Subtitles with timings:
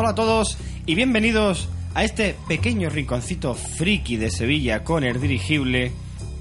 [0.00, 0.56] Hola a todos
[0.86, 5.92] y bienvenidos a este pequeño rinconcito friki de Sevilla con el dirigible,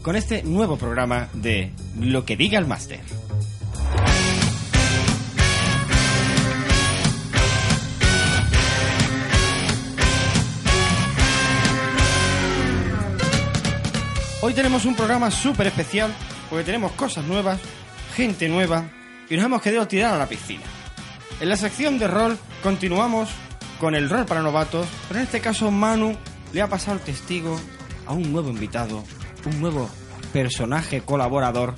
[0.01, 3.01] con este nuevo programa de Lo que diga el máster.
[14.41, 16.13] Hoy tenemos un programa súper especial
[16.49, 17.59] porque tenemos cosas nuevas,
[18.15, 18.85] gente nueva
[19.29, 20.63] y nos hemos querido tirar a la piscina.
[21.41, 23.27] En la sección de rol continuamos
[23.79, 26.15] con el rol para novatos, pero en este caso Manu
[26.53, 27.59] le ha pasado el testigo
[28.05, 29.03] a un nuevo invitado,
[29.45, 29.89] un nuevo
[30.33, 31.73] personaje colaborador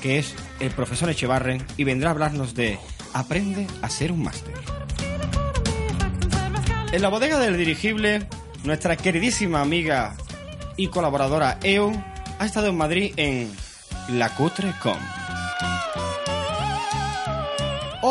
[0.00, 2.78] que es el profesor Echevarren y vendrá a hablarnos de
[3.12, 4.54] Aprende a ser un máster.
[6.92, 8.26] En la bodega del dirigible,
[8.64, 10.16] nuestra queridísima amiga
[10.76, 11.92] y colaboradora EU
[12.38, 13.52] ha estado en Madrid en
[14.08, 15.19] La Cutre Com.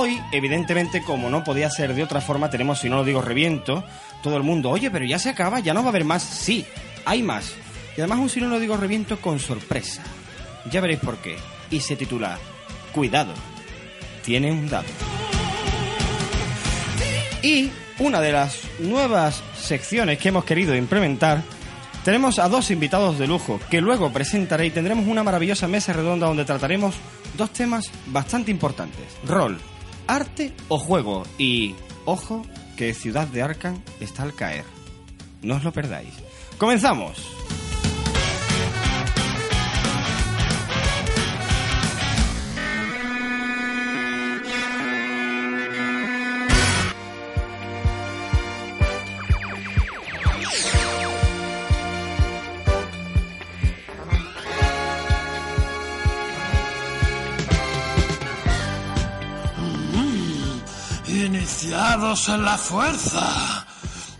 [0.01, 3.83] Hoy, evidentemente, como no podía ser de otra forma, tenemos, si no lo digo, reviento.
[4.23, 6.23] Todo el mundo, oye, pero ya se acaba, ya no va a haber más.
[6.23, 6.65] Sí,
[7.03, 7.53] hay más.
[7.97, 10.01] Y además un si no lo digo reviento con sorpresa.
[10.71, 11.35] Ya veréis por qué.
[11.69, 12.39] Y se titula
[12.93, 13.33] Cuidado,
[14.23, 14.87] tiene un dado.
[17.43, 21.43] Y una de las nuevas secciones que hemos querido implementar
[22.05, 26.27] tenemos a dos invitados de lujo que luego presentaré y tendremos una maravillosa mesa redonda
[26.27, 26.95] donde trataremos
[27.37, 29.03] dos temas bastante importantes.
[29.25, 29.59] Rol,
[30.09, 31.23] arte o juego.
[31.37, 34.65] Y, ojo, que Ciudad de Arkham está al caer.
[35.41, 36.13] No os lo perdáis.
[36.57, 37.38] ¡Comenzamos!
[62.01, 63.65] En la fuerza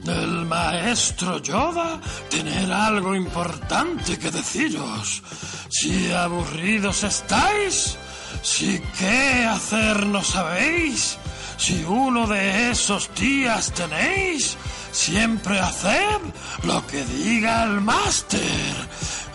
[0.03, 5.23] del maestro Yoda, tener algo importante que deciros.
[5.69, 7.95] Si aburridos estáis,
[8.41, 11.17] si qué hacer no sabéis,
[11.55, 14.57] si uno de esos días tenéis,
[14.91, 16.19] siempre haced
[16.63, 18.75] lo que diga el máster.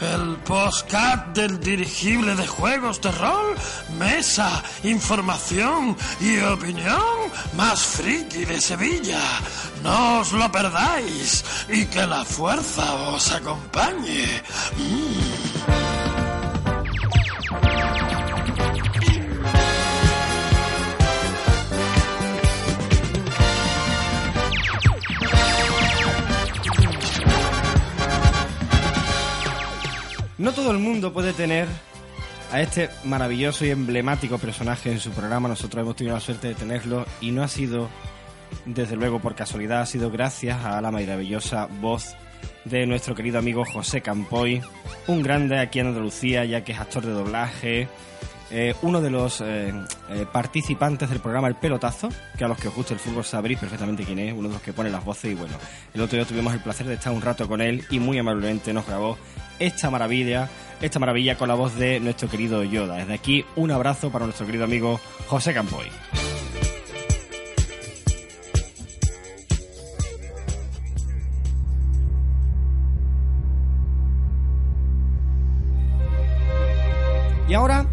[0.00, 3.54] El postcat del dirigible de juegos de rol,
[3.98, 9.22] mesa, información y opinión más friki de Sevilla.
[9.82, 14.42] No os lo perdáis y que la fuerza os acompañe.
[14.76, 16.23] Mm.
[30.44, 31.66] No todo el mundo puede tener
[32.52, 35.48] a este maravilloso y emblemático personaje en su programa.
[35.48, 37.88] Nosotros hemos tenido la suerte de tenerlo y no ha sido,
[38.66, 42.14] desde luego, por casualidad, ha sido gracias a la maravillosa voz
[42.66, 44.60] de nuestro querido amigo José Campoy,
[45.06, 47.88] un grande aquí en Andalucía, ya que es actor de doblaje,
[48.56, 49.74] eh, uno de los eh,
[50.10, 53.58] eh, participantes del programa El Pelotazo, que a los que os guste el fútbol sabréis
[53.58, 55.54] perfectamente quién es, uno de los que pone las voces y bueno,
[55.92, 58.72] el otro día tuvimos el placer de estar un rato con él y muy amablemente
[58.72, 59.18] nos grabó
[59.58, 60.48] esta maravilla,
[60.80, 62.98] esta maravilla con la voz de nuestro querido Yoda.
[62.98, 65.86] Desde aquí un abrazo para nuestro querido amigo José Campoy.
[77.48, 77.84] Y ahora,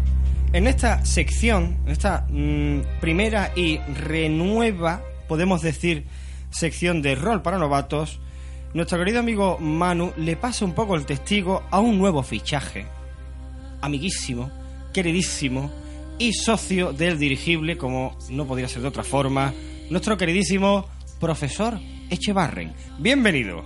[0.52, 6.04] en esta sección, en esta mm, primera y renueva, podemos decir,
[6.50, 8.20] sección de rol para novatos,
[8.74, 12.86] nuestro querido amigo Manu le pasa un poco el testigo a un nuevo fichaje.
[13.80, 14.50] Amiguísimo,
[14.92, 15.70] queridísimo
[16.18, 19.54] y socio del dirigible, como no podría ser de otra forma,
[19.90, 20.86] nuestro queridísimo
[21.18, 21.78] profesor
[22.10, 22.74] Echevarren.
[22.98, 23.62] Bienvenido.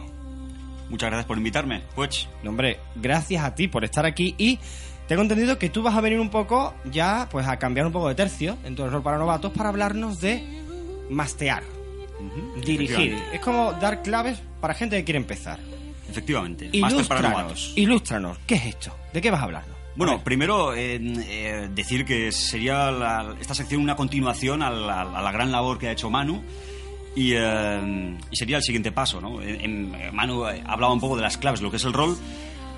[0.88, 2.28] Muchas gracias por invitarme, pues.
[2.44, 4.60] No, hombre, gracias a ti por estar aquí y
[5.08, 8.08] tengo entendido que tú vas a venir un poco ya pues a cambiar un poco
[8.08, 10.44] de tercio en tu rol para novatos para hablarnos de
[11.10, 11.62] mastear,
[12.64, 13.16] dirigir.
[13.32, 15.58] Es como dar claves para gente que quiere empezar.
[16.08, 16.70] Efectivamente.
[16.78, 17.72] Máster para Ilústranos, novatos.
[17.76, 18.38] ilústranos.
[18.46, 18.96] ¿Qué es esto?
[19.12, 19.76] ¿De qué vas a hablarnos?
[19.96, 25.22] Bueno, primero eh, eh, decir que sería la- esta sección una continuación a la, a
[25.22, 26.42] la gran labor que ha hecho Manu
[27.14, 29.40] y, eh, y sería el siguiente paso, ¿no?
[29.42, 32.16] En- en- Manu hablaba un poco de las claves, lo que es el rol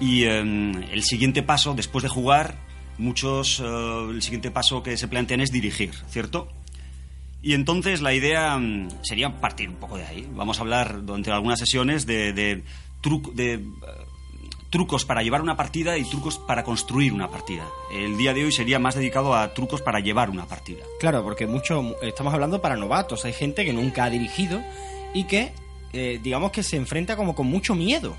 [0.00, 2.56] y eh, el siguiente paso, después de jugar,
[2.98, 6.48] muchos, eh, el siguiente paso que se plantean es dirigir, ¿cierto?
[7.42, 10.28] Y entonces la idea mm, sería partir un poco de ahí.
[10.32, 12.64] Vamos a hablar durante algunas sesiones de, de,
[13.02, 13.60] truc- de, eh,
[14.70, 17.64] trucos para llevar una partida y trucos para construir una partida.
[17.92, 20.82] El día de hoy sería más dedicado a trucos para llevar una partida.
[21.00, 23.24] Claro, porque mucho estamos hablando para novatos.
[23.24, 24.60] Hay gente que nunca ha dirigido
[25.14, 25.52] y que,
[25.92, 28.16] eh, digamos que se enfrenta como con mucho miedo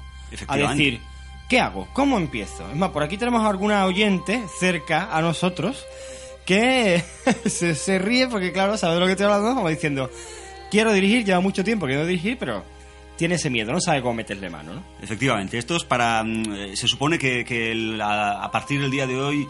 [0.48, 1.02] a decir,
[1.50, 1.88] ¿qué hago?
[1.94, 2.70] ¿Cómo empiezo?
[2.70, 5.86] Es más, por aquí tenemos a alguna oyente cerca a nosotros
[6.46, 7.04] que
[7.46, 10.10] se, se ríe porque, claro, sabe de lo que estoy hablando, como diciendo,
[10.72, 12.64] quiero dirigir, lleva mucho tiempo que quiero dirigir, pero
[13.18, 14.84] tiene ese miedo, no sabe cómo meterle mano, ¿no?
[15.02, 16.24] Efectivamente, esto es para...
[16.24, 19.48] mm, eh, Se supone que, a, a partir del día de hoy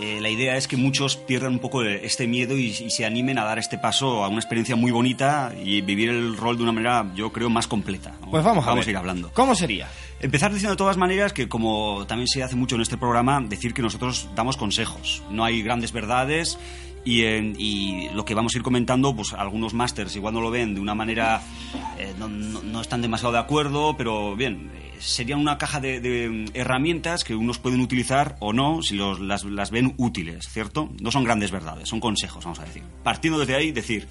[0.00, 3.38] eh, la idea es que muchos pierdan un poco este miedo y, y se animen
[3.38, 6.72] a dar este paso a una experiencia muy bonita y vivir el rol de una
[6.72, 8.14] manera, yo creo, más completa.
[8.22, 8.30] ¿no?
[8.30, 8.88] Pues vamos a ver.
[8.88, 9.30] ir hablando.
[9.34, 9.88] ¿Cómo sería?
[10.22, 13.74] Empezar diciendo de todas maneras que, como también se hace mucho en este programa, decir
[13.74, 15.20] que nosotros damos consejos.
[15.30, 16.60] No hay grandes verdades
[17.04, 20.76] y, y lo que vamos a ir comentando, pues algunos másters igual no lo ven
[20.76, 21.42] de una manera,
[21.98, 26.28] eh, no, no- están demasiado de acuerdo, pero bien, eh, serían una caja de, de,
[26.30, 30.88] mm, herramientas que unos pueden utilizar o no si los- las, las ven útiles, ¿cierto?
[31.00, 32.84] No son grandes verdades, son consejos, vamos a decir.
[33.02, 34.06] Partiendo desde ahí, decir,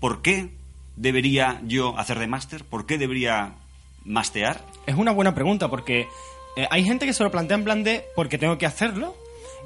[0.00, 0.50] ¿por qué
[0.96, 2.64] debería yo hacer de máster?
[2.64, 3.54] ¿Por qué debería
[4.08, 4.64] mastear?
[4.86, 6.08] Es una buena pregunta porque
[6.56, 9.14] eh, hay gente que se lo plantea en plan de porque tengo que hacerlo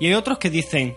[0.00, 0.94] y hay otros que dicen,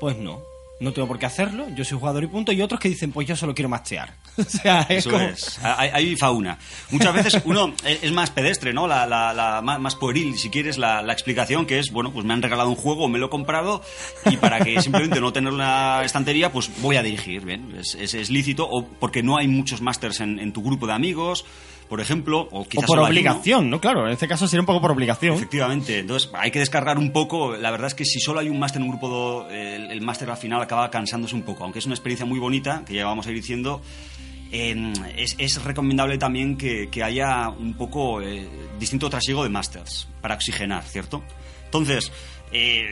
[0.00, 0.42] pues no,
[0.80, 3.26] no tengo por qué hacerlo, yo soy jugador y punto, y otros que dicen, pues
[3.26, 4.14] yo solo quiero mastear.
[4.38, 5.22] o sea, es Eso como...
[5.24, 5.58] es.
[5.62, 6.56] Hay, hay fauna.
[6.90, 8.86] Muchas veces uno es es más pedestre, ¿no?
[8.86, 12.32] La, la- la- más, pueril, si quieres, la, la explicación que es, bueno, pues me
[12.34, 13.82] han regalado un juego, me lo he comprado
[14.30, 17.74] y para que simplemente no tener una estantería, pues voy a dirigir, ¿bien?
[17.78, 20.92] Es, es- es lícito o porque no hay muchos másters en, en tu grupo de
[20.92, 21.44] amigos,
[21.88, 23.08] por ejemplo, o O quizás por hay uno.
[23.10, 23.80] obligación, ¿no?
[23.80, 25.34] Claro, en este caso sería un poco por obligación.
[25.34, 27.56] Efectivamente, entonces hay que descargar un poco.
[27.56, 30.00] La verdad es que si solo hay un máster en un grupo, do- el, el
[30.02, 33.04] máster al final acaba cansándose un poco, aunque es una experiencia muy bonita, que ya
[33.06, 33.80] vamos a ir diciendo.
[34.52, 38.48] eh, es, es recomendable también que, que haya un poco eh,
[38.78, 41.22] distinto trasiego de másters para oxigenar, ¿cierto?
[41.66, 42.10] Entonces,
[42.52, 42.86] eh,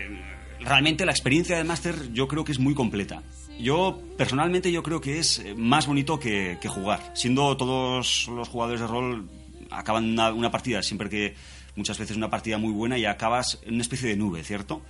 [0.60, 3.22] realmente la experiencia de máster yo creo que es muy completa.
[3.58, 7.12] Yo, personalmente, yo creo que es eh, más bonito que, que jugar.
[7.14, 9.28] Siendo todos los jugadores de rol
[9.70, 11.34] acaban una, una partida, siempre que
[11.74, 14.82] muchas veces una partida muy buena y acabas en una especie de nube, ¿cierto?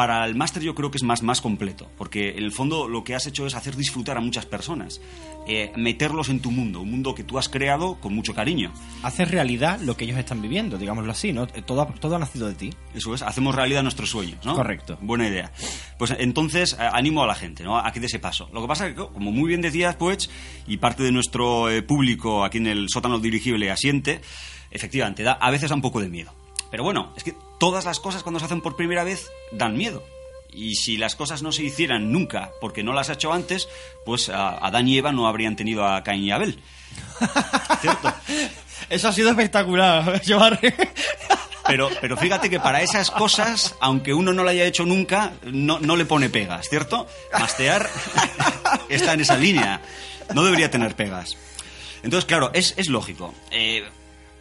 [0.00, 3.04] Para el máster yo creo que es más, más completo, porque en el fondo lo
[3.04, 4.98] que has hecho es hacer disfrutar a muchas personas,
[5.46, 8.72] eh, meterlos en tu mundo, un mundo que tú has creado con mucho cariño.
[9.02, 11.42] Hacer realidad lo que ellos están viviendo, digámoslo así, ¿no?
[11.54, 12.70] Eh, Todo, todo ha nacido de ti.
[12.94, 14.54] Eso es, hacemos realidad nuestros sueños, ¿no?
[14.54, 14.96] Correcto.
[15.02, 15.52] Buena idea.
[15.98, 17.76] Pues entonces eh, animo a la gente, ¿no?
[17.76, 18.48] A que dé ese paso.
[18.54, 20.30] Lo que pasa es que, como muy bien decías, pues,
[20.66, 24.22] y parte de nuestro eh, público aquí en el sótano dirigible asiente,
[24.70, 26.39] efectivamente, da, a veces da un poco de miedo.
[26.70, 30.02] Pero bueno, es que todas las cosas cuando se hacen por primera vez dan miedo.
[30.52, 33.68] Y si las cosas no se hicieran nunca porque no las ha hecho antes,
[34.04, 36.58] pues a Adán y Eva no habrían tenido a Caín y Abel.
[37.80, 38.12] ¿Cierto?
[38.88, 40.58] Eso ha sido espectacular, llevar...
[41.66, 45.78] Pero, pero fíjate que para esas cosas, aunque uno no lo haya hecho nunca, no,
[45.78, 47.06] no le pone pegas, ¿cierto?
[47.38, 47.88] Mastear
[48.88, 49.80] está en esa línea.
[50.34, 51.36] No debería tener pegas.
[52.02, 53.34] Entonces, claro, es, es lógico.
[53.52, 53.84] Eh,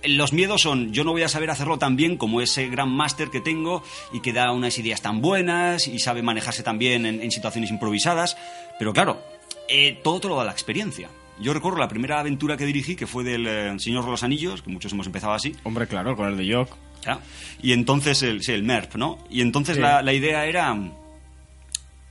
[0.03, 3.29] los miedos son, yo no voy a saber hacerlo tan bien como ese gran máster
[3.29, 7.21] que tengo y que da unas ideas tan buenas y sabe manejarse tan bien en,
[7.21, 8.37] en situaciones improvisadas.
[8.77, 9.21] Pero claro,
[9.67, 11.09] eh, todo te lo da la experiencia.
[11.41, 14.61] Yo recuerdo la primera aventura que dirigí, que fue del eh, Señor de los Anillos,
[14.61, 15.56] que muchos hemos empezado así.
[15.63, 16.75] Hombre, claro, con el de Jock.
[17.06, 17.19] Ya.
[17.61, 19.19] Y entonces, el, sí, el MERP, ¿no?
[19.29, 19.81] Y entonces Sí.
[19.81, 20.75] la, la idea era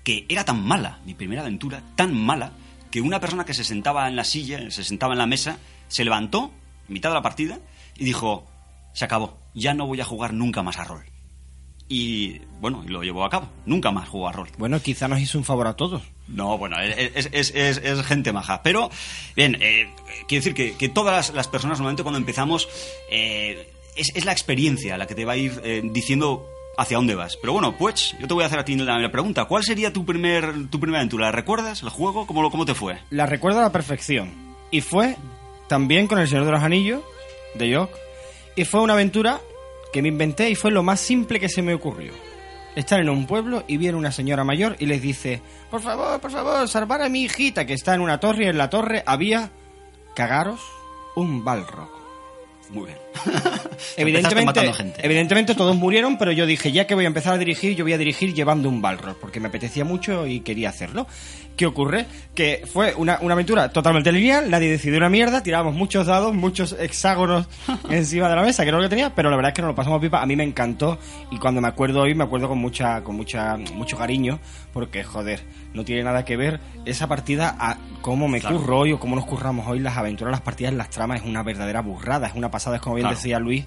[0.05, 2.53] que era tan mala, mi primera aventura, tan mala,
[2.91, 6.05] que una persona que se sentaba en la silla, se sentaba en la mesa, se
[6.05, 6.51] levantó,
[6.89, 7.59] en mitad de la partida,
[7.99, 8.47] y dijo,
[8.95, 11.05] se acabó, ya no voy a jugar nunca más a rol.
[11.91, 14.49] Y bueno, y lo llevó a cabo, nunca más jugó a rol.
[14.59, 16.03] Bueno, quizá nos hizo un favor a todos.
[16.29, 18.63] No, bueno, es, es- es- es gente maja.
[18.63, 18.91] Pero,
[19.35, 19.91] bien, eh,
[20.29, 22.69] quiero decir que, que todas las, las personas, normalmente cuando empezamos,
[23.11, 27.15] eh, es, es la experiencia la que te va a ir eh, diciendo hacia dónde
[27.15, 27.39] vas.
[27.41, 29.47] Pero bueno, pues, yo te voy a hacer a ti la, la pregunta.
[29.47, 31.27] ¿Cuál sería tu, primer, tu primera aventura?
[31.27, 31.83] ¿La recuerdas?
[31.83, 32.27] ¿El juego?
[32.27, 32.99] ¿Cómo, cómo te fue?
[33.09, 34.31] La recuerdo a la perfección.
[34.71, 35.17] Y fue
[35.69, 37.01] también con El Señor de los Anillos,
[37.55, 37.91] de Jock.
[38.57, 39.41] Y fue una aventura
[39.93, 42.13] que me inventé y fue lo más simple que se me ocurrió.
[42.77, 45.41] Estar en un pueblo y viene una señora mayor y les dice,
[45.71, 48.59] por favor, por favor, salvar a mi hijita que está en una torre y en
[48.59, 49.51] la torre había,
[50.15, 50.61] cagaros,
[51.17, 51.91] un balrog.
[52.71, 53.08] Muy bien.
[53.97, 55.01] Evidentemente, gente.
[55.05, 57.93] evidentemente todos murieron, pero yo dije, ya que voy a empezar a dirigir, yo voy
[57.93, 61.07] a dirigir llevando un Balrog, porque me apetecía mucho y quería hacerlo.
[61.57, 62.07] ¿Qué ocurre?
[62.37, 66.77] Que fue una, una aventura totalmente lineal, nadie decidió una mierda, tirábamos muchos dados, muchos
[66.79, 67.49] hexágonos
[67.91, 69.71] encima de la mesa, que era lo que tenía, pero la verdad es que nos
[69.71, 70.99] lo pasamos pipa, a mí me encantó
[71.33, 74.39] y cuando me acuerdo hoy me acuerdo con mucha con mucha mucho cariño,
[74.73, 75.43] porque joder,
[75.75, 78.59] no tiene nada que ver esa partida a cómo me Claro.
[78.59, 81.43] curro hoy o cómo nos curramos hoy las aventuras, las partidas, las tramas, es una
[81.43, 83.17] verdadera burrada, es una pasada, es como bien Claro.
[83.17, 83.65] decía Luis,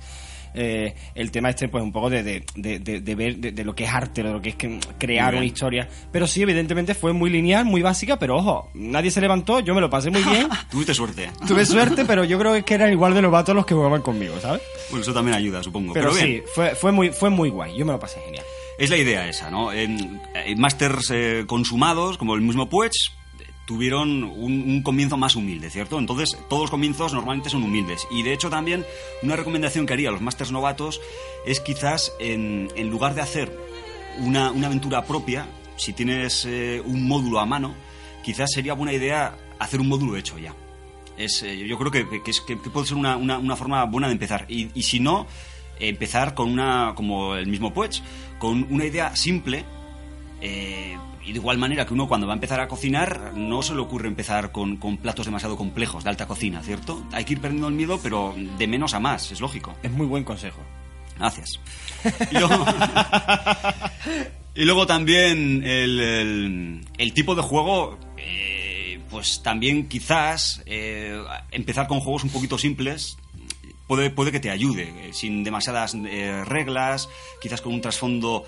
[0.53, 3.86] eh, el tema este, pues un poco de, de, de, de ver de, lo que
[3.86, 5.88] es arte, de lo que es que, crear una historia.
[6.12, 9.81] Pero sí, evidentemente fue muy lineal, muy básica, pero ojo, nadie se levantó, yo me
[9.81, 10.50] lo pasé muy bien.
[10.71, 11.31] Tuviste suerte.
[11.48, 14.62] Tuve suerte, pero yo creo que eran igual de novatos los que jugaban conmigo, ¿sabes?
[14.89, 15.93] Bueno, eso también ayuda, supongo.
[15.93, 18.43] Pero, Pero, sí, bien, fue, fue, muy, fue muy guay, yo me lo pasé genial.
[18.77, 19.71] es la idea esa, ¿no?
[19.71, 23.12] En, en masters eh, consumados, como el mismo Puech,
[23.71, 25.97] tuvieron un, un comienzo más humilde, ¿cierto?
[25.97, 28.05] Entonces, todos los comienzos normalmente son humildes.
[28.11, 28.85] Y de hecho, también,
[29.23, 30.99] una recomendación que haría a los masters novatos
[31.45, 33.57] es quizás, en, en lugar de hacer
[34.19, 35.47] una, una aventura propia,
[35.77, 37.73] si tienes eh, un módulo a mano,
[38.25, 40.53] quizás sería buena idea hacer un módulo hecho ya.
[41.17, 44.07] Es, eh, yo creo que, que es- que- puede ser una, una- una forma buena
[44.07, 44.45] de empezar.
[44.49, 45.27] Y, y si no,
[45.79, 48.01] empezar con una, como el mismo Puech,
[48.37, 49.63] con una idea simple.
[50.41, 53.73] eh, y de igual manera que uno cuando va a empezar a cocinar, no se
[53.75, 57.05] le ocurre empezar con, con platos demasiado complejos, de alta cocina, ¿cierto?
[57.11, 59.75] Hay que ir perdiendo el miedo, pero de menos a más, es lógico.
[59.83, 60.61] Es muy buen consejo.
[61.17, 61.59] Gracias.
[62.31, 62.65] Y luego,
[64.55, 71.87] y luego también el, el- el tipo de juego, eh, pues también quizás eh, empezar
[71.87, 73.17] con juegos un poquito simples
[73.87, 77.07] puede, puede que te ayude, eh, sin demasiadas eh, reglas,
[77.41, 78.45] quizás con un trasfondo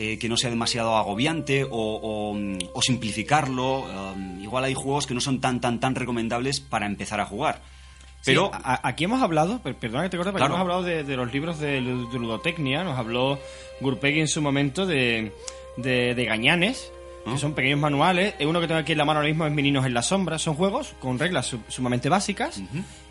[0.00, 3.80] eh, que no sea demasiado agobiante o, o, mm, o simplificarlo.
[3.80, 7.60] Um, igual hay juegos que no son tan, tan, tan recomendables para empezar a jugar.
[8.24, 10.54] Pero Sí, a- aquí hemos hablado, per- perdona que te corte, pero Claro.
[10.54, 13.38] hemos hablado de, de los libros de, de ludotecnia, nos habló
[13.80, 15.32] Gurpegui en su momento de,
[15.76, 16.92] de, de Gañanes,
[17.26, 17.32] ¿Ah?
[17.32, 18.34] que son pequeños manuales.
[18.38, 20.38] Eh, Uno que tengo aquí en la mano ahora mismo es Meninos en la Sombra.
[20.38, 22.60] Son juegos con reglas su- sumamente básicas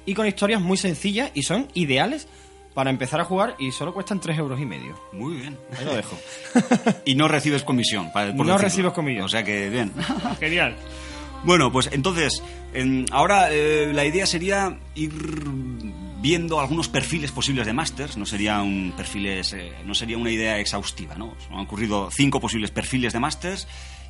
[0.06, 2.27] y con historias muy sencillas y son ideales
[2.77, 4.96] para empezar a jugar y solo cuestan 3 euros y medio.
[5.12, 5.57] Muy bien.
[5.75, 6.15] Ahí lo dejo.
[7.05, 8.12] y no recibes comisión.
[8.13, 8.57] para- por No decirlo.
[8.60, 9.25] recibes comisión.
[9.25, 9.91] O sea que bien.
[10.39, 10.75] Genial.
[11.43, 12.43] Bueno, pues entonces,
[12.75, 15.12] en- ahora eh, la idea sería ir
[16.22, 18.15] viendo algunos perfiles posibles de masters.
[18.15, 21.36] No sería un perfiles, eh, no sería una idea exhaustiva, ¿no?
[21.50, 23.67] Han ocurrido cinco posibles perfiles de masters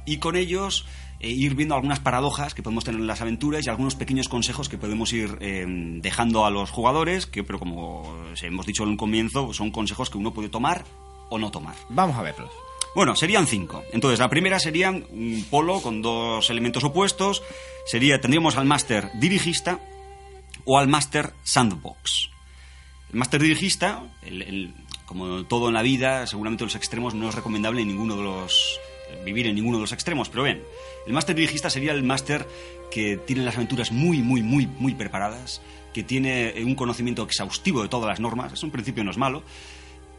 [0.08, 0.86] y con ellos
[1.20, 4.70] eh, ir viendo algunas paradojas que podemos tener en las aventuras y algunos pequeños consejos
[4.70, 5.66] que podemos ir eh,
[6.02, 10.10] dejando a los jugadores, que pero como os hemos dicho en un comienzo, son consejos
[10.10, 10.86] que uno puede tomar
[11.30, 11.76] o no tomar.
[11.90, 12.50] Vamos a verlos.
[12.96, 13.84] Bueno, serían cinco.
[13.94, 17.44] Entonces, la primera sería un polo con dos elementos opuestos.
[17.86, 19.80] Sería, tendríamos al máster dirigista
[20.66, 22.30] o al máster sandbox.
[23.12, 24.74] El máster dirigista, el- el-
[25.06, 28.80] como todo en la vida, seguramente los extremos no es recomendable en ninguno de los
[29.26, 30.64] vivir en ninguno de los extremos, pero bien,
[31.06, 32.48] el máster dirigista sería el máster
[32.92, 35.62] que tiene las aventuras muy, muy, muy, muy preparadas,
[35.94, 39.18] que tiene eh, un conocimiento exhaustivo de todas las normas, eso en principio no es
[39.18, 39.44] malo,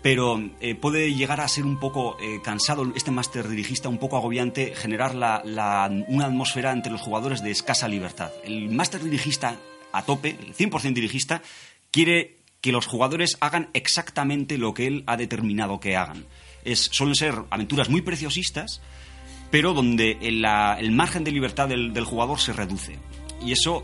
[0.02, 4.16] pero eh, puede llegar a ser un poco eh, cansado este máster dirigista, un poco
[4.16, 5.42] agobiante, generar la-
[6.08, 8.30] una atmósfera entre los jugadores de escasa libertad.
[8.44, 9.56] El máster dirigista
[9.92, 11.42] a tope, el 100% dirigista,
[11.90, 16.26] quiere que los jugadores hagan exactamente lo que él ha determinado que hagan.
[16.72, 18.80] Es, suelen ser aventuras muy preciosistas,
[19.50, 22.98] pero donde el, la- el margen de libertad del, del jugador se reduce.
[23.44, 23.82] Y eso,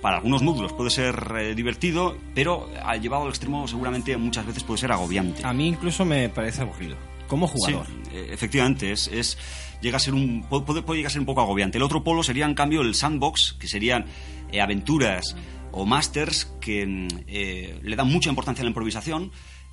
[0.00, 4.62] para algunos módulos puede ser eh, divertido, pero al llevado al extremo seguramente muchas veces
[4.64, 5.44] puede ser agobiante.
[5.44, 6.96] A mí incluso me parece aburrido.
[7.28, 7.86] Como jugador.
[7.86, 9.38] Sí, eh, efectivamente, es, es-
[9.80, 11.78] llega a ser un pu- puede, puede llegar a ser un poco agobiante.
[11.78, 14.04] El otro polo sería en cambio el sandbox, que serían
[14.52, 15.34] eh, aventuras
[15.72, 19.30] o masters que mm, eh, le dan mucha importancia a la improvisación.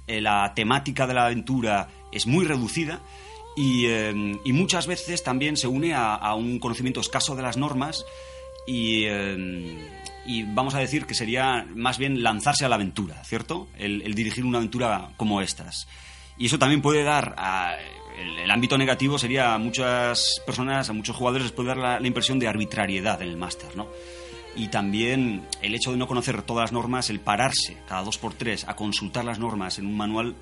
[0.08, 3.02] eh, la temática de la aventura es muy reducida
[3.56, 7.58] y, eh, y muchas veces también se une a, a un conocimiento escaso de las
[7.58, 8.06] normas
[8.68, 9.78] y, eh,
[10.26, 13.68] y vamos a decir que sería más bien lanzarse a la aventura, ¿cierto?
[13.78, 15.88] El, dirigir una aventura como estas.
[16.38, 17.76] Y eso también puede dar a-
[18.20, 22.00] el, el ámbito negativo sería a muchas personas, a muchos jugadores les puede dar la,
[22.00, 23.88] la impresión de arbitrariedad en el máster, ¿no?
[24.56, 28.34] Y también el hecho de no conocer todas las normas, el pararse cada dos por
[28.34, 30.36] tres a consultar las normas en un manual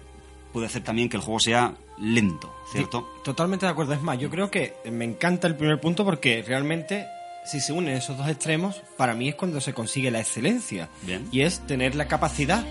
[0.57, 3.07] puede hacer también que el juego sea lento, ¿cierto?
[3.13, 3.93] Sí, totalmente de acuerdo.
[3.93, 7.05] Es más, yo creo que me encanta el primer punto porque realmente,
[7.45, 10.89] si se unen esos dos extremos, para mí es cuando se consigue la excelencia.
[11.03, 11.27] Bien.
[11.31, 12.65] Y es tener la capacidad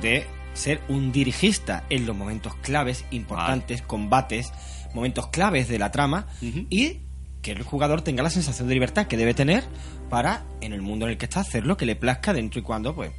[0.00, 4.52] de ser un dirigista en los momentos claves, importantes, combates,
[4.94, 6.64] momentos claves de la trama Ujú.
[6.70, 7.00] y
[7.42, 9.64] que el jugador tenga la sensación de libertad que debe tener
[10.08, 12.62] para, en el mundo en el que está, hacer lo que le plazca dentro y
[12.62, 13.10] cuando, pues,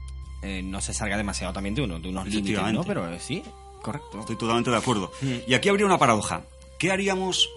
[0.43, 2.85] eh, no se salga demasiado también de uno, de unos límites, ¿no?
[2.85, 3.43] Pero eh, sí,
[3.81, 4.19] correcto.
[4.19, 5.11] Estoy totalmente de acuerdo.
[5.21, 5.33] Mm.
[5.47, 6.43] Y aquí habría una paradoja.
[6.77, 7.49] ¿Qué haríamos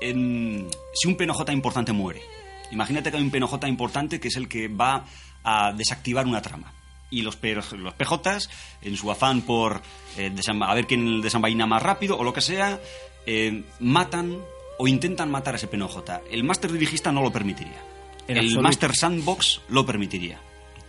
[0.00, 2.22] en- si un PNJ importante muere?
[2.70, 5.04] Imagínate que hay un PNJ importante que es el que va
[5.44, 6.72] a desactivar una trama.
[7.10, 8.50] Y los, los PJs,
[8.82, 9.80] en su afán por
[10.16, 12.80] eh, a ver quién desenvaina más rápido o lo que sea,
[13.26, 14.38] eh, matan
[14.78, 15.96] o intentan matar a ese PNJ.
[16.30, 17.80] El Master Dirigista no lo permitiría.
[18.26, 18.60] El.
[18.60, 20.40] Master Sandbox lo permitiría.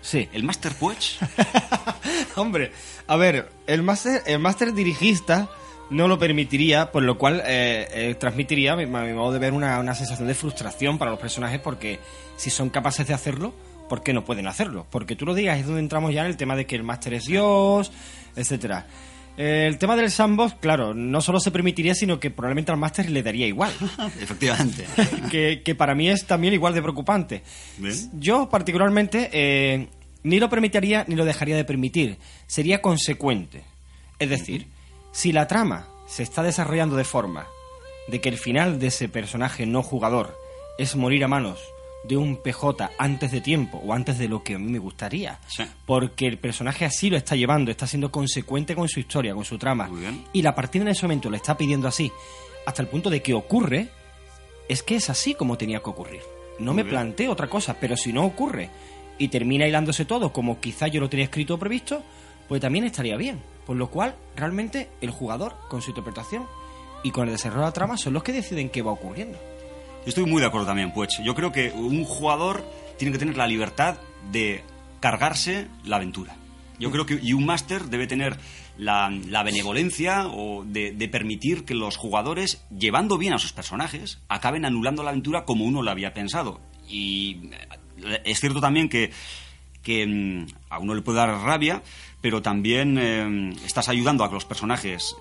[0.08, 0.30] Sí.
[0.32, 1.20] ¿El Master Puech?
[2.38, 2.72] Hombre,
[3.08, 5.50] a ver, el máster, el máster dirigista
[5.90, 9.78] no lo permitiría, por lo cual eh, eh, transmitiría, a mi, modo de ver, una,
[9.82, 12.00] una sensación de frustración para los personajes porque
[12.38, 13.54] si son capaces de hacerlo,
[13.90, 14.88] ¿por qué no pueden hacerlo?
[14.90, 17.14] Porque tú lo digas, es donde entramos ya en el tema de que el máster
[17.14, 17.92] es Dios,
[18.38, 18.88] etcétera.
[19.38, 23.10] Eh, el tema del sandbox, claro, no solo se permitiría, sino que probablemente al máster
[23.10, 23.72] le daría igual.
[24.22, 24.86] Efectivamente.
[25.30, 27.44] que, que para mí es también igual de preocupante.
[28.14, 29.90] Yo, particularmente, eh,
[30.24, 32.18] ni lo permitiría ni lo dejaría de permitir.
[32.48, 33.64] Sería consecuente.
[34.20, 34.68] Es decir,
[35.12, 37.48] si la trama se está desarrollando de forma
[38.08, 40.38] de que el final de ese personaje no jugador
[40.78, 41.60] es morir a manos
[42.08, 45.40] de un PJ antes de tiempo o antes de lo que a mí me gustaría,
[45.48, 45.64] Sí.
[45.86, 49.58] porque el personaje así lo está llevando, está siendo consecuente con su historia, con su
[49.58, 49.90] trama,
[50.32, 52.10] y la partida en ese momento le está pidiendo así,
[52.66, 53.90] hasta el punto de que ocurre,
[54.70, 56.22] es que es así como tenía que ocurrir.
[56.60, 56.96] No Muy me bien.
[56.96, 58.70] planteo otra cosa, pero si no ocurre
[59.18, 62.04] y termina hilándose todo como quizá yo lo tenía escrito previsto,
[62.48, 63.42] pues también estaría bien.
[63.66, 66.46] Por lo cual, realmente, el jugador, con su interpretación
[67.04, 69.38] y con el desarrollo de la trama, son los que deciden qué va ocurriendo.
[70.06, 71.22] Estoy muy de acuerdo también, Puech.
[71.22, 72.64] Yo creo que un jugador
[72.98, 73.98] tiene que tener la libertad
[74.32, 74.64] de
[75.02, 76.36] cargarse la aventura.
[76.80, 78.38] Yo creo que y un máster debe tener
[78.78, 84.20] la, la benevolencia o de, de permitir que los jugadores, llevando bien a sus personajes,
[84.30, 86.62] acaben anulando la aventura como uno lo había pensado.
[86.88, 87.50] Y
[88.24, 89.12] es cierto también que,
[89.84, 91.82] que mm, a uno le puede dar rabia,
[92.22, 95.16] pero también eh, estás ayudando a que los personajes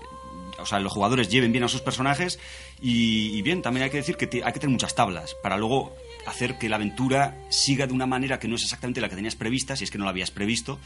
[0.59, 2.39] o sea, los jugadores lleven bien a sus personajes
[2.81, 5.55] y, y bien, también hay que decir que te- hay que tener muchas tablas para
[5.55, 9.15] luego hacer que la aventura siga de una manera que no es exactamente la que
[9.15, 10.79] tenías prevista, si es que no la habías previsto,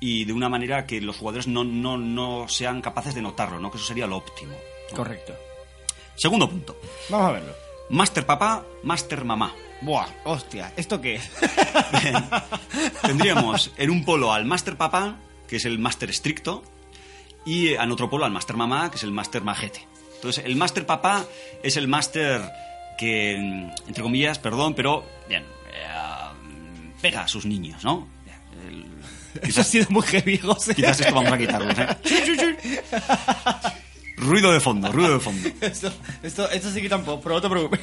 [0.00, 3.70] y de una manera que los jugadores no, no, no sean capaces de notarlo, ¿no?
[3.70, 4.54] Que eso sería lo óptimo.
[4.92, 5.32] Correcto.
[6.16, 6.76] Segundo punto.
[7.08, 7.52] Vamos a verlo.
[7.90, 9.54] Master papá, master mamá.
[9.82, 11.30] Buah, hostia, ¿esto qué es?
[13.02, 15.16] Tendríamos en un polo al master papá,
[15.48, 16.62] que es el master estricto,
[17.44, 19.86] y en otro polo al master mamá, que es el master majete.
[20.14, 21.24] Entonces, el master papá
[21.64, 22.42] es el master
[22.96, 28.06] que, mm, entre comillas, perdón, pero bien, eh, pega a sus niños, ¿no?
[28.68, 28.86] El-
[29.42, 30.74] Eso ha sido muy heavy, José.
[30.76, 31.96] quizás esto vamos a quitarlo, ¿eh?
[34.16, 35.48] Ruido de fondo, ruido de fondo.
[35.60, 37.80] Esto, esto, esto se quita un poco, pero no te preocupes.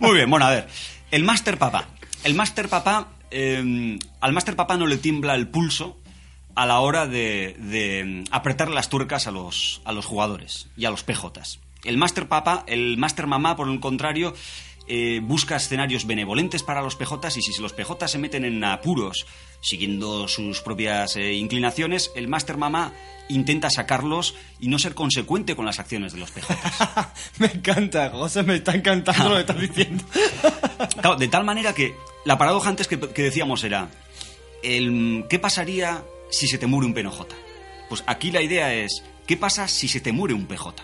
[0.00, 0.68] Muy bien, bueno, a ver.
[1.10, 1.88] El Master Papá.
[2.24, 5.96] El Master Papá, eh, al Master Papá no le tiembla el pulso
[6.54, 10.90] a la hora de, de apretar las tuercas a los, a los jugadores y a
[10.90, 11.60] los PJs.
[11.84, 14.34] El Master Papá, el Master Mamá, por el contrario,
[14.88, 19.26] eh, busca escenarios benevolentes para los PJs y si los PJs se meten en apuros
[19.60, 22.92] siguiendo sus propias eh, inclinaciones, el Master Mamá
[23.28, 26.56] intenta sacarlos y no ser consecuente con las acciones de los PJs.
[27.38, 30.04] me encanta, José, me está encantando lo que estás diciendo.
[31.00, 33.88] Claro, de tal manera que la paradoja antes que, que decíamos era,
[34.62, 37.22] el, ¿qué pasaría si se te muere un PNJ?
[37.88, 40.74] Pues aquí la idea es, ¿qué pasa si se te muere un PJ?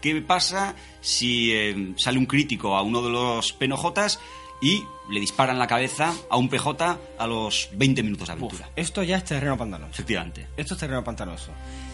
[0.00, 4.18] ¿Qué pasa si eh, sale un crítico a uno de los PNJs
[4.60, 8.68] y le disparan la cabeza a un PJ a los 20 minutos de Uf, aventura?
[8.76, 9.90] esto ya es terreno pantanoso.
[9.92, 10.46] Efectivamente.
[10.56, 11.50] Esto es terreno pantanoso.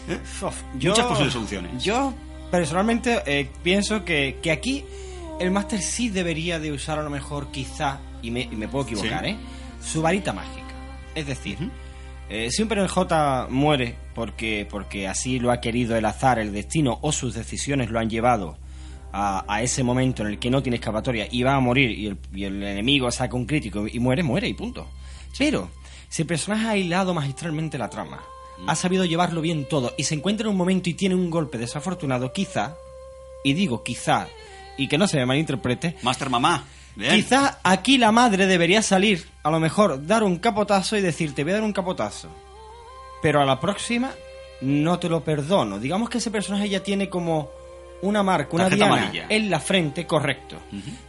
[0.09, 0.19] ¿Eh?
[0.45, 1.83] Uf, Muchas posibles soluciones.
[1.83, 2.13] Yo,
[2.51, 4.83] personalmente, eh, pienso que, que aquí
[5.39, 8.85] el máster sí debería de usar a lo mejor, quizá, y me, y me puedo
[8.85, 9.31] equivocar, Sí.
[9.31, 9.37] ¿eh?
[9.83, 10.65] Su varita mágica.
[11.15, 11.69] Es decir, Ujú.
[12.29, 16.99] eh, si un PNJ muere porque, porque así lo ha querido el azar, el destino
[17.01, 18.57] o sus decisiones lo han llevado
[19.11, 22.07] a, a ese momento en el que no tiene escapatoria y va a morir y
[22.07, 24.87] el, y el enemigo saca un crítico y muere, muere y punto.
[25.37, 25.69] Pero,
[26.09, 28.23] si el personaje ha hilado magistralmente la trama,
[28.65, 31.57] ha sabido llevarlo bien todo y se encuentra en un momento y tiene un golpe
[31.57, 32.75] desafortunado, quizá,
[33.43, 34.27] y digo quizá,
[34.77, 36.63] y que no se me malinterprete, Master Mamá.
[36.95, 37.13] Bien.
[37.13, 41.43] Quizá aquí la madre debería salir, a lo mejor dar un capotazo y decir, te
[41.43, 42.29] voy a dar un capotazo.
[43.21, 44.11] Pero a la próxima
[44.61, 45.79] no te lo perdono.
[45.79, 47.51] Digamos que ese personaje ya tiene como
[48.01, 49.25] una marca, una Tarjeta diana amarilla.
[49.29, 50.57] en la frente, correcto.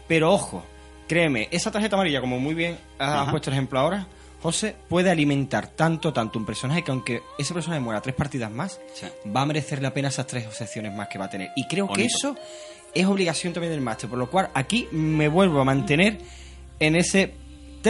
[0.06, 0.64] Pero ojo,
[1.06, 3.30] créeme, esa tarjeta amarilla, como muy bien has Ajá.
[3.30, 4.06] puesto el ejemplo ahora,
[4.40, 8.80] José, puede alimentar tanto, tanto un personaje que aunque ese personaje muera tres partidas más,
[8.94, 9.06] Sí.
[9.34, 11.50] va a merecer la pena esas tres secciones más que va a tener.
[11.56, 12.36] Y creo que eso
[12.94, 16.18] es obligación también del máster, por lo cual aquí me vuelvo a mantener
[16.78, 17.34] en ese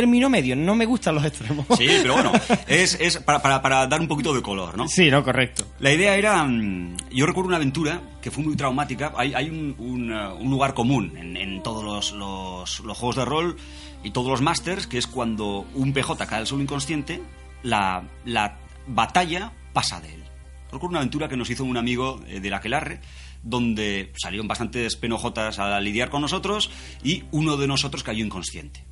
[0.01, 0.55] término medio.
[0.55, 1.67] No me gustan los extremos.
[1.77, 2.33] Sí, pero bueno,
[2.69, 4.87] es, es para, para- para dar un poquito de color, ¿no?
[4.89, 5.65] Sí, no, correcto.
[5.81, 9.13] La idea era, mm, yo recuerdo una aventura que fue muy traumática.
[9.17, 13.25] Hay, hay un, un, un lugar común en, en todos los, los- los juegos de
[13.25, 13.57] rol
[14.05, 17.21] y todos los masters, que es cuando un PJ cae al suelo inconsciente,
[17.65, 20.23] la, la batalla pasa de él.
[20.71, 23.01] Recuerdo una aventura que nos hizo un amigo eh, del Aquelarre,
[23.43, 26.71] donde salieron bastantes penojotas a lidiar con nosotros
[27.03, 28.85] y uno de nosotros cayó inconsciente.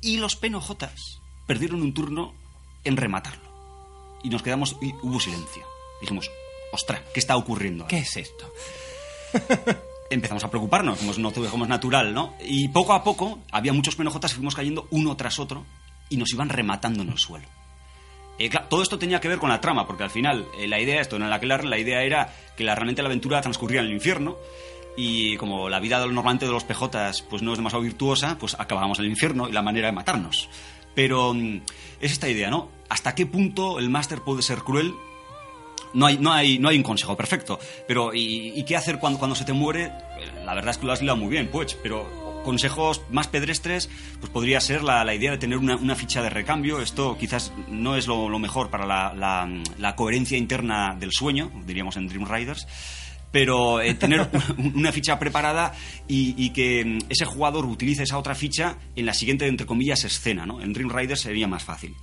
[0.00, 2.34] Y los penojotas perdieron un turno
[2.84, 3.48] en rematarlo.
[4.22, 5.64] Y nos quedamos y hubo silencio.
[6.00, 6.30] Dijimos,
[6.72, 7.86] ostras, ¿qué está ocurriendo?
[7.86, 8.52] ¿Qué es esto?
[10.10, 12.34] empezamos a preocuparnos, como no es natural, ¿no?
[12.40, 15.64] Y poco a poco había muchos penojotas que fuimos cayendo uno tras otro
[16.08, 17.46] y nos iban rematando en el suelo.
[18.38, 20.80] Eh, claro, todo esto tenía que ver con la trama, porque al final eh, la
[20.80, 23.86] idea, esto en la que la idea era que la, realmente la aventura transcurría en
[23.86, 24.36] el infierno
[25.00, 28.98] y como la vida normalmente de los pejotas pues no es demasiado virtuosa, pues acabábamos
[28.98, 30.48] en el infierno y la manera de matarnos.
[30.92, 31.60] Pero mm,
[32.00, 32.68] es esta idea, ¿no?
[32.88, 34.92] ¿Hasta qué punto el máster puede ser cruel
[35.94, 37.58] no hay, no hay, no hay un consejo perfecto.
[37.86, 39.92] Pero, ¿y, qué hacer cuando, cuando se te muere?
[40.44, 43.88] La verdad es que lo has liado muy bien, pues, pero consejos más pedestres,
[44.20, 46.80] pues podría ser la, la idea de tener una, una, ficha de recambio.
[46.80, 51.50] Esto quizás no es lo, lo mejor para la, la, la, coherencia interna del sueño,
[51.64, 52.66] diríamos en Dream Riders.
[53.30, 55.74] Pero eh, tener una ficha preparada
[56.06, 60.04] y, y, que mm, ese jugador utilice esa otra ficha en la siguiente, entre comillas,
[60.04, 60.60] escena, ¿no?
[60.60, 61.94] En Dream Riders sería más fácil.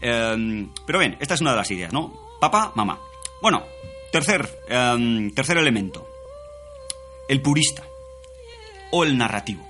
[0.00, 2.12] Em, pero bien, esta es una de las ideas, ¿no?
[2.40, 2.98] Papá, mamá.
[3.42, 3.64] Bueno,
[4.12, 6.08] tercer, em, tercer elemento.
[7.28, 7.82] El purista.
[8.90, 9.66] O el narrativo.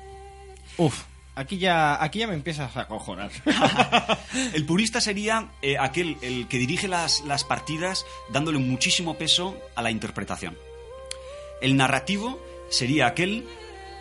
[0.76, 1.02] Uf,
[1.34, 3.30] aquí ya, aquí ya me empiezas a cojonar.
[4.54, 9.90] el purista sería eh, aquel el que dirige las, partidas dándole muchísimo peso a la
[9.90, 10.56] interpretación.
[11.60, 13.44] El narrativo sería aquel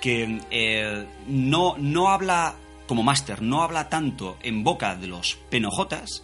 [0.01, 2.55] que eh, no, no habla
[2.87, 6.23] como máster, no habla tanto en boca de los penojotas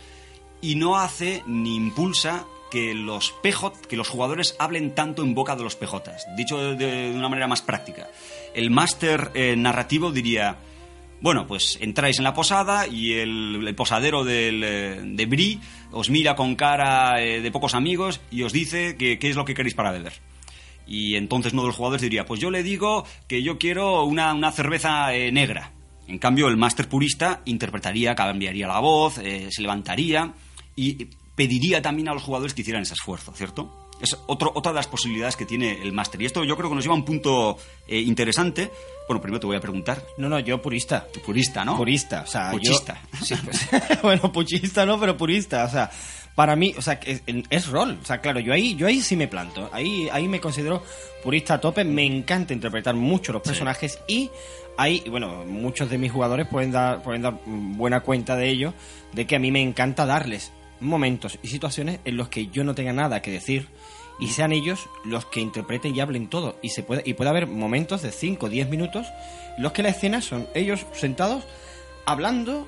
[0.62, 5.56] y no hace ni impulsa que los PJ, que los jugadores hablen tanto en boca
[5.56, 6.36] de los PJs.
[6.36, 8.08] Dicho de, una manera más práctica.
[8.54, 10.58] El máster eh, narrativo diría,
[11.22, 15.60] bueno, pues entráis en la posada y el, posadero eh, de Bri
[15.92, 19.76] os mira con cara de pocos amigos y os dice qué es lo que queréis
[19.76, 20.14] para beber.
[20.88, 24.34] Y entonces uno de los jugadores diría, pues yo le digo que yo quiero una,
[24.34, 25.72] una cerveza negra.
[26.08, 30.34] En cambio, el máster purista interpretaría, cambiaría la voz, se levantaría
[30.76, 33.90] y pediría también a los jugadores que hicieran ese esfuerzo, ¿cierto?
[34.02, 36.22] Es otro, otra de las posibilidades que tiene el máster.
[36.22, 38.72] Y esto yo creo que nos lleva a un punto eh, interesante.
[39.08, 40.04] Bueno, primero te voy a preguntar.
[40.18, 41.08] No, no, yo purista.
[41.26, 41.78] Purista, ¿no?
[41.78, 43.02] Purista, o sea, Puchista.
[43.24, 43.68] Sí, pues,
[44.02, 45.90] bueno, puchista no, pero purista, o sea,
[46.36, 47.98] para mí, o sea, es, es, rol.
[48.02, 49.70] O sea, claro, yo ahí, yo ahí sí me planto.
[49.72, 50.84] Ahí, ahí me considero
[51.24, 51.86] purista a tope.
[51.86, 54.30] Me encanta interpretar mucho los personajes y
[54.78, 58.74] hay, bueno, muchos de mis jugadores pueden dar, pueden dar buena cuenta de ello,
[59.14, 62.76] de que a mí me encanta darles momentos y situaciones en los que yo no
[62.76, 63.70] tenga nada que decir
[64.20, 66.58] y sean ellos los que interpreten y hablen todo.
[66.62, 69.08] Y, se puede, y puede haber momentos de 5 o 10 minutos
[69.58, 71.46] los que la escena son ellos sentados
[72.06, 72.68] hablando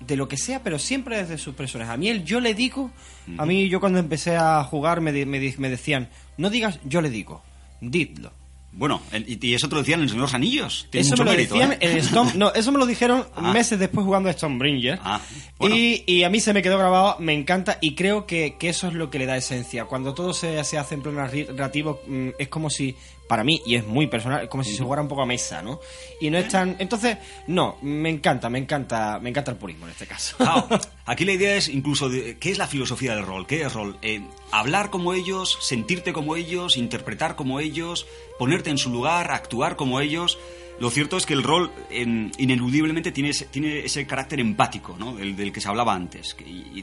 [0.00, 1.92] de lo que sea, pero siempre desde sus personajes.
[1.92, 2.90] A mí el yo le digo,
[3.38, 7.10] a mí yo cuando empecé a jugar me, me, me decían, no digas yo le
[7.10, 7.42] digo,
[7.80, 8.32] didlo.
[8.72, 10.86] Bueno, y eso te lo decían en los Anillos.
[10.92, 12.02] eso me lo decían ¿eh?
[12.36, 13.52] no, eso me lo dijeron ah.
[13.52, 15.00] meses después jugando a Stonebringer.
[15.02, 15.20] Ah,
[15.58, 18.86] y, y, a mí se me quedó grabado, me encanta y creo que, que, eso
[18.86, 19.86] es lo que le da esencia.
[19.86, 22.94] Cuando todo se, se hace en pleno narrativo, mm, es como si
[23.30, 25.78] para mí, y es muy personal, como si se jugara un poco a mesa, ¿no?
[26.20, 26.74] Y no es tan...
[26.80, 27.16] Entonces,
[27.46, 30.36] no, me encanta, me encanta, me encanta el purismo en este caso.
[31.06, 33.46] aquí la idea es incluso, de, ¿qué es la filosofía del rol?
[33.46, 33.98] ¿Qué es rol?
[34.02, 38.04] Eh, hablar como ellos, sentirte como ellos, interpretar como ellos,
[38.36, 40.36] ponerte en su lugar, actuar como ellos
[40.80, 45.18] lo cierto es que el rol ineludiblemente tiene ese, tiene ese carácter empático, ¿no?
[45.18, 46.34] El del que se hablaba antes.
[46.44, 46.82] Y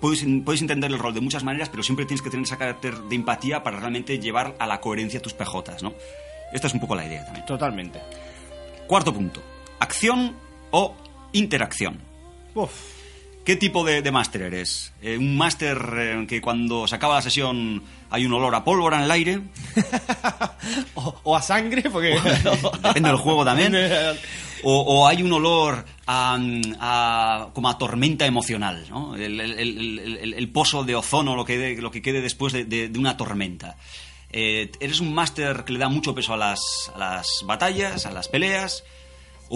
[0.00, 2.96] puedes, puedes, entender el rol de muchas maneras, pero siempre tienes que tener ese carácter
[2.96, 5.94] de empatía para realmente llevar a la coherencia tus pejotas, ¿no?
[6.52, 7.44] Esta es un poco la idea también.
[7.44, 8.00] Totalmente.
[8.86, 9.42] Cuarto punto.
[9.80, 10.36] Acción
[10.70, 10.94] o
[11.32, 11.98] interacción.
[12.54, 13.03] Uf.
[13.44, 14.92] ¿Qué tipo de, máster eres?
[15.02, 18.96] Eh, ¿Un máster en que cuando se acaba la sesión hay un olor a pólvora
[18.96, 19.40] en el aire?
[20.94, 21.90] o, a sangre?
[21.90, 22.18] Porque...
[22.82, 23.74] depende del juego también.
[24.66, 29.14] O, hay un olor a, como a tormenta emocional, ¿no?
[29.14, 33.76] el, pozo de ozono, lo que, lo que quede después de, una tormenta.
[34.30, 38.10] Eh, ¿Eres un máster que le da mucho peso a las, a las batallas, a
[38.10, 38.84] las peleas?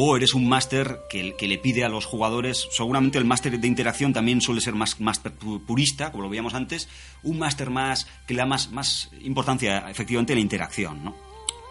[0.01, 4.13] O eres un máster que, le pide a los jugadores, seguramente el máster de interacción
[4.13, 5.21] también suele ser más, más
[5.67, 6.89] purista, como lo veíamos antes,
[7.25, 11.17] un máster más que le da más, más importancia efectivamente a la interacción, ¿no?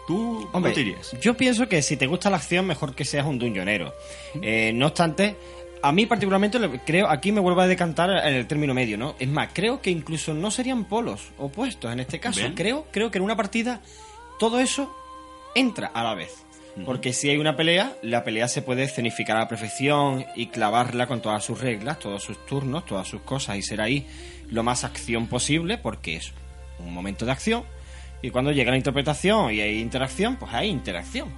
[0.06, 1.16] ¿Tú Hombre, te dirías?
[1.22, 3.94] Yo pienso que si te gusta la acción, mejor que seas un dungeonero.
[4.42, 5.34] Eh, no obstante,
[5.80, 9.14] a mí particularmente creo, aquí me vuelvo a decantar en el término medio, ¿no?
[9.18, 12.42] Es más, creo que incluso no serían polos opuestos en este caso.
[12.54, 13.80] Creo, creo que en una partida
[14.38, 14.94] todo eso
[15.54, 16.44] entra a la vez.
[16.84, 21.06] Porque si hay una pelea, la pelea se puede escenificar a la perfección y clavarla
[21.06, 24.06] con todas sus reglas, todos sus turnos, todas sus cosas y ser ahí
[24.50, 26.32] lo más acción posible porque es
[26.78, 27.64] un momento de acción
[28.22, 31.28] y cuando llega la interpretación y hay interacción, pues hay interacción.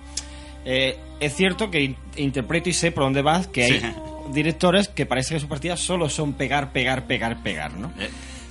[0.65, 3.95] Eh, es cierto que interpreto y sé por dónde vas, que hay
[4.33, 7.93] directores que parece que sus partidas solo son pegar, pegar, pegar, pegar, ¿no?
[7.99, 8.09] Eh.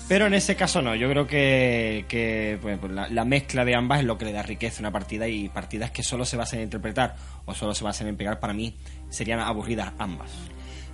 [0.10, 3.76] Pero en ese caso no, yo creo que, que, pues, pues, la, la mezcla de
[3.76, 6.36] ambas es lo que le da riqueza a una partida y partidas que solo se
[6.36, 8.76] basan en interpretar o solo se basan en pegar, para mí
[9.10, 10.32] serían aburridas ambas.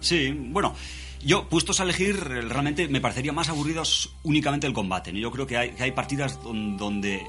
[0.01, 0.75] Sí, bueno,
[1.23, 5.13] yo, puestos a elegir, realmente me parecería más aburridos únicamente el combate.
[5.13, 5.19] ¿no?
[5.19, 7.25] Yo creo que hay, que hay partidas don- donde,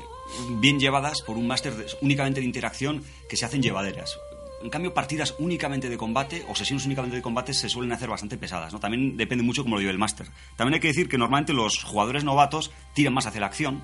[0.59, 1.73] bien llevadas por un máster
[2.03, 4.19] únicamente de interacción, que se hacen llevaderas.
[4.67, 8.37] En cambio, partidas únicamente de combate o sesiones únicamente de combate se suelen hacer bastante
[8.37, 8.73] pesadas.
[8.73, 8.81] ¿no?
[8.81, 10.27] También depende mucho cómo lo lleve el máster.
[10.57, 13.81] También hay que decir que normalmente los jugadores novatos tiran más hacia la acción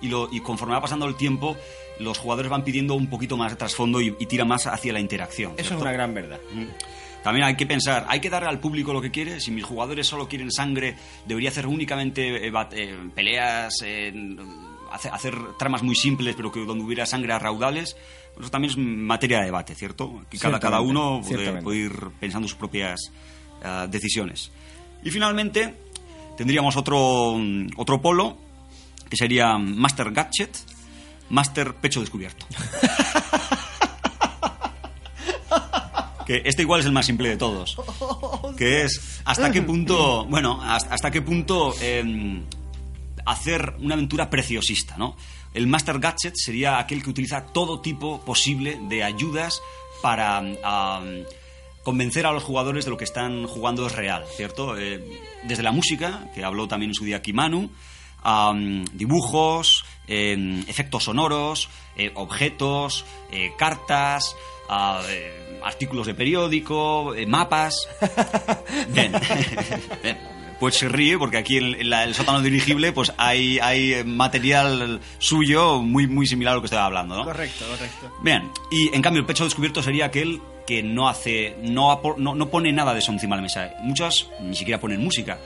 [0.00, 1.56] y, lo, y conforme va pasando el tiempo,
[2.00, 4.98] los jugadores van pidiendo un poquito más de trasfondo y, y tiran más hacia la
[4.98, 5.52] interacción.
[5.52, 5.84] Eso es ¿cierto?
[5.84, 6.40] una gran verdad.
[6.52, 7.22] Mm.
[7.22, 9.38] También hay que pensar, hay que darle al público lo que quiere.
[9.38, 14.12] Si mis jugadores solo quieren sangre, debería hacer únicamente eh, eh, peleas, eh,
[14.90, 17.96] hacer, hacer tramas muy simples, pero que donde hubiera sangre a raudales.
[18.40, 20.22] Eso también es materia de debate, ¿cierto?
[20.28, 23.00] Que cada, cada uno puede, puede ir pensando sus propias
[23.62, 24.50] ah, decisiones.
[25.02, 25.74] Y finalmente
[26.36, 28.36] tendríamos otro, mm, otro polo,
[29.08, 30.56] que sería Master Gadget,
[31.30, 32.46] Master Pecho Descubierto.
[36.26, 37.76] que este igual es el más simple de todos.
[38.56, 42.42] Que es hasta qué punto, bueno, hasta, hasta qué punto em,
[43.24, 45.16] hacer una aventura preciosista, ¿no?
[45.56, 49.62] El Master Gadget sería aquel que utiliza todo tipo posible de ayudas
[50.02, 51.24] para am,
[51.82, 54.76] convencer a los jugadores de lo que están jugando es real, ¿cierto?
[54.76, 55.02] Eh,
[55.44, 57.70] desde la música, que habló también en su día Kimanu,
[58.22, 64.36] am, dibujos, em, efectos sonoros, eh, objetos, eh, cartas,
[65.08, 67.88] eh, artículos de periódico, eh, mapas.
[68.88, 69.10] Bien.
[70.02, 70.35] Bien.
[70.60, 75.82] Pues se ríe porque aquí en, la- el sótano dirigible pues hay, hay material suyo
[75.82, 77.24] muy, muy similar a lo que estaba hablando, ¿no?
[77.24, 78.16] Correcto, correcto.
[78.22, 82.48] Bien, y en cambio el pecho descubierto sería aquel que no hace, no, no, no
[82.50, 83.74] pone nada de eso encima de la mesa.
[83.82, 85.38] Muchos ni siquiera ponen música,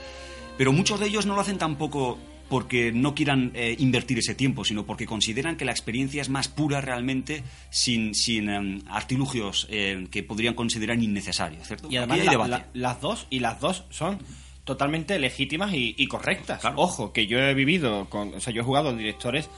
[0.57, 2.17] pero muchos de ellos no lo hacen tampoco
[2.49, 6.47] porque no quieran eh, invertir ese tiempo, sino porque consideran que la experiencia es más
[6.49, 11.87] pura realmente sin, sin em, artilugios eh, que podrían considerar innecesarios, ¿cierto?
[11.89, 14.19] Y además la- la- las dos y las dos son
[14.63, 16.61] totalmente legítimas y, y correctas.
[16.61, 16.75] Claro.
[16.79, 19.49] Ojo, que yo he vivido con, o sea, yo he jugado con directores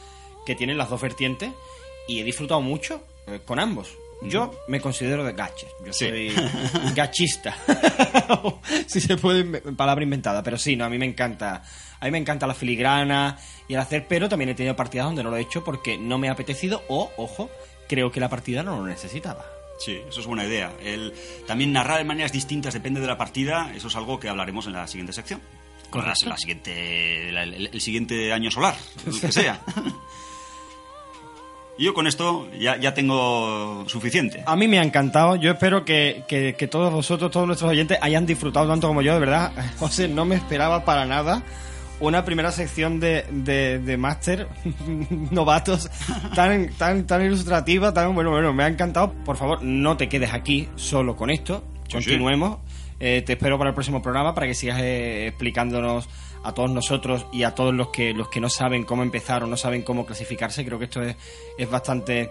[0.45, 1.51] que tienen las dos vertientes
[2.07, 3.89] y he disfrutado mucho eh, con ambos.
[4.21, 5.69] Yo me considero de gaches.
[5.85, 6.07] Yo Sí.
[6.07, 6.33] soy
[6.95, 7.57] gachista.
[8.87, 10.41] si se puede, palabra inventada.
[10.43, 11.61] Pero sí, no, a mí me encanta.
[11.99, 13.37] A mí me encanta la filigrana
[13.67, 16.17] y el hacer, pero también he tenido partidas donde no lo he hecho porque no
[16.17, 17.49] me ha apetecido o, ojo,
[17.87, 19.45] creo que la partida no lo necesitaba.
[19.79, 20.71] Sí, eso es buena idea.
[20.83, 21.13] El,
[21.47, 24.73] también narrar de maneras distintas depende de la partida, eso es algo que hablaremos en
[24.73, 25.41] la siguiente sección.
[25.89, 26.25] Correcto.
[26.25, 29.59] La, la siguiente, la- el, el siguiente año solar, lo que sea.
[31.77, 34.43] Yo con esto ya, ya tengo suficiente.
[34.45, 35.35] A mí me ha encantado.
[35.37, 39.13] Yo espero que, que- que todos vosotros, todos nuestros oyentes, hayan disfrutado tanto como yo.
[39.15, 41.41] De verdad, José, no me esperaba para nada
[41.99, 44.47] una primera sección de, de, de máster
[45.31, 45.89] novatos
[46.35, 49.13] tan, tan, tan ilustrativa, tan bueno, bueno, me ha encantado.
[49.25, 51.63] Por favor, no te quedes aquí solo con esto.
[51.87, 51.93] sí.
[51.93, 52.57] Continuemos.
[52.99, 56.07] Eh, te espero para el próximo programa para que sigas eh, explicándonos
[56.43, 59.47] a todos nosotros y a todos los que los que no saben cómo empezar o
[59.47, 60.63] no saben cómo clasificarse.
[60.63, 61.15] Creo que esto es,
[61.57, 62.29] es bastante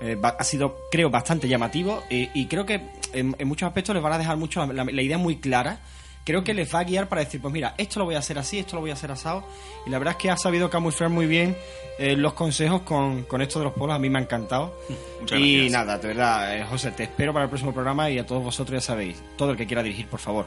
[0.00, 4.02] eh, ha sido creo bastante llamativo y, y creo que en, en muchos aspectos les
[4.02, 5.80] van a dejar mucho la, la- la idea muy clara.
[6.24, 8.38] Creo que les va a guiar para decir, pues mira, esto lo voy a hacer
[8.38, 9.44] así, esto lo voy a hacer asado.
[9.86, 11.56] Y la verdad es que ha sabido camuflar muy bien
[11.98, 13.96] eh, los consejos con, con esto de los polos.
[13.96, 14.74] A mí me ha encantado.
[15.20, 15.72] Muchas y gracias.
[15.72, 18.80] nada, de verdad, eh, José, te espero para el próximo programa y a todos vosotros
[18.80, 20.46] ya sabéis, todo el que quiera dirigir, por favor,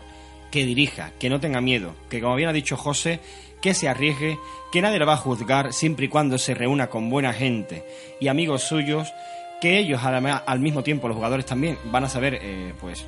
[0.50, 3.20] que dirija, que no tenga miedo, que como bien ha dicho José,
[3.62, 4.40] que se arriesgue,
[4.72, 7.86] que nadie le va a juzgar siempre y cuando se reúna con buena gente
[8.22, 9.12] y amigos suyos,
[9.60, 13.06] que ellos además, al mismo tiempo, los jugadores también, van a saber, eh, pues,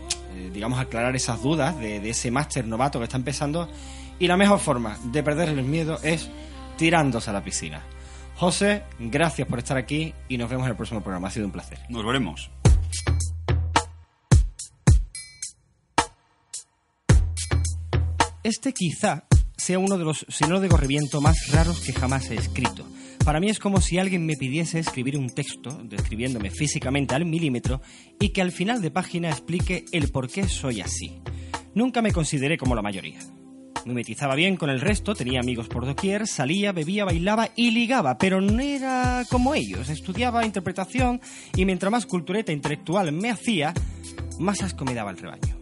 [0.51, 3.69] digamos, aclarar esas dudas de, de ese máster novato que está empezando.
[4.19, 6.29] Y la mejor forma de perder el miedo es
[6.77, 7.83] tirándose a la piscina.
[8.35, 11.27] José, gracias por estar aquí y nos vemos en el próximo programa.
[11.27, 11.79] Ha sido un placer.
[11.89, 12.51] Nos veremos.
[18.43, 19.25] Este quizá
[19.57, 22.85] sea uno de los, si no digo reviento, más raros que jamás he escrito.
[23.27, 27.81] Para mí es como si alguien me pidiese escribir un texto, describiéndome físicamente al milímetro,
[28.21, 31.19] y que al final de página explique el por qué soy así.
[31.75, 33.19] Nunca me consideré como la mayoría.
[33.85, 38.17] Me metizaba bien con el resto, tenía amigos por doquier, salía, bebía, bailaba y ligaba,
[38.17, 39.89] pero no era como ellos.
[39.89, 41.19] Estudiaba interpretación
[41.53, 43.73] y mientras más cultureta intelectual me hacía,
[44.39, 45.59] más asco me daba el rebaño.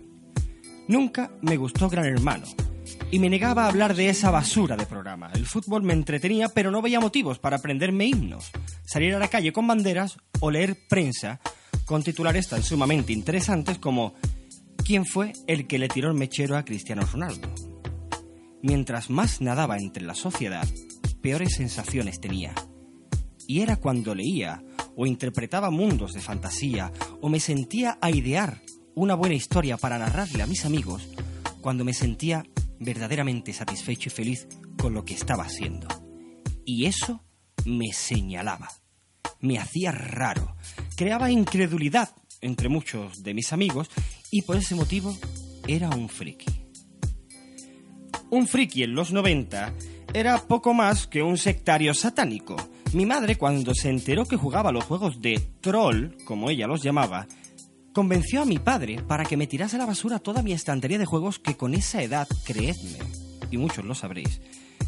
[0.88, 2.46] Nunca me gustó Gran Hermano.
[3.12, 5.32] Y me negaba a hablar de esa basura de programa.
[5.34, 8.52] El fútbol me entretenía, pero no veía motivos para aprenderme himnos,
[8.84, 11.40] salir a la calle con banderas o leer prensa
[11.86, 14.16] con titulares tan sumamente interesantes como
[14.84, 17.50] quién fue el que le tiró el mechero a Cristiano Ronaldo.
[18.62, 20.68] Mientras más nadaba entre la sociedad,
[21.22, 22.54] peores sensaciones tenía.
[23.48, 24.64] Y era cuando leía
[24.96, 28.62] o interpretaba mundos de fantasía o me sentía a idear
[28.96, 31.08] una buena historia para narrarle a mis amigos
[31.62, 32.46] cuando me sentía
[32.80, 35.88] verdaderamente satisfecho y feliz con lo que estaba haciendo.
[36.66, 37.24] Y eso
[37.66, 38.70] me señalaba,
[39.40, 40.56] me hacía raro,
[40.96, 42.10] creaba incredulidad
[42.42, 43.90] entre muchos de mis amigos
[44.32, 45.16] y por ese motivo
[45.68, 46.66] era un friki.
[48.30, 49.74] Un friki en los 90
[50.14, 52.56] era poco más que un sectario satánico.
[52.94, 57.28] Mi madre, cuando se enteró que jugaba los juegos de troll, como ella los llamaba,
[57.96, 61.06] convenció a mi padre para que me tirase a la basura toda mi estantería de
[61.06, 63.00] juegos que con esa edad, creedme,
[63.50, 64.42] y muchos lo sabréis,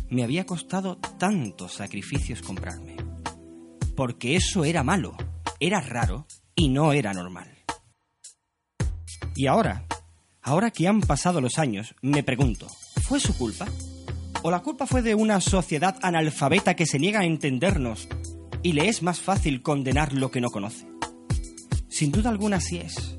[0.09, 2.97] me había costado tantos sacrificios comprarme.
[3.95, 5.15] Porque eso era malo,
[5.61, 7.47] era raro y no era normal.
[9.37, 9.85] Y ahora,
[10.41, 12.67] ahora que han pasado los años, me pregunto,
[13.03, 13.67] ¿fue su culpa?
[14.43, 18.09] ¿O la culpa fue de una sociedad analfabeta que se niega a entendernos
[18.63, 20.96] y le es más fácil condenar lo que no conoce?
[21.97, 23.17] Sin duda alguna sí es.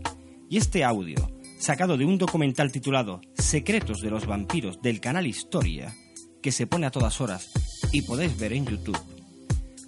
[0.48, 1.16] Y este audio,
[1.58, 5.92] sacado de un documental titulado Secretos de los vampiros del canal Historia,
[6.40, 7.50] que se pone a todas horas
[7.90, 8.96] y podéis ver en YouTube,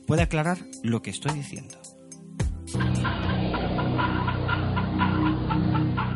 [0.09, 1.77] puede aclarar lo que estoy diciendo.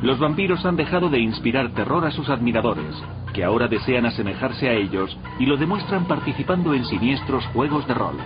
[0.02, 2.96] Los vampiros han dejado de inspirar terror a sus admiradores,
[3.36, 8.16] que ahora desean asemejarse a ellos y lo demuestran participando en siniestros juegos de rol.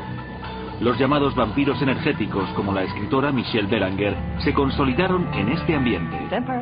[0.81, 4.15] Los llamados vampiros energéticos, como la escritora Michelle Belanger,
[4.45, 6.17] se consolidaron en este ambiente.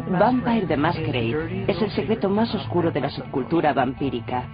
[0.09, 4.45] Vampire the Masquerade es el secreto más oscuro de la subcultura vampírica.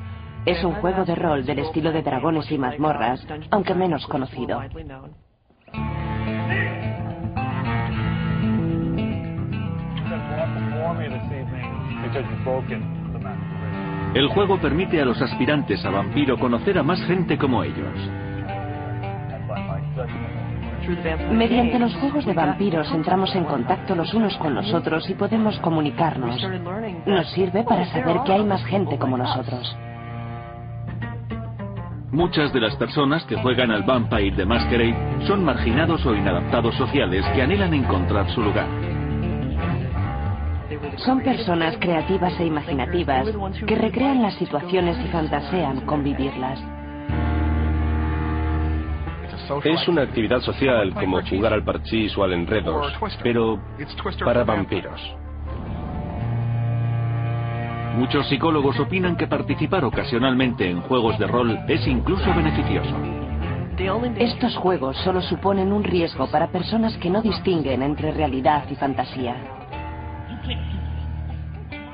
[0.45, 4.61] Es un juego de rol del estilo de dragones y mazmorras, aunque menos conocido.
[14.15, 18.22] El juego permite a los aspirantes a vampiro conocer a más gente como ellos.
[21.31, 25.59] Mediante los juegos de vampiros entramos en contacto los unos con los otros y podemos
[25.61, 26.43] comunicarnos.
[27.07, 29.77] Nos sirve para saber que hay más gente como nosotros.
[32.11, 37.25] Muchas de las personas que juegan al Vampire de Masquerade son marginados o inadaptados sociales
[37.35, 38.67] que anhelan encontrar su lugar.
[40.97, 43.29] Son personas creativas e imaginativas
[43.67, 46.63] que recrean las situaciones y fantasean con vivirlas.
[49.65, 53.61] Es una actividad social como jugar al parchís o al enredos, pero
[54.25, 55.01] para vampiros.
[57.97, 62.97] Muchos psicólogos opinan que participar ocasionalmente en juegos de rol es incluso beneficioso.
[64.19, 69.37] Estos juegos solo suponen un riesgo para personas que no distinguen entre realidad y fantasía.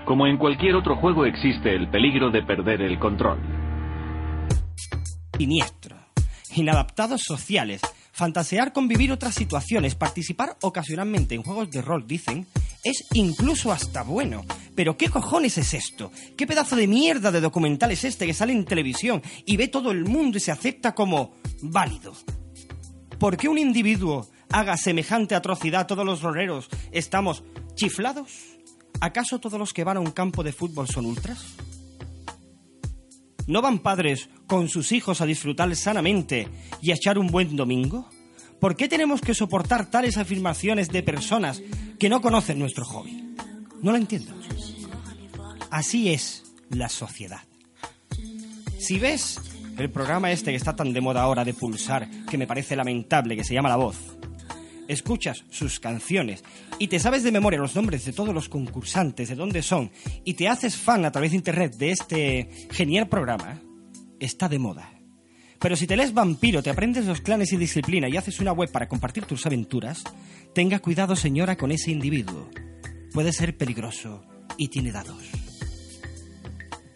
[0.05, 3.39] Como en cualquier otro juego existe el peligro de perder el control.
[5.37, 5.98] Siniestro,
[6.57, 7.81] inadaptados sociales,
[8.13, 12.47] fantasear con vivir otras situaciones, participar ocasionalmente en juegos de rol, dicen,
[12.85, 14.45] es incluso hasta bueno.
[14.75, 16.13] Pero ¿qué cojones es esto?
[16.37, 19.91] ¿Qué pedazo de mierda de documental es este que sale en televisión y ve todo
[19.91, 22.13] el mundo y se acepta como válido?
[23.19, 27.43] ¿Por qué un individuo haga semejante atrocidad todos los roleros estamos
[27.75, 28.31] chiflados?
[29.01, 31.45] ¿Acaso todos los que van a un campo de fútbol son ultras?
[33.49, 36.49] ¿No van padres con sus hijos a disfrutar sanamente
[36.83, 38.07] y a echar un buen domingo?
[38.61, 41.63] ¿Por qué tenemos que soportar tales afirmaciones de personas
[41.99, 43.35] que no conocen nuestro hobby?
[43.81, 44.35] No lo entiendo.
[45.71, 47.41] Así es la sociedad.
[48.79, 49.41] Si ves
[49.79, 53.35] el programa este que está tan de moda ahora de pulsar, que me parece lamentable,
[53.35, 53.97] que se llama La Voz,
[54.89, 56.43] escuchas sus canciones
[56.79, 59.91] y te sabes de memoria los nombres de todos los concursantes, de dónde son,
[60.25, 63.61] y te haces fan a través de internet de este genial programa,
[64.19, 64.93] está de moda.
[65.61, 68.71] Pero si te lees vampiro, te aprendes los clanes y disciplina y haces una web
[68.71, 70.05] para compartir tus aventuras,
[70.55, 72.49] tenga cuidado señora con ese individuo.
[73.13, 74.23] Puede ser peligroso
[74.57, 75.23] y tiene dados.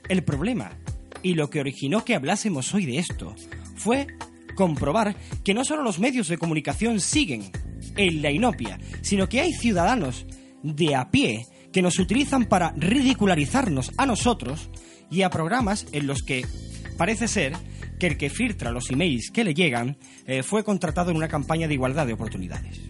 [0.09, 0.73] El problema,
[1.23, 3.35] y lo que originó que hablásemos hoy de esto,
[3.77, 4.07] fue
[4.55, 7.51] comprobar que no solo los medios de comunicación siguen
[7.97, 10.27] en la inopia, sino que hay ciudadanos
[10.63, 14.69] de a pie que nos utilizan para ridicularizarnos a nosotros
[15.11, 16.47] y a programas en los que
[16.97, 17.55] parece ser
[17.99, 19.97] que el que filtra los emails que le llegan
[20.27, 22.81] eh, fue contratado en una campaña de igualdad de oportunidades.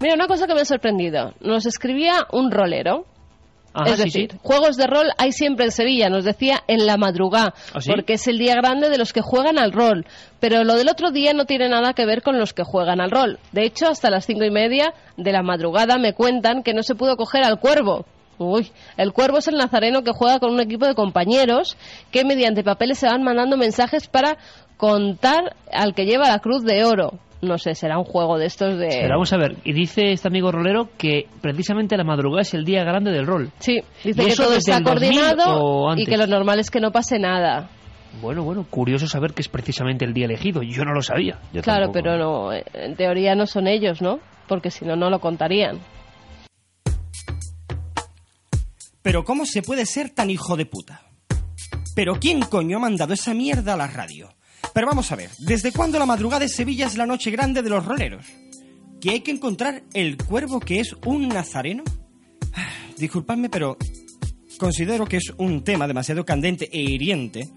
[0.00, 1.34] Mira, una cosa que me ha sorprendido.
[1.40, 3.06] Nos escribía un rolero
[3.74, 4.38] Ajá, es sí, decir, sí.
[4.42, 7.90] juegos de rol hay siempre en Sevilla, nos decía en la madrugada, ¿Ah, sí?
[7.90, 10.04] porque es el día grande de los que juegan al rol.
[10.40, 13.10] Pero lo del otro día no tiene nada que ver con los que juegan al
[13.10, 13.38] rol.
[13.52, 16.94] De hecho, hasta las cinco y media de la madrugada me cuentan que no se
[16.94, 18.04] pudo coger al cuervo.
[18.38, 21.76] Uy, el cuervo es el nazareno que juega con un equipo de compañeros
[22.10, 24.36] que mediante papeles se van mandando mensajes para
[24.76, 27.12] contar al que lleva la cruz de oro.
[27.42, 28.86] No sé, será un juego de estos de...
[28.88, 32.64] Pero vamos a ver, y dice este amigo rolero que precisamente la madrugada es el
[32.64, 33.50] día grande del rol.
[33.58, 36.70] Sí, dice ¿Y que eso todo está el 2000 coordinado y que lo normal es
[36.70, 37.68] que no pase nada.
[38.20, 40.62] Bueno, bueno, curioso saber que es precisamente el día elegido.
[40.62, 41.40] Yo no lo sabía.
[41.52, 42.04] Yo claro, tampoco.
[42.04, 44.20] pero no, en teoría no son ellos, ¿no?
[44.46, 45.80] Porque si no, no lo contarían.
[49.02, 51.02] Pero ¿cómo se puede ser tan hijo de puta?
[51.96, 54.28] ¿Pero quién coño ha mandado esa mierda a la radio?
[54.74, 57.70] Pero vamos a ver, ¿desde cuándo la madrugada de Sevilla es la noche grande de
[57.70, 58.26] los roleros?
[59.00, 61.82] ¿Que hay que encontrar el cuervo que es un nazareno?
[62.54, 63.76] Ah, Disculpadme, pero
[64.58, 67.50] considero que es un tema demasiado candente e hiriente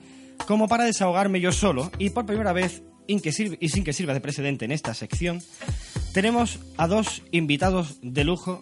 [0.47, 4.65] como para desahogarme yo solo y por primera vez, y sin que sirva de precedente
[4.65, 5.41] en esta sección,
[6.13, 8.61] tenemos a dos invitados de lujo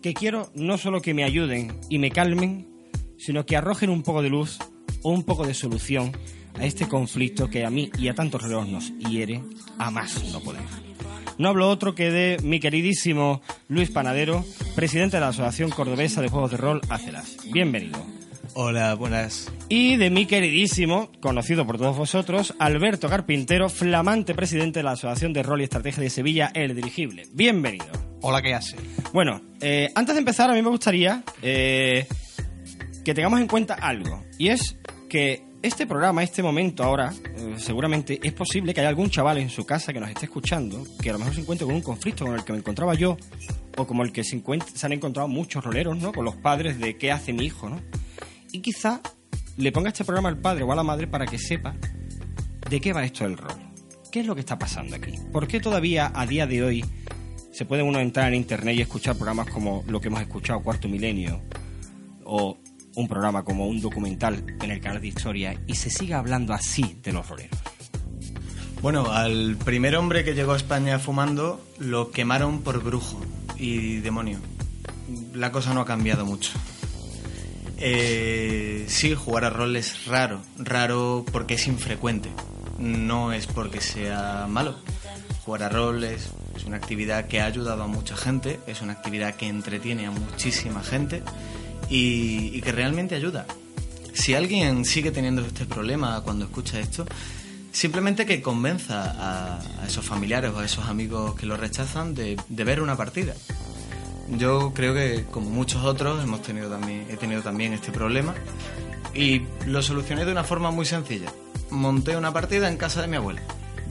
[0.00, 2.66] que quiero no solo que me ayuden y me calmen,
[3.18, 4.58] sino que arrojen un poco de luz
[5.02, 6.12] o un poco de solución
[6.58, 9.42] a este conflicto que a mí y a tantos relojes nos hiere
[9.78, 10.62] a más no poder.
[11.38, 14.44] No hablo otro que de mi queridísimo Luis Panadero,
[14.74, 17.38] presidente de la Asociación Cordobesa de Juegos de Rol, ACELAS.
[17.52, 18.04] Bienvenido.
[18.54, 19.50] Hola, buenas.
[19.70, 25.32] Y de mi queridísimo, conocido por todos vosotros, Alberto Carpintero, flamante presidente de la Asociación
[25.32, 27.26] de Rol y Estrategia de Sevilla, El Dirigible.
[27.32, 27.86] Bienvenido.
[28.20, 28.76] Hola, ¿qué hace?
[29.14, 32.06] Bueno, eh, antes de empezar, a mí me gustaría eh,
[33.04, 34.22] que tengamos en cuenta algo.
[34.38, 34.76] Y es
[35.08, 39.48] que este programa, este momento ahora, eh, seguramente es posible que haya algún chaval en
[39.48, 42.24] su casa que nos esté escuchando, que a lo mejor se encuentre con un conflicto
[42.26, 43.16] con el que me encontraba yo,
[43.76, 44.42] o como el que se,
[44.82, 46.12] han encontrado muchos roleros, ¿no?
[46.12, 47.80] Con los padres de qué hace mi hijo, ¿no?
[48.50, 49.00] Y quizá
[49.56, 51.74] le ponga este programa al padre o a la madre para que sepa
[52.68, 53.54] de qué va esto del rol.
[54.10, 55.12] ¿Qué es lo que está pasando aquí?
[55.32, 56.84] ¿Por qué todavía a día de hoy
[57.52, 60.88] se puede uno entrar en internet y escuchar programas como lo que hemos escuchado, Cuarto
[60.88, 61.40] Milenio,
[62.24, 62.58] o
[62.94, 66.98] un programa como un documental en el canal de historia, y se siga hablando así
[67.02, 67.58] de los roleros?
[68.82, 73.20] Bueno, al primer hombre que llegó a España fumando lo quemaron por brujo
[73.56, 74.38] y demonio.
[75.34, 76.50] La cosa no ha cambiado mucho.
[77.78, 80.40] Eh, sí, jugar a rol es raro.
[80.58, 82.30] Raro porque es infrecuente.
[82.78, 84.74] No es porque sea malo.
[85.44, 88.94] Jugar a rol es, es una actividad que ha ayudado a mucha gente, es una
[88.94, 91.22] actividad que entretiene a muchísima gente
[91.92, 93.46] y, y que realmente ayuda.
[94.14, 97.04] Si alguien sigue teniendo este problema cuando escucha esto,
[97.70, 102.40] simplemente que convenza a, a esos familiares o a esos amigos que lo rechazan de,
[102.48, 103.34] de ver una partida.
[104.38, 108.34] Yo creo que como muchos otros hemos tenido también, he tenido también este problema
[109.14, 111.30] y lo solucioné de una forma muy sencilla.
[111.70, 113.42] Monté una partida en casa de mi abuela,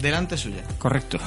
[0.01, 0.63] delante suya.
[0.77, 1.19] Correcto.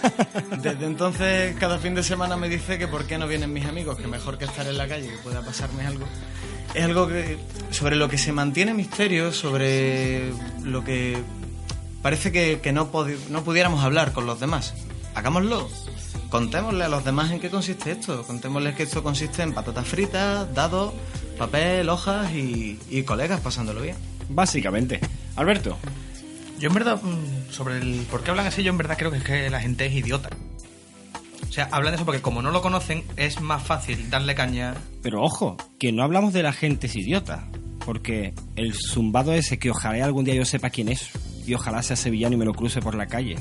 [0.62, 3.98] Desde entonces, cada fin de semana me dice que por qué no vienen mis amigos,
[3.98, 6.06] que mejor que estar en la calle, que pueda pasarme algo.
[6.74, 7.38] Es algo que,
[7.70, 11.22] sobre lo que se mantiene misterio, sobre lo que
[12.02, 12.90] parece que, que no,
[13.30, 14.74] no pudiéramos hablar con los demás.
[15.14, 15.68] Hagámoslo.
[16.30, 18.24] Contémosle a los demás en qué consiste esto.
[18.24, 20.92] Contémosles que esto consiste en patatas fritas, dados,
[21.38, 23.96] papel, hojas y, y colegas pasándolo bien.
[24.28, 25.00] Básicamente.
[25.36, 25.78] Alberto.
[26.58, 29.18] Yo en verdad, mm, sobre el por qué hablan así, yo en verdad creo que
[29.18, 30.30] es que la gente es idiota.
[31.48, 34.74] O sea, hablan de eso porque como no lo conocen, es más fácil darle caña.
[35.02, 37.48] Pero ojo, que no hablamos de la gente es idiota.
[37.84, 41.10] Porque el zumbado ese que ojalá algún día yo sepa quién es.
[41.46, 43.36] Y ojalá sea sevillano y me lo cruce por la calle.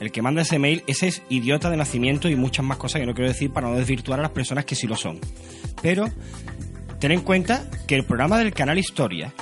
[0.00, 3.06] El que manda ese mail, ese es idiota de nacimiento y muchas más cosas que
[3.06, 5.20] no quiero decir para no desvirtuar a las personas que sí lo son.
[5.80, 6.10] Pero
[6.98, 9.32] ten en cuenta que el programa del canal Historia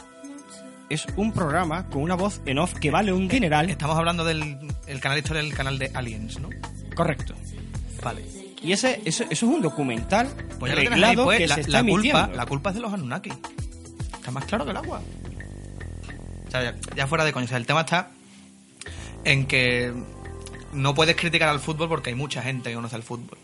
[0.89, 3.71] es un programa con una voz en off que vale un dineral.
[3.71, 6.51] Estamos hablando del el canal historia del canal de Aliens, ¿no?
[6.95, 7.35] Correcto.
[8.03, 8.25] Vale.
[8.63, 10.29] Y ese, eso, eso es un documental
[10.59, 12.93] Pues tienes ahí, pues, que la, se está la culpa, la culpa es de los
[12.93, 13.31] Anunnaki.
[14.15, 15.03] Está más claro que el agua.
[16.47, 17.45] O sea, ya, ya fuera de coño.
[17.45, 18.11] O sea, el tema está
[19.25, 19.93] en que
[20.73, 23.39] no puedes criticar al fútbol porque hay mucha gente que conoce el fútbol.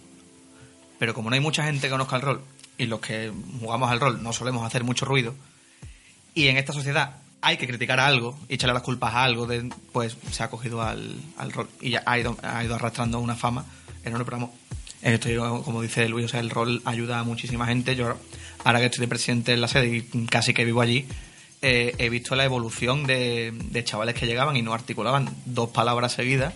[0.98, 2.42] Pero como no hay mucha gente que conozca el rol,
[2.76, 5.34] y los que jugamos al rol no solemos hacer mucho ruido,
[6.34, 9.46] y en esta sociedad hay que criticar a algo y echarle las culpas a algo,
[9.46, 13.34] de, pues se ha cogido al, al rol y ha ido, ha ido arrastrando una
[13.36, 13.64] fama
[14.04, 14.24] enorme.
[14.24, 14.50] Pero vamos,
[15.02, 17.96] esto, como dice Luis, o sea, el rol ayuda a muchísima gente.
[17.96, 18.16] Yo,
[18.64, 21.06] ahora que estoy de presidente en la sede y casi que vivo allí,
[21.62, 26.12] eh, he visto la evolución de, de chavales que llegaban y no articulaban dos palabras
[26.12, 26.54] seguidas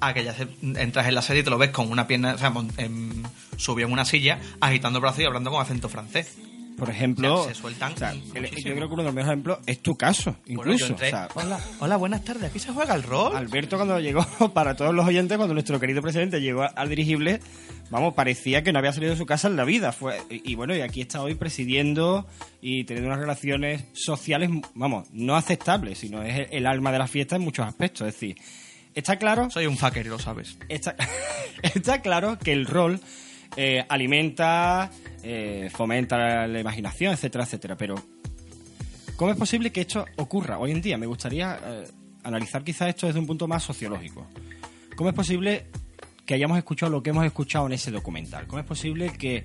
[0.00, 2.34] a que ya se- entras en la serie y te lo ves con una pierna,
[2.34, 3.22] o sea, en-
[3.56, 6.36] subido en una silla, agitando el brazo y hablando con acento francés.
[6.80, 7.40] Por ejemplo...
[7.42, 8.68] O sea, se sueltan o sea, el- muchísimo.
[8.70, 10.86] yo creo que uno de los mejores ejemplos es tu caso, incluso.
[10.86, 13.36] entré, o sea, hola, hola, buenas tardes, aquí se juega el rol.
[13.36, 14.24] Alberto cuando llegó,
[14.54, 17.40] para todos los oyentes, cuando nuestro querido presidente llegó al dirigible,
[17.90, 19.92] vamos, parecía que no había salido de su casa en la vida.
[19.92, 22.26] Fue, y, y bueno, y aquí está hoy presidiendo
[22.60, 27.06] y teniendo unas relaciones sociales, vamos, no aceptables, sino es el, el alma de la
[27.06, 28.08] fiesta en muchos aspectos.
[28.08, 28.36] Es decir,
[28.94, 29.50] está claro...
[29.50, 30.56] Soy un fucker, lo sabes.
[30.68, 30.96] Está,
[31.62, 33.00] está claro que el rol
[33.56, 34.90] eh, alimenta,
[35.22, 37.94] eh, fomenta la imaginación, etcétera, etcétera, pero
[39.16, 40.96] ¿cómo es posible que esto ocurra hoy en día?
[40.98, 41.84] Me gustaría eh,
[42.22, 44.26] analizar quizás esto desde un punto más sociológico.
[44.96, 45.66] ¿Cómo es posible
[46.26, 48.46] que hayamos escuchado lo que hemos escuchado en ese documental?
[48.46, 49.44] ¿Cómo es posible que,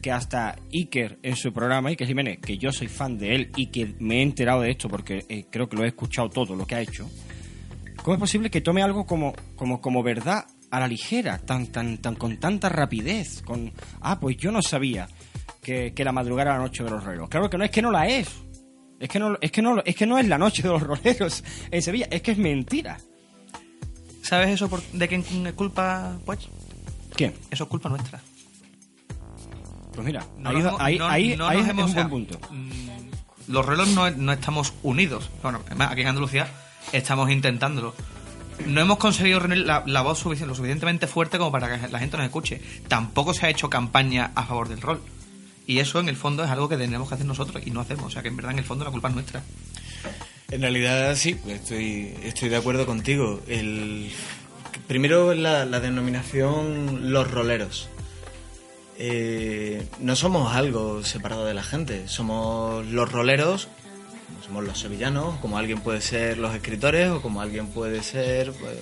[0.00, 3.66] que hasta Iker en su programa, Iker Jiménez, que yo soy fan de él y
[3.66, 6.66] que me he enterado de esto porque eh, creo que lo he escuchado todo lo
[6.66, 7.08] que ha hecho,
[8.02, 11.98] ¿Cómo es posible que tome algo como, como, como verdad a la ligera, tan, tan,
[11.98, 13.42] tan, con tanta rapidez?
[13.42, 15.06] Con, ah, pues yo no sabía
[15.62, 17.28] que, que la madrugada era la noche de los roleros.
[17.28, 18.28] Claro que no, es que no la es.
[18.98, 21.44] Es que no, es que no, es que no es la noche de los roleros
[21.70, 22.98] en Sevilla, es que es mentira.
[24.22, 26.48] ¿Sabes eso por- de quién es culpa, pues?
[27.14, 27.34] ¿Quién?
[27.50, 28.20] Eso es culpa nuestra.
[29.94, 31.94] Pues mira, No ahí, nos ahí, no- ahí, no ahí nos es hemos- un o
[31.94, 32.40] sea, buen punto.
[33.48, 35.28] Los relos no, no estamos unidos.
[35.42, 36.46] Bueno, además, aquí en Andalucía
[36.92, 37.94] estamos intentándolo.
[38.66, 42.26] No hemos conseguido reunir la, voz lo suficientemente fuerte como para que la gente nos
[42.26, 42.60] escuche.
[42.88, 45.00] Tampoco se ha hecho campaña a favor del rol.
[45.66, 48.06] Y eso, en el fondo, es algo que tenemos que hacer nosotros y no hacemos.
[48.06, 49.42] O sea, que en verdad, en el fondo, la culpa es nuestra.
[50.50, 53.40] En realidad sí, estoy, estoy de acuerdo contigo.
[53.46, 54.10] El,
[54.86, 57.88] primero la, la denominación los roleros.
[58.98, 63.68] Eh, no somos algo separado de la gente, somos los roleros,
[64.52, 68.76] somos los sevillanos, como alguien puede ser los escritores o como alguien puede ser pues,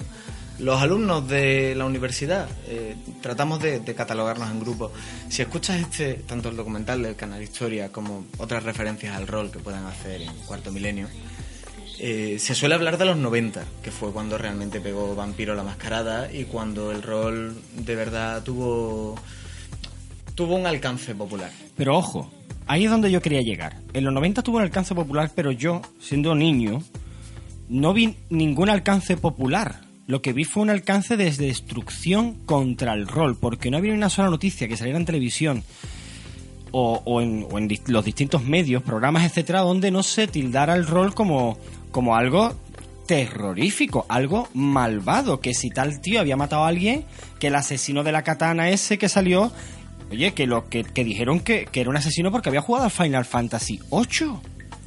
[0.58, 2.48] los alumnos de la universidad.
[2.66, 4.90] Eh, tratamos de, catalogarnos en grupos.
[5.28, 9.60] Si escuchas este, tanto el documental del canal Historia como otras referencias al rol que
[9.60, 11.06] puedan hacer en Cuarto Milenio,
[12.00, 16.32] eh, se suele hablar de los 90, que fue cuando realmente pegó Vampiro la mascarada
[16.32, 19.14] y cuando el rol de verdad tuvo,
[20.34, 21.52] tuvo un alcance popular.
[21.76, 22.28] Pero ojo,
[22.70, 23.78] ahí es donde yo quería llegar.
[23.94, 26.80] En los 90 tuvo un alcance popular, pero yo, siendo niño,
[27.68, 29.80] no vi ningún alcance popular.
[30.06, 34.08] Lo que vi fue un alcance de destrucción contra el rol, porque no había una
[34.08, 35.64] sola noticia que saliera en televisión
[36.70, 41.12] o, en, o en los distintos medios, programas, etcétera, donde no se tildara el rol
[41.12, 41.58] como,
[41.90, 42.54] como algo
[43.06, 47.04] terrorífico, algo malvado, que si tal tío había matado a alguien,
[47.40, 49.50] que el asesino de la katana ese que salió,
[50.10, 53.24] oye, que lo que, dijeron que, que era un asesino porque había jugado al Final
[53.24, 54.40] Fantasy VIII,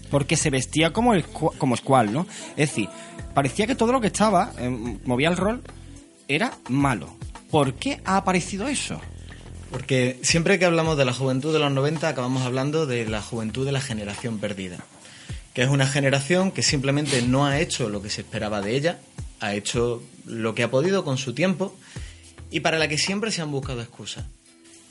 [0.10, 2.28] porque se vestía como el como Squall, ¿no?
[2.52, 2.90] Es decir,
[3.34, 4.70] parecía que todo lo que estaba, eh,
[5.06, 5.64] movía el rol,
[6.28, 7.16] era malo.
[7.50, 9.00] ¿Por qué ha aparecido eso?
[9.72, 13.66] Porque siempre que hablamos de la juventud de los 90 acabamos hablando de la juventud
[13.66, 14.78] de la generación perdida,
[15.54, 19.00] que es una generación que simplemente no ha hecho lo que se esperaba de ella,
[19.40, 21.76] ha hecho lo que ha podido con su tiempo
[22.52, 24.26] y para la que siempre se han buscado excusas.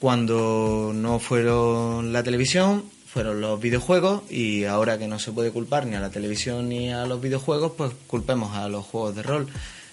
[0.02, 5.86] Cuando no fueron la televisión, fueron los videojuegos y ahora que no se puede culpar
[5.86, 9.46] ni a la televisión ni a los videojuegos, pues culpemos a los juegos de rol.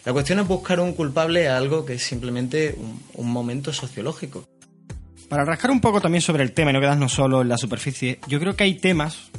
[0.06, 4.46] La cuestión es buscar un culpable a algo que es simplemente un, un momento sociológico.
[5.30, 8.18] Para rascar un poco también sobre el tema y no quedarnos solo en la superficie,
[8.28, 9.30] yo creo que hay temas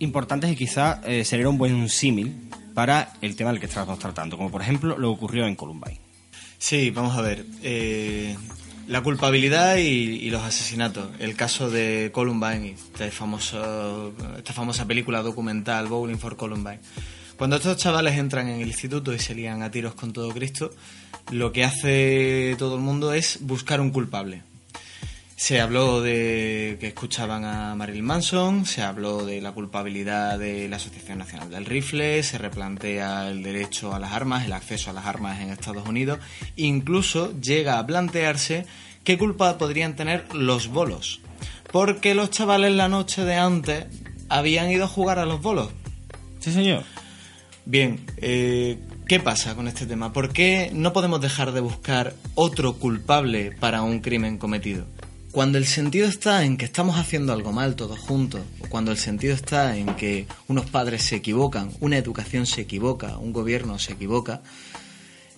[0.00, 4.36] importantes y quizá eh, sería un buen símil para el tema del que estamos tratando,
[4.38, 6.00] como por ejemplo lo que ocurrió en Columbine.
[6.58, 7.46] Sí, vamos a ver.
[7.62, 8.36] eh,
[8.86, 11.08] la culpabilidad y, y los asesinatos.
[11.18, 16.80] El caso de Columbine, este famoso, esta famosa película documental Bowling for Columbine.
[17.36, 20.70] Cuando estos chavales entran en el instituto y se lían a tiros con todo Cristo,
[21.32, 24.42] lo que hace todo el mundo es buscar un culpable.
[25.36, 30.76] Se habló de que escuchaban a Marilyn Manson, se habló de la culpabilidad de la
[30.76, 35.06] Asociación Nacional del Rifle, se replantea el derecho a las armas, el acceso a las
[35.06, 36.20] armas en Estados Unidos,
[36.56, 38.64] incluso llega a plantearse
[39.02, 41.20] qué culpa podrían tener los bolos,
[41.72, 43.86] porque los chavales la noche de antes
[44.28, 45.70] habían ido a jugar a los bolos.
[46.38, 46.84] Sí, señor.
[47.66, 48.78] Bien, eh,
[49.08, 50.12] ¿qué pasa con este tema?
[50.12, 54.86] ¿Por qué no podemos dejar de buscar otro culpable para un crimen cometido?
[55.34, 58.98] Cuando el sentido está en que estamos haciendo algo mal todos juntos, o cuando el
[58.98, 63.94] sentido está en que unos padres se equivocan, una educación se equivoca, un gobierno se
[63.94, 64.42] equivoca,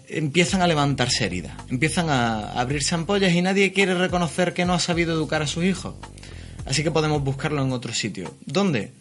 [0.07, 4.81] empiezan a levantarse heridas, empiezan a abrirse ampollas y nadie quiere reconocer que no ha
[4.81, 5.95] sabido educar a sus hijos.
[6.67, 8.35] Así que podemos buscarlo en otro sitio.
[8.45, 8.93] ¿Dónde?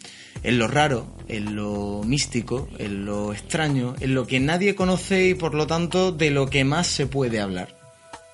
[0.44, 5.34] En lo raro, en lo místico, en lo extraño, en lo que nadie conoce y
[5.34, 7.85] por lo tanto de lo que más se puede hablar.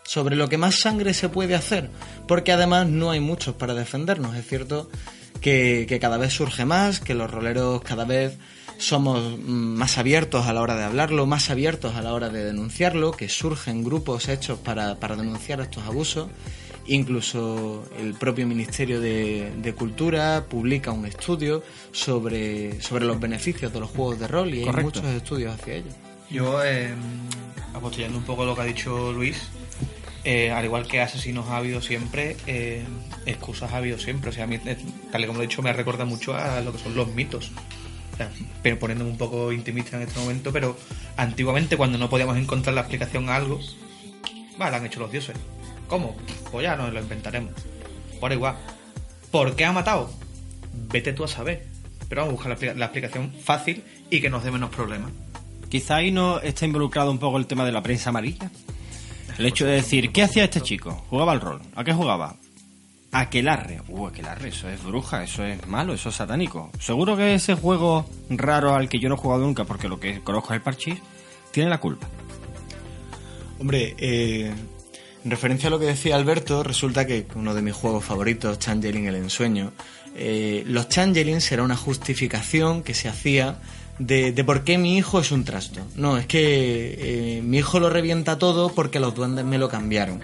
[0.03, 1.89] Sobre lo que más sangre se puede hacer,
[2.27, 4.35] porque además no hay muchos para defendernos.
[4.35, 4.89] Es cierto
[5.41, 8.37] que, que cada vez surge más, que los roleros cada vez
[8.81, 12.43] somos mm, más abiertos a la hora de hablarlo, más abiertos a la hora de
[12.43, 16.29] denunciarlo, que surgen grupos hechos para, para denunciar estos abusos.
[16.87, 23.79] Incluso el propio Ministerio de, de Cultura publica un estudio sobre, sobre los beneficios de
[23.79, 25.91] los juegos de rol y hay muchos estudios hacia ello.
[26.31, 26.91] Yo, eh,
[27.73, 29.37] apostillando un poco lo que ha dicho Luis,
[30.23, 32.83] eh, al igual que asesinos ha habido siempre, eh,
[33.25, 34.29] excusas ha habido siempre.
[34.29, 34.77] O sea, a mí, eh,
[35.11, 37.51] tal y como he dicho, me recuerda mucho a lo que son los mitos.
[38.61, 40.77] Pero poniéndome un poco intimista en este momento, pero
[41.17, 43.59] antiguamente cuando no podíamos encontrar la explicación a algo,
[44.61, 45.35] va, la han hecho los dioses.
[45.87, 46.15] ¿Cómo?
[46.51, 47.53] Pues ya nos lo inventaremos.
[48.19, 48.57] Por igual.
[49.31, 50.13] ¿Por qué ha matado?
[50.91, 51.65] Vete tú a saber.
[52.07, 55.11] Pero vamos a buscar la, la explicación fácil y que nos dé menos problemas.
[55.69, 58.51] Quizá ahí no está involucrado un poco el tema de la prensa amarilla.
[59.37, 61.03] El hecho de decir, ¿qué hacía este chico?
[61.09, 61.61] Jugaba al rol.
[61.75, 62.35] ¿A qué jugaba?
[63.11, 63.81] Aquelarre.
[63.87, 66.71] Uh, aquelarre, eso es bruja, eso es malo, eso es satánico.
[66.79, 70.21] Seguro que ese juego raro al que yo no he jugado nunca, porque lo que
[70.21, 70.99] conozco es el parchís,
[71.51, 72.07] tiene la culpa.
[73.59, 74.51] Hombre, eh,
[75.23, 79.07] en referencia a lo que decía Alberto, resulta que uno de mis juegos favoritos, Changeling
[79.07, 79.73] el Ensueño,
[80.15, 83.59] eh, los Changelings era una justificación que se hacía
[83.99, 85.81] de, por qué mi hijo es un trasto.
[85.95, 90.21] No, es que eh, mi hijo lo revienta todo porque los duendes me lo cambiaron.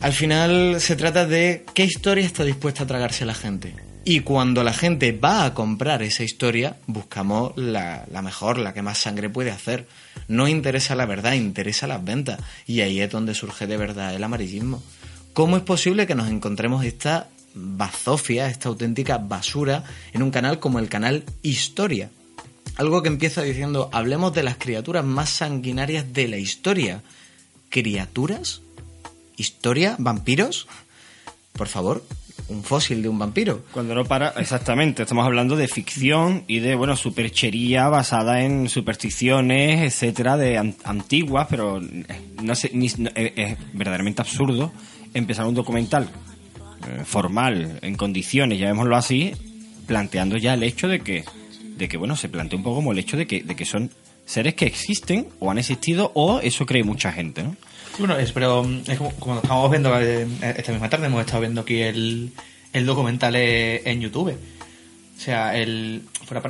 [0.00, 3.74] Al final se trata de qué historia está dispuesta a tragarse la gente.
[4.04, 8.82] Y cuando la gente va a comprar esa historia, buscamos la, la mejor, la que
[8.82, 9.88] más sangre puede hacer.
[10.28, 12.38] No interesa la verdad, interesa las ventas.
[12.66, 14.82] Y ahí es donde surge de verdad el amarillismo.
[15.32, 19.82] ¿Cómo es posible que nos encontremos esta bazofia, esta auténtica basura,
[20.12, 22.10] en un canal como el canal Historia?
[22.76, 27.02] Algo que empieza diciendo, hablemos de las criaturas más sanguinarias de la historia.
[27.70, 28.60] ¿Criaturas?
[29.36, 29.96] ¿Historia?
[29.98, 30.66] ¿Vampiros?
[31.52, 32.04] Por favor,
[32.48, 33.64] un fósil de un vampiro.
[33.72, 39.80] Cuando no para, exactamente, estamos hablando de ficción y de, bueno, superchería basada en supersticiones,
[39.82, 42.04] etcétera, de an- antiguas, pero eh,
[42.42, 44.70] no sé, ni- eh, es verdaderamente absurdo
[45.14, 46.10] empezar un documental
[46.88, 49.32] eh, formal, en condiciones, llamémoslo así,
[49.86, 51.24] planteando ya el hecho de que,
[51.76, 53.90] de que bueno, se plantea un poco como el hecho de que, de que son
[54.24, 57.56] seres que existen o han existido o eso cree mucha gente, ¿no?
[57.98, 61.40] Bueno, es, pero mm, es como cuando estábamos viendo eh, esta misma tarde, hemos estado
[61.40, 62.32] viendo aquí el,
[62.72, 64.30] el documental eh, en YouTube.
[64.32, 66.02] O sea, el,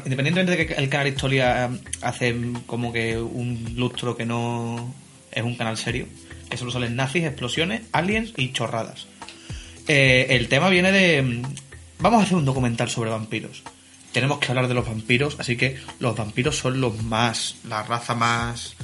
[0.05, 2.35] independientemente de que el canal Historia eh, hace
[2.67, 4.93] como que un lustro que no
[5.31, 6.07] es un canal serio,
[6.51, 9.07] que solo salen nazis, explosiones, aliens y chorradas.
[9.87, 11.23] El tema viene de...
[11.23, 11.43] mm,
[11.99, 13.63] Vamos a hacer un documental sobre vampiros.
[14.17, 17.57] Tenemos que hablar de los vampiros, así que los vampiros son los más...
[17.69, 18.75] la raza más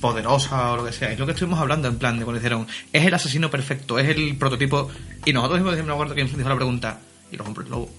[0.00, 1.10] poderosa o lo que sea.
[1.10, 4.08] Es lo que estuvimos hablando en plan de cuando dijeron, es el asesino perfecto, es
[4.08, 4.88] el prototipo.
[5.24, 7.00] Y nosotros mismos me acuerdo que dijo la pregunta,
[7.32, 7.90] ¿y los hombres lobo?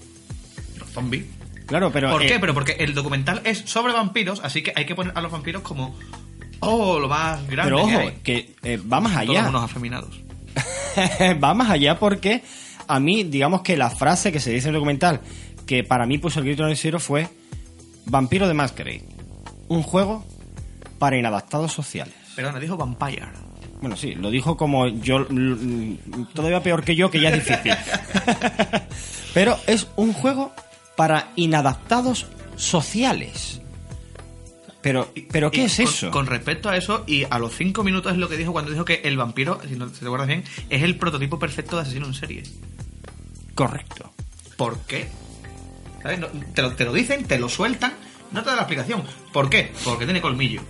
[0.74, 1.26] ¿Y los zombies?
[1.66, 2.12] Claro, pero...
[2.12, 2.40] ¿Por eh, qué?
[2.40, 5.64] Pero porque el documental es sobre vampiros, así que hay que poner a los vampiros
[5.64, 6.00] como,
[6.62, 8.12] oh, lo más grande Pero que ojo, hay.
[8.24, 9.50] que eh, va más Todos allá.
[9.50, 10.22] unos afeminados.
[11.44, 12.42] va más allá porque
[12.88, 15.22] a mí, digamos que la frase que se dice en el documental,
[15.66, 17.28] que para mí puso el grito en el cielo fue
[18.06, 19.04] Vampiro de Masquerade.
[19.68, 20.26] Un juego
[21.00, 22.14] para inadaptados sociales.
[22.36, 23.28] Perdona, dijo Vampire.
[23.82, 25.26] Bueno, sí, lo dijo como yo,
[26.34, 27.74] todavía peor que yo, que ya es difícil.
[29.34, 30.54] Pero es un juego
[30.96, 33.60] para inadaptados sociales.
[34.82, 36.12] Pero, pero ¿qué Y es con- eso?
[36.12, 38.84] Con respecto a eso, y a los cinco minutos es lo que dijo cuando dijo
[38.84, 42.14] que el vampiro, si no te acuerdas bien, es el prototipo perfecto de asesino en
[42.14, 42.44] serie.
[43.56, 44.12] Correcto.
[44.58, 45.08] ¿Por qué?
[46.04, 46.20] ¿Sabes?
[46.20, 47.94] No, te, lo, te lo dicen, te lo sueltan,
[48.32, 49.04] no te da la explicación.
[49.32, 49.72] ¿Por qué?
[49.84, 50.62] Porque tiene colmillo.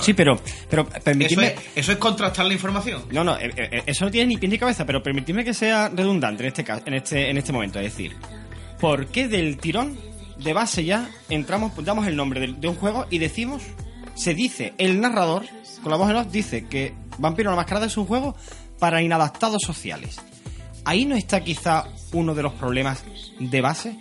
[0.00, 1.46] Sí, pero, pero Eso permitidme...
[1.48, 3.04] es, eso es contrastar la información.
[3.10, 5.88] No, no, eh, eh, eso no tiene ni pie ni cabeza, pero permitidme que sea
[5.88, 7.78] redundante en este caso, en este, en este momento.
[7.80, 8.16] Es decir,
[8.80, 9.98] ¿por qué del tirón
[10.38, 13.62] de base ya entramos, damos el nombre de, de un juego y decimos,
[14.14, 15.44] se dice, el narrador,
[15.82, 18.36] con la voz en off, dice que Vampiro la Mascarada es un juego
[18.78, 20.20] para inadaptados sociales.
[20.84, 23.04] Ahí no está quizá uno de los problemas
[23.38, 23.98] de base.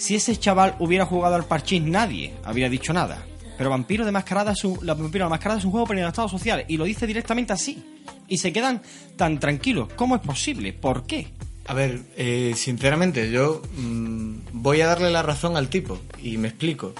[0.00, 3.24] Si ese chaval hubiera jugado al parchís, nadie habría dicho nada.
[3.58, 6.30] Pero Vampiro de Mascarada es un, la Vampiro de Mascarada es un juego para inadaptados
[6.30, 7.84] sociales y lo dice directamente así.
[8.26, 8.80] Y se quedan
[9.16, 9.88] tan tranquilos.
[9.96, 10.72] ¿Cómo es posible?
[10.72, 11.28] ¿Por qué?
[11.66, 16.48] A ver, eh, sinceramente, yo mm, voy a darle la razón al tipo y me
[16.48, 16.94] explico.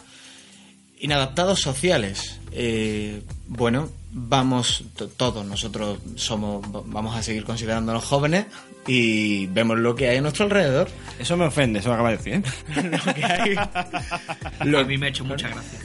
[1.00, 2.38] Inadaptados sociales.
[2.52, 8.46] eh, bueno, vamos, to- todos nosotros somos, vamos a seguir considerándonos jóvenes
[8.86, 10.88] y vemos lo que hay a nuestro alrededor.
[11.18, 12.34] Eso me ofende, eso me acaba de decir.
[12.34, 12.42] ¿eh?
[13.04, 15.78] Lo que hay, a mí me ha hecho mucha gracia.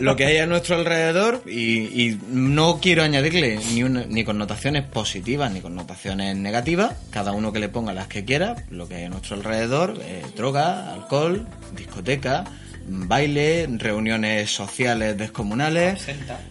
[0.00, 4.82] lo que hay a nuestro alrededor y, y no quiero añadirle ni, una- ni connotaciones
[4.84, 9.04] positivas ni connotaciones negativas, cada uno que le ponga las que quiera, lo que hay
[9.04, 12.44] a nuestro alrededor, eh, droga, alcohol, discoteca,
[12.90, 16.06] baile, reuniones sociales descomunales,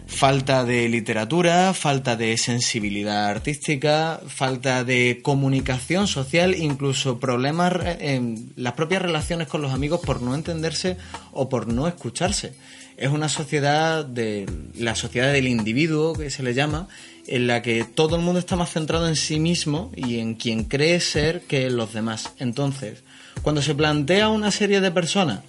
[0.06, 8.72] falta de literatura, falta de sensibilidad artística, falta de comunicación social, incluso problemas en las
[8.72, 10.96] propias relaciones con los amigos por no entenderse
[11.32, 12.54] o por no escucharse.
[12.96, 14.46] Es una sociedad de
[14.78, 16.88] la sociedad del individuo que se le llama,
[17.26, 20.64] en la que todo el mundo está más centrado en sí mismo y en quien
[20.64, 22.32] cree ser que en los demás.
[22.38, 23.02] Entonces,
[23.42, 25.40] cuando se plantea una serie de personas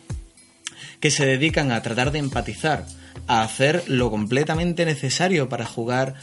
[1.01, 2.85] que se dedican a tratar de empatizar,
[3.27, 6.13] a hacer lo completamente necesario para jugar,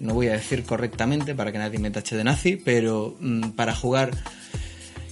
[0.00, 3.74] no voy a decir correctamente para que nadie me tache de nazi, pero mm, para
[3.74, 4.10] jugar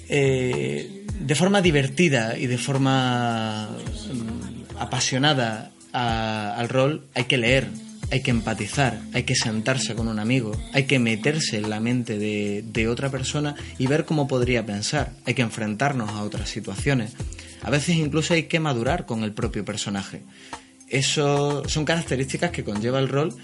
[0.09, 7.69] eh, de forma divertida y de forma mm, apasionada al rol, hay que leer,
[8.11, 12.19] hay que empatizar, hay que sentarse con un amigo, hay que meterse en la mente
[12.19, 17.13] de otra persona y ver cómo podría pensar, hay que enfrentarnos a otras situaciones.
[17.63, 20.23] A veces incluso hay que madurar con el propio personaje.
[20.89, 23.35] Eso son características que conlleva el rol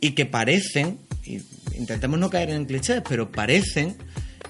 [0.00, 1.40] y que parecen, y
[1.74, 3.96] intentemos no caer en clichés, pero parecen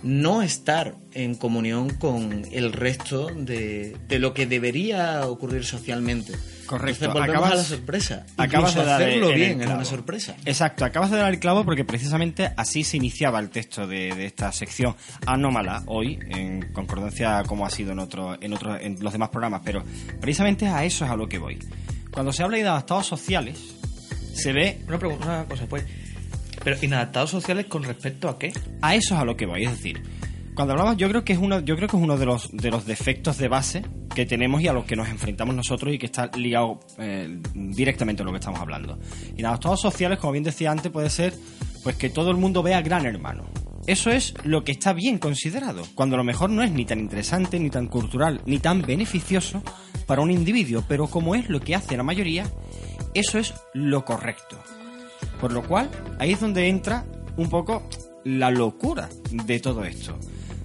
[0.02, 6.34] no estar en comunión con el resto de, de lo que debería ocurrir socialmente.
[6.68, 7.06] Correcto.
[7.06, 8.26] Entonces Acabas- a la sorpresa.
[8.36, 9.74] Acabas de dar hacerlo el bien es clavo.
[9.74, 10.36] una sorpresa.
[10.44, 14.26] Exacto, acabas de dar el clavo porque precisamente así se iniciaba el texto de, de
[14.26, 14.94] esta sección
[15.26, 19.62] anómala hoy, en concordancia como ha sido en, otro, en, otro, en los demás programas,
[19.64, 19.82] pero
[20.20, 21.58] precisamente a eso es a lo que voy.
[22.12, 23.58] Cuando se habla de adaptados sociales,
[24.34, 24.80] se ve...
[24.86, 25.84] Una, pregunta, una cosa, pues.
[26.62, 28.52] Pero inadaptados sociales con respecto a qué?
[28.82, 30.02] A eso es a lo que voy, es decir,
[30.54, 32.70] cuando hablamos, yo creo que es uno, yo creo que es uno de los de
[32.70, 33.82] los defectos de base
[34.18, 38.22] que tenemos y a los que nos enfrentamos nosotros y que está ligado eh, directamente
[38.22, 38.98] a lo que estamos hablando.
[39.36, 41.34] Y los estados sociales, como bien decía antes, puede ser
[41.84, 43.44] pues que todo el mundo vea Gran Hermano.
[43.86, 46.98] Eso es lo que está bien considerado, cuando a lo mejor no es ni tan
[46.98, 49.62] interesante, ni tan cultural, ni tan beneficioso
[50.04, 52.44] para un individuo, pero como es lo que hace la mayoría,
[53.14, 54.58] eso es lo correcto.
[55.40, 55.88] Por lo cual,
[56.18, 57.06] ahí es donde entra
[57.36, 57.88] un poco
[58.24, 60.18] la locura de todo esto.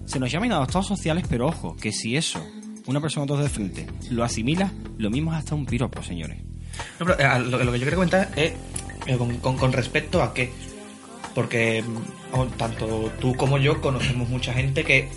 [0.06, 2.44] Se nos llama inadaptados sociales, pero ojo, que si eso,
[2.88, 6.40] una persona dos de frente, lo asimila, lo mismo hasta un piropo, señores.
[7.00, 8.54] No, pero, eh, lo, que yo quiero comentar es
[9.06, 10.52] eh, con, respecto a qué.
[11.36, 11.84] Porque
[12.58, 15.10] tanto tú como yo conocemos mucha gente que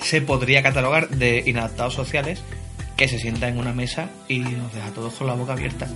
[0.00, 2.42] se podría catalogar de inadaptados sociales
[2.96, 5.88] que se sienta en una mesa y nos deja todos con la boca abierta.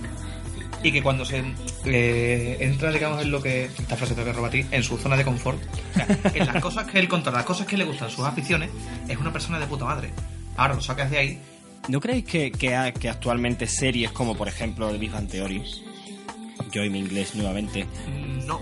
[0.83, 1.43] Y que cuando se
[1.85, 3.65] eh, entra, digamos, en lo que.
[3.65, 5.61] Esta frase te voy a robar a ti, en su zona de confort.
[6.33, 8.71] en las cosas que él controla, las cosas que le gustan, sus aficiones,
[9.07, 10.11] es una persona de puta madre.
[10.57, 11.39] Ahora lo sacas de ahí
[11.87, 15.63] ¿No creéis que, que, ha- que actualmente series como, por ejemplo, The Big Bang Theory,
[16.71, 17.87] yo y mi inglés nuevamente,
[18.45, 18.59] No.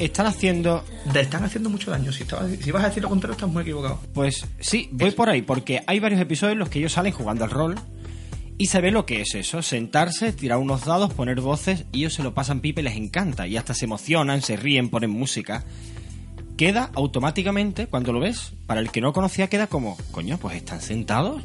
[0.00, 2.12] están haciendo Te están haciendo mucho daño.
[2.12, 4.00] Si, estabas- si vas a decir lo contrario, estás muy equivocado.
[4.14, 7.44] Pues sí, voy por ahí, porque hay varios episodios en los que ellos salen jugando
[7.44, 7.76] al rol
[8.58, 12.14] y se ve lo que es eso, sentarse, tirar unos dados, poner voces y ellos
[12.14, 15.64] se lo pasan pipe y les encanta y hasta se emocionan, se ríen, ponen música.
[16.58, 20.80] Queda automáticamente, cuando lo ves, para el que no conocía queda como, coño, pues están
[20.82, 21.40] sentados,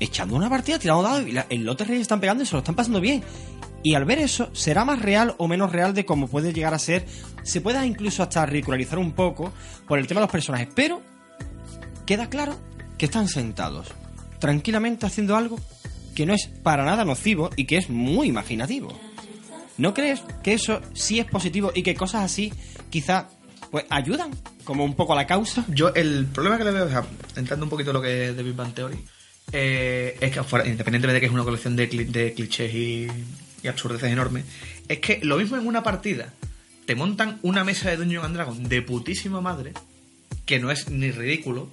[0.00, 2.58] echando una partida, tirando dados y la- el lote reyes están pegando y se lo
[2.58, 3.22] están pasando bien.
[3.84, 6.80] Y al ver eso, será más real o menos real de cómo puede llegar a
[6.80, 7.06] ser.
[7.44, 9.52] Se pueda incluso hasta ridicularizar un poco
[9.86, 11.00] por el tema de los personajes, pero
[12.04, 12.58] queda claro
[12.98, 13.86] que están sentados,
[14.40, 15.60] tranquilamente haciendo algo
[16.16, 18.88] que no es para nada nocivo y que es muy imaginativo.
[19.78, 22.52] ¿No crees que eso sí es positivo y que cosas así
[22.90, 23.28] quizá
[23.70, 24.30] pues ayudan
[24.64, 25.64] como un poco a la causa?
[25.68, 26.88] Yo, el problema que le veo,
[27.36, 28.98] entrando un poquito en lo que es de Big Bang Theory,
[29.52, 33.06] eh, es que, fuera- independientemente de que es una colección de, cli- de clichés y,
[33.62, 34.44] y absurdeces enormes,
[34.88, 36.32] es que lo mismo en una partida,
[36.84, 39.72] te montan una mesa de Dungeons and Dragons de putísima madre,
[40.46, 41.68] que no es ni ridículo,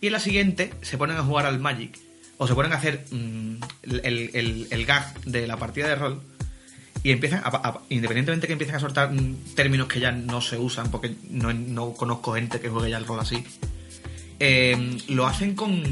[0.00, 1.98] y en la siguiente se ponen a jugar al Magic,
[2.38, 4.00] o se ponen a hacer mm, el,
[4.34, 6.22] el- el gag de la partida de rol,
[7.06, 10.58] y empiezan, a- a- independientemente que empiecen a soltar mm, términos que ya no se
[10.58, 13.44] usan, porque no, no conozco gente que juegue ya el rol así,
[14.40, 15.82] eh, lo hacen con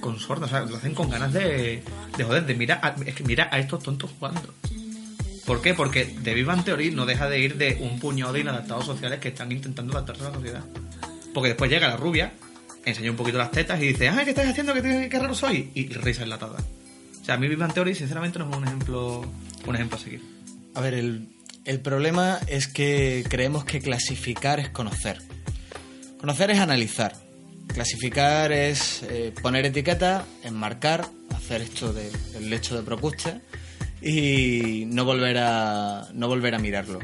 [0.00, 1.82] con sorda, o sea, lo hacen con ganas de,
[2.16, 4.52] de joder, de mira a, es que mira a estos tontos jugando.
[5.46, 5.74] ¿Por qué?
[5.74, 9.28] Porque The Bang Theory no deja de ir de un puñado de inadaptados sociales que
[9.28, 10.64] están intentando adaptarse a la sociedad.
[11.32, 12.32] Porque después llega la rubia,
[12.84, 14.74] enseña un poquito las tetas y dice, ¡ay, qué estás haciendo!
[14.74, 15.70] ¿Qué, qué raro soy!
[15.74, 16.58] Y risa enlatada.
[17.20, 19.24] O sea, a mí Bang Theory, sinceramente, no es un ejemplo,
[19.66, 20.22] un ejemplo a seguir.
[20.74, 21.28] A ver, el,
[21.64, 25.18] el problema es que creemos que clasificar es conocer.
[26.18, 27.14] Conocer es analizar.
[27.68, 33.40] Clasificar es eh, poner etiqueta, enmarcar, hacer esto del de, lecho de Procuste
[34.00, 36.98] y no volver a, no volver a mirarlo.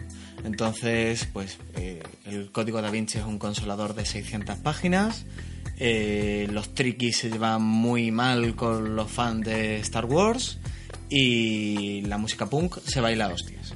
[0.44, 5.24] Entonces, pues eh, el código da Vinci es un consolador de 600 páginas.
[5.78, 10.58] Eh, los triquis se llevan muy mal con los fans de Star Wars
[11.08, 13.74] y la música punk se baila a hostias.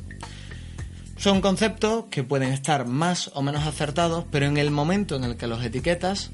[1.16, 5.36] Son conceptos que pueden estar más o menos acertados, pero en el momento en el
[5.36, 6.30] que los etiquetas,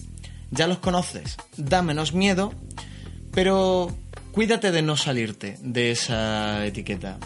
[0.50, 2.54] ya los conoces, da menos miedo,
[3.32, 3.94] pero
[4.32, 7.18] cuídate de no salirte de esa etiqueta.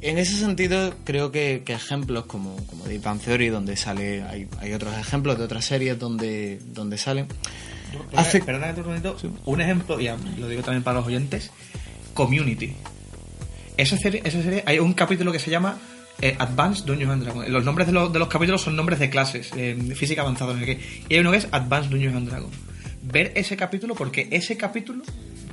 [0.00, 4.72] En ese sentido, creo que, ejemplos como, como Deep Bang Theory, donde sale, hay, hay,
[4.72, 7.26] otros ejemplos de otras series donde, donde salen.
[8.14, 8.40] Hace...
[8.40, 10.06] Un un ejemplo, y
[10.38, 11.50] lo digo también para los oyentes,
[12.14, 12.76] Community.
[13.78, 15.78] Esa serie, esa serie, hay un capítulo que se llama
[16.20, 17.48] eh, Advanced Dungeons and Dragons.
[17.48, 20.66] Los nombres de, de, los capítulos son nombres de clases, eh, física avanzada, no sé
[20.66, 20.80] qué.
[21.08, 22.56] Y hay uno que es Advanced Dungeons and Dragons.
[23.02, 25.04] Ver ese capítulo, porque ese capítulo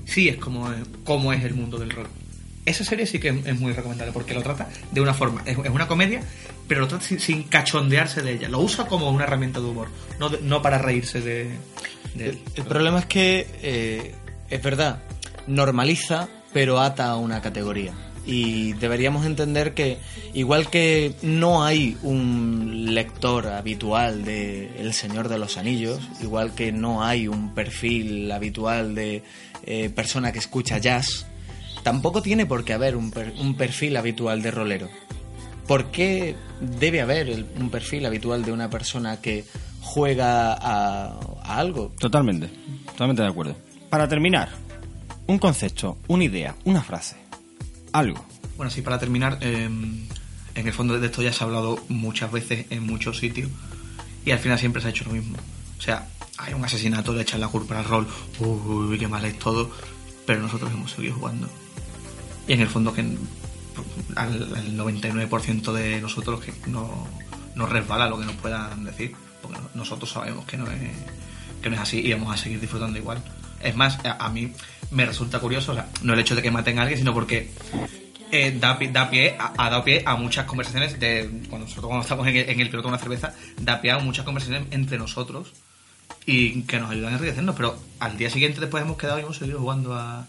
[0.05, 0.67] sí es como,
[1.03, 2.07] como es el mundo del rol.
[2.65, 5.43] Esa serie sí que es muy recomendable porque lo trata de una forma.
[5.45, 6.21] Es, una comedia,
[6.67, 8.49] pero lo trata sin, cachondearse de ella.
[8.49, 11.51] Lo usa como una herramienta de humor, no, no para reírse de,
[12.17, 14.15] el, el, problema es que, eh,
[14.49, 15.03] es verdad,
[15.45, 17.93] normaliza, pero ata a una categoría
[18.26, 19.99] y deberíamos entender que
[20.34, 26.71] igual que no hay un lector habitual de El Señor de los Anillos, igual que
[26.71, 29.23] no hay un perfil habitual de
[29.63, 31.28] eh, persona que escucha jazz,
[31.84, 34.89] tampoco tiene por qué haber un, un perfil habitual de rolero.
[35.67, 36.36] ¿Por qué
[36.80, 39.45] debe haber un perfil habitual de una persona que
[39.82, 41.91] juega a, a algo?
[41.99, 42.49] Totalmente,
[42.86, 43.55] totalmente de acuerdo.
[43.89, 44.49] Para terminar,
[45.28, 47.24] un concepto, una idea, una frase
[48.58, 50.06] Bueno, sí, para terminar, em,
[50.54, 53.50] en el fondo de esto ya se ha hablado muchas veces en muchos sitios
[54.26, 55.38] y al final siempre se ha hecho lo mismo.
[55.78, 58.08] O sea, hay un asesinato, le echan la culpa al rol,
[58.39, 59.72] uy, qué mal es todo,
[60.26, 61.48] pero nosotros hemos seguido jugando.
[62.48, 63.02] Y en el fondo que
[64.16, 67.08] al, 99% de nosotros que no
[67.56, 70.91] nos resbala lo que nos puedan decir, porque nosotros sabemos que no es,
[71.62, 73.24] que no es así y vamos a seguir disfrutando igual.
[73.62, 74.51] Es más, a, mí
[74.91, 77.51] me resulta curioso, no el hecho de que maten a alguien, sino porque
[78.32, 82.28] eh, da, da, pie, ha, dado pie a muchas conversaciones de cuando nosotros cuando estamos
[82.28, 85.53] en el, piloto de una cerveza, da pie a muchas conversaciones entre nosotros
[86.26, 89.38] y que nos ayudan a enriquecernos, pero al día siguiente después hemos quedado y hemos
[89.38, 90.28] seguido jugando a,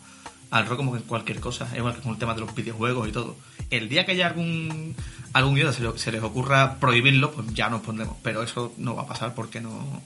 [0.51, 3.37] al rock como cualquier cosa, igual que con el tema de los videojuegos y todo.
[3.71, 4.95] El día que haya algún
[5.33, 9.03] algún idiota se, se les ocurra prohibirlo, pues ya nos pondremos, pero eso no va
[9.03, 10.03] a pasar porque no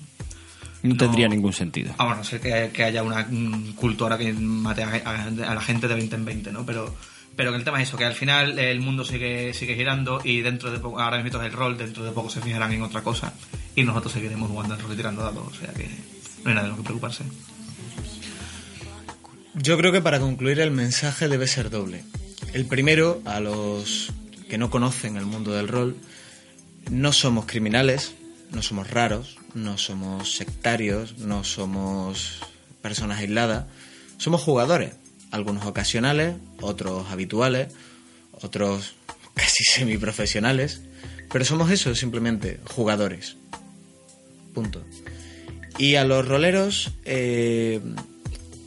[0.83, 1.93] no, tendría ningún sentido.
[1.99, 3.27] Ah, bueno, sé que, haya una
[3.77, 6.65] cultura que mate a, la gente de 20 en 20, ¿no?
[6.65, 6.95] Pero,
[7.37, 10.41] pero que el tema es eso, que al final el mundo sigue, sigue girando y
[10.41, 13.03] dentro de poco, ahora mismo es el rol, dentro de poco se fijarán en otra
[13.03, 13.35] cosa
[13.77, 15.89] y nosotros seguiremos jugando al rol y tirando dados, o sea que
[16.45, 17.25] no hay nada de lo que preocuparse.
[19.55, 22.05] Yo creo que para concluir el mensaje debe ser doble.
[22.53, 24.13] El primero, a los
[24.49, 25.97] que no conocen el mundo del rol,
[26.91, 28.15] no somos criminales,
[28.53, 32.41] no somos raros, no somos sectarios, no somos
[32.83, 33.67] personas aisladas,
[34.19, 34.95] somos jugadores,
[35.31, 37.73] algunos ocasionales, otros habituales,
[38.33, 38.95] otros
[39.35, 40.83] casi semiprofesionales,
[41.33, 43.37] pero somos eso, simplemente jugadores.
[44.55, 44.85] Punto.
[45.79, 47.81] Y a los roleros, eh,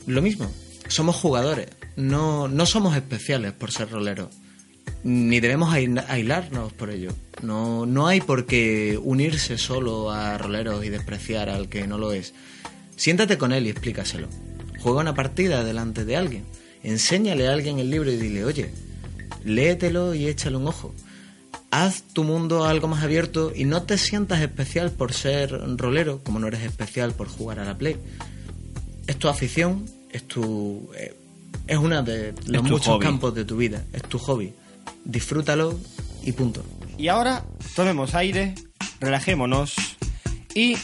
[0.06, 0.50] lo mismo,
[0.88, 4.30] somos jugadores, no, no somos especiales por ser roleros
[5.04, 7.12] ni debemos aislarnos por ello.
[7.42, 12.12] No, no hay por qué unirse solo a roleros y despreciar al que no lo
[12.12, 12.32] es.
[12.96, 14.28] Siéntate con él y explícaselo.
[14.80, 16.44] Juega una partida delante de alguien.
[16.82, 18.70] Enséñale a alguien el libro y dile, oye,
[19.44, 20.94] léetelo y échale un ojo.
[21.70, 26.38] Haz tu mundo algo más abierto y no te sientas especial por ser rolero, como
[26.38, 27.96] no eres especial por jugar a la Play.
[29.06, 30.90] Es tu afición, es tu...
[30.96, 31.14] Eh,
[31.66, 34.52] es uno de los muchos campos de tu vida, es tu hobby
[35.04, 35.78] disfrútalo
[36.22, 36.64] y punto.
[36.96, 37.44] Y ahora
[37.74, 38.54] tomemos aire,
[39.00, 39.74] relajémonos
[40.54, 40.76] y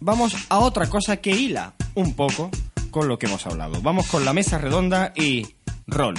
[0.00, 2.50] vamos a otra cosa que hila un poco
[2.90, 3.80] con lo que hemos hablado.
[3.82, 5.46] Vamos con la mesa redonda y
[5.86, 6.14] rol,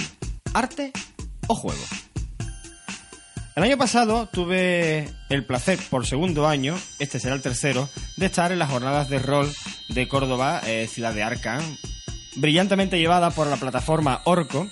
[0.54, 0.92] arte
[1.46, 1.82] o juego.
[3.56, 8.52] El año pasado tuve el placer por segundo año, este será el tercero, de estar
[8.52, 9.52] en las jornadas de rol
[9.88, 11.60] de Córdoba, eh, ciudad de Arca,
[12.36, 14.70] brillantemente llevada por la plataforma Orco,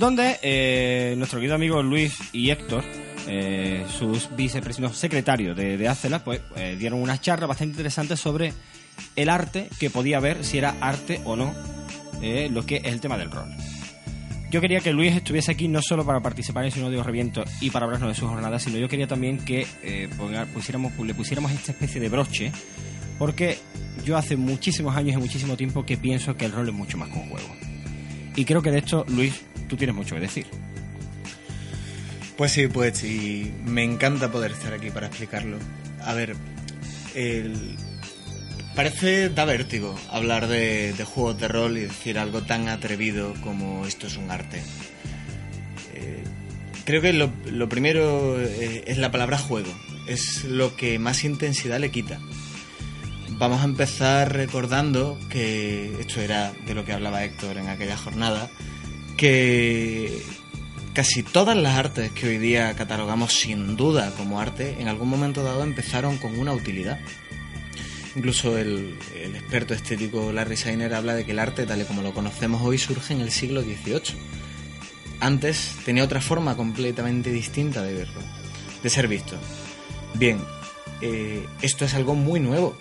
[0.00, 2.82] donde eh, nuestro querido amigo Luis y Héctor,
[3.28, 8.54] eh, sus vicepresidentes secretarios de, de Acela, pues eh, dieron una charla bastante interesante sobre
[9.14, 11.52] el arte que podía ver, si era arte o no,
[12.50, 13.50] lo que es el tema del rol.
[14.50, 17.68] Yo quería que Luis estuviese aquí no solo para participar en su de reviento y
[17.68, 19.66] para hablarnos de sus jornadas, sino yo quería también que
[20.54, 22.52] pusiéramos, le pusiéramos esta especie de broche,
[23.18, 23.58] porque
[24.04, 27.10] yo hace muchísimos años y muchísimo tiempo que pienso que el rol es mucho más
[27.10, 27.54] que un juego
[28.34, 30.46] Y creo que de esto, Luis, tú tienes mucho que decir.
[32.36, 35.58] Pues sí, pues sí, me encanta poder estar aquí para explicarlo.
[36.02, 36.34] A ver,
[38.74, 44.08] parece da vértigo hablar de, juegos de rol y decir algo tan atrevido como esto
[44.08, 44.62] es un arte.
[45.94, 46.24] Eh,
[46.84, 49.72] creo que lo, lo primero eh, es la palabra juego,
[50.08, 52.18] es lo que más intensidad le quita.
[53.32, 58.50] Vamos a empezar recordando que esto era de lo que hablaba Héctor en aquella jornada,
[59.20, 60.22] que
[60.94, 65.44] casi todas las artes que hoy día catalogamos sin duda como arte, en algún momento
[65.44, 66.98] dado empezaron con una utilidad.
[68.16, 72.14] Incluso el, experto estético Larry Sainer habla de que el arte, tal y como lo
[72.14, 74.16] conocemos hoy, surge en el siglo XVIII.
[75.20, 78.22] Antes tenía otra forma completamente distinta de verlo,
[78.82, 79.36] de ser visto.
[80.14, 80.40] Bien,
[81.02, 82.74] eh, esto es algo muy nuevo,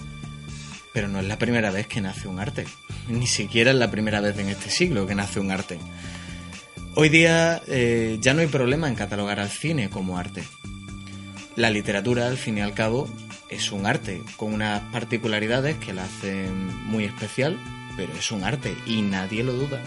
[0.93, 2.65] pero no es la primera vez que nace un arte.
[3.09, 5.79] Ni siquiera es la primera vez en este siglo que nace un arte.
[6.95, 10.43] Hoy día eh, ya no hay problema en catalogar al cine como arte.
[11.55, 13.07] La literatura, al fin y al cabo,
[13.49, 17.57] es un arte, con unas particularidades que la hacen muy especial,
[17.95, 19.81] pero es un arte y nadie lo duda.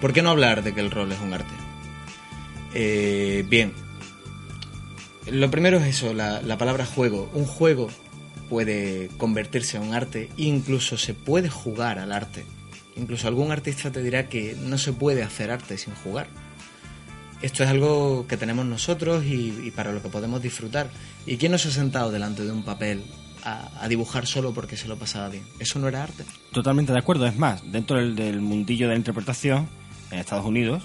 [0.00, 1.54] ¿Por qué no hablar de que el rol es un arte?
[2.74, 3.72] Eh, bien,
[5.26, 7.28] lo primero es eso, la, la palabra juego.
[7.34, 7.88] Un juego
[8.48, 12.44] puede convertirse en un arte, incluso se puede jugar al arte.
[12.98, 16.28] Incluso algún artista te dirá que no se puede hacer arte sin jugar.
[17.40, 20.90] Esto es algo que tenemos nosotros y, para lo que podemos disfrutar.
[21.24, 23.04] ¿Y quién no se ha sentado delante de un papel
[23.44, 25.44] a, dibujar solo porque se lo pasaba bien?
[25.60, 26.24] Eso no era arte.
[26.52, 27.26] Totalmente de acuerdo.
[27.26, 29.68] Es más, dentro del, del mundillo de la interpretación,
[30.10, 30.82] en Estados Unidos,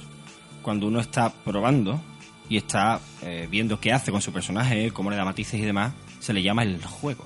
[0.62, 2.02] cuando uno está probando
[2.50, 5.94] y está eh, viendo qué hace con su personaje, cómo le da matices y demás,
[6.20, 7.26] se le llama el juego.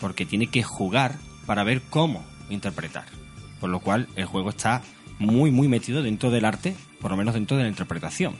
[0.00, 3.19] Porque tiene que jugar para ver cómo interpretar.
[3.60, 4.82] Por lo cual el juego está
[5.18, 8.34] muy, muy metido dentro del arte, por lo menos dentro de la interpretación.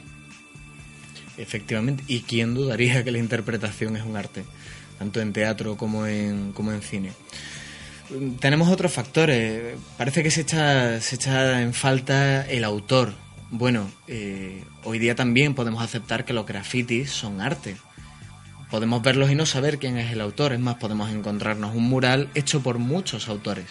[1.37, 4.43] Efectivamente, ¿y quién dudaría que la interpretación es un arte?
[4.99, 7.11] Tanto en teatro como en, como en cine.
[8.39, 9.75] Tenemos otros factores.
[9.97, 13.13] Parece que se echa, se echa en falta el autor.
[13.51, 17.77] Bueno, eh, hoy día también podemos aceptar que los grafitis son arte.
[18.69, 20.53] Podemos verlos y no saber quién es el autor.
[20.53, 23.65] Es más, podemos encontrarnos un mural hecho por muchos autores.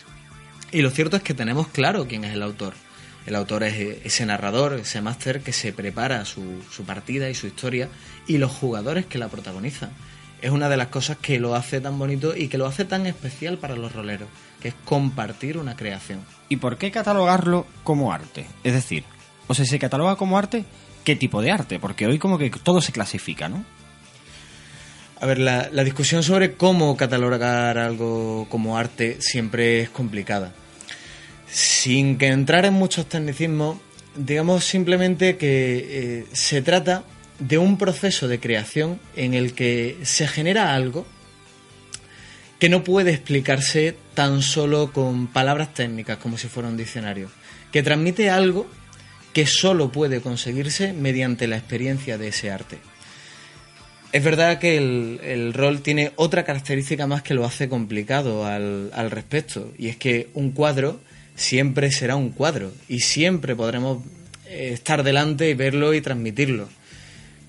[0.73, 2.75] Y lo cierto es que tenemos claro quién es el autor.
[3.27, 7.47] El autor es ese narrador, ese máster que se prepara su, su, partida y su
[7.47, 7.89] historia
[8.27, 9.91] y los jugadores que la protagonizan.
[10.41, 13.07] Es una de las cosas que lo hace tan bonito y que lo hace tan
[13.07, 14.29] especial para los roleros,
[14.61, 16.25] que es compartir una creación.
[16.49, 18.47] ¿Y por qué catalogarlo como arte?
[18.65, 19.05] Es decir,
[19.49, 20.65] o sea, si se cataloga como arte,
[21.05, 21.79] ¿qué tipo de arte?
[21.79, 23.65] Porque hoy como que todo se clasifica, ¿no?
[25.21, 30.55] A ver, la, discusión sobre cómo catalogar algo como arte siempre es complicada.
[31.47, 33.77] Sin que entrar en muchos tecnicismos,
[34.17, 37.05] digamos simplemente que eh, se trata
[37.39, 41.07] de un proceso de creación en el que se genera algo
[42.59, 47.31] que no puede explicarse tan solo con palabras técnicas como si fuera un diccionario,
[47.73, 48.67] que transmite algo
[49.35, 52.90] que solo puede conseguirse mediante la experiencia de ese arte.
[54.13, 59.73] Es verdad que el, rol tiene otra característica más que lo hace complicado al, respecto,
[59.79, 61.01] y es que un cuadro
[61.37, 64.03] siempre será un cuadro y siempre podremos
[64.49, 66.69] estar delante y verlo y transmitirlo.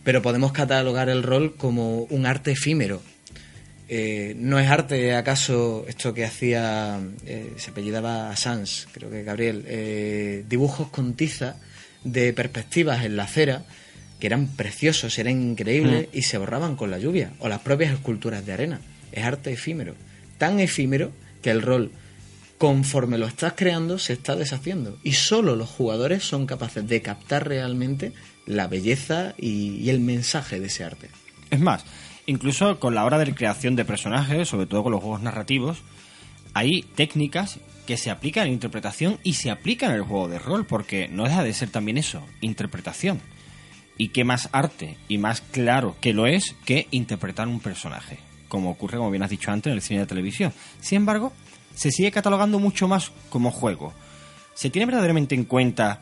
[0.03, 3.01] Pero podemos catalogar el rol como un arte efímero.
[3.89, 9.65] Eh, ¿No es arte acaso esto que hacía, eh, se apellidaba Sans, creo que Gabriel,
[9.67, 11.57] eh, dibujos con tiza
[12.03, 13.65] de perspectivas en la acera
[14.21, 16.17] que eran preciosos, eran increíbles mm.
[16.17, 17.33] y se borraban con la lluvia?
[17.39, 18.79] O las propias esculturas de arena.
[19.11, 19.95] Es arte efímero.
[20.37, 21.11] Tan efímero
[21.41, 21.91] que el rol
[22.59, 24.99] conforme lo estás creando, se está deshaciendo.
[25.01, 28.13] Y solo los jugadores son capaces de captar realmente
[28.45, 31.09] la belleza y, y, el mensaje de ese arte.
[31.49, 31.83] Es más,
[32.27, 35.79] incluso con la hora de creación de personajes, sobre todo con los juegos narrativos,
[36.53, 40.67] hay técnicas que se aplican en interpretación y se aplican en el juego de rol,
[40.67, 43.21] porque no deja de ser también eso, interpretación.
[44.01, 48.71] Y qué más arte y más claro que lo es que interpretar un personaje, como
[48.71, 50.51] ocurre, como bien has dicho antes, en el cine de televisión.
[50.79, 51.31] Sin embargo,
[51.75, 53.93] se sigue catalogando mucho más como juego.
[54.55, 56.01] ¿Se tiene verdaderamente en cuenta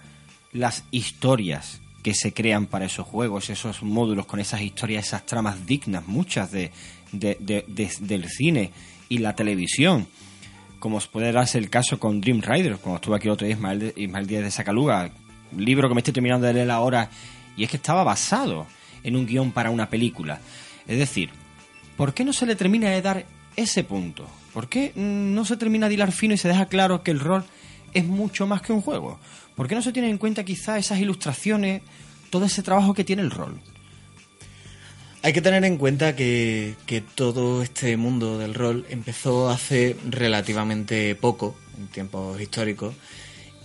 [0.54, 5.66] las historias que se crean para esos juegos, esos módulos con esas historias, esas tramas
[5.66, 6.72] dignas, muchas de,
[7.12, 8.72] de, de, de del cine
[9.10, 10.08] y la televisión?
[10.80, 14.26] Como puede darse el caso con Dream Riders, como estuvo aquí otro día Ismael, Ismael
[14.26, 15.12] Díaz de Sacaluga,
[15.58, 17.10] libro que me estoy terminando de leer ahora,
[17.60, 18.68] y es que estaba basado
[19.04, 20.40] en un guion para una película.
[20.88, 21.30] Es decir,
[21.98, 23.26] ¿por qué no se le termina de dar
[23.58, 24.26] ese punto?
[24.54, 27.44] ¿Por qué no se termina de hilar fino y se deja claro que el rol
[27.94, 29.20] es mucho más que un juego?
[29.56, 31.82] ¿Por qué no se tienen en cuenta quizá esas ilustraciones,
[32.30, 33.60] todo ese trabajo que tiene el rol?
[35.22, 41.14] Hay que tener en cuenta que, que todo este mundo del rol empezó hace relativamente
[41.16, 42.96] poco, en tiempos históricos,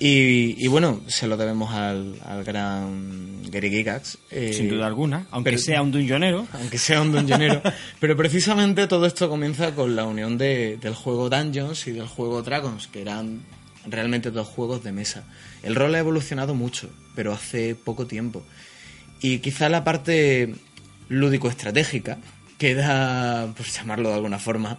[0.01, 4.18] y, y bueno, se lo debemos al, al gran Gary Gygax.
[4.30, 6.47] eh, Sin duda alguna, aunque pero- sea un dungeonero.
[6.53, 7.62] aunque sea un dungeonero.
[8.01, 12.42] pero precisamente todo esto comienza con la unión de- del juego Dungeons y del juego
[12.42, 13.42] Dragons, que eran
[13.86, 15.24] realmente dos juegos de mesa.
[15.62, 18.42] El rol ha evolucionado mucho, pero hace poco tiempo.
[19.20, 20.55] Y quizá la parte
[21.09, 22.18] lúdico-estratégica
[22.59, 24.78] queda, por llamarlo de alguna forma,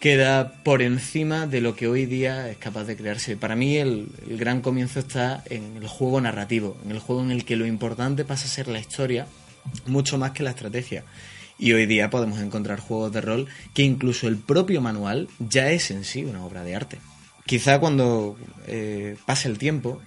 [0.00, 3.36] queda por encima de lo que hoy día es capaz de crearse.
[3.36, 7.44] Para mí el, gran comienzo está en el juego narrativo, en el juego en el
[7.44, 9.26] que lo importante pasa a ser la historia
[9.86, 11.04] mucho más que la estrategia.
[11.58, 15.90] Y hoy día podemos encontrar juegos de rol que incluso el propio manual ya es
[15.90, 16.98] en sí una obra de arte.
[17.46, 18.36] Quizá cuando
[18.66, 20.02] eh, pase el tiempo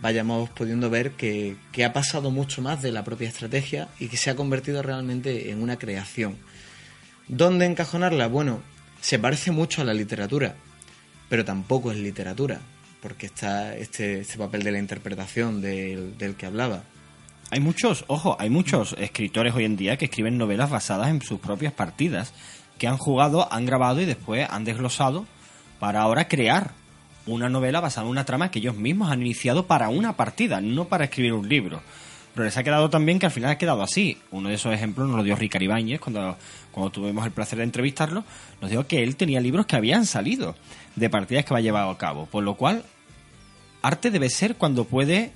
[0.00, 4.16] vayamos pudiendo ver que, que ha pasado mucho más de la propia estrategia y que
[4.16, 6.36] se ha convertido realmente en una creación.
[7.28, 8.26] ¿Dónde encajonarla?
[8.26, 8.62] Bueno,
[9.02, 10.54] se parece mucho a la literatura,
[11.28, 12.60] pero tampoco es literatura,
[13.02, 16.84] porque está este, este papel de la interpretación del, del que hablaba.
[17.50, 21.40] Hay muchos, ojo, hay muchos escritores hoy en día que escriben novelas basadas en sus
[21.40, 22.32] propias partidas,
[22.78, 25.26] que han jugado, han grabado y después han desglosado
[25.80, 26.70] para ahora crear
[27.26, 30.86] una novela basada en una trama que ellos mismos han iniciado para una partida, no
[30.86, 31.82] para escribir un libro.
[32.34, 34.18] Pero les ha quedado también que al final ha quedado así.
[34.30, 36.36] Uno de esos ejemplos nos lo dio Ricard Ibáñez cuando,
[36.72, 38.24] cuando tuvimos el placer de entrevistarlo.
[38.60, 40.56] Nos dijo que él tenía libros que habían salido
[40.96, 42.26] de partidas que va llevado a cabo.
[42.26, 42.84] Por lo cual,
[43.82, 45.32] arte debe ser cuando puede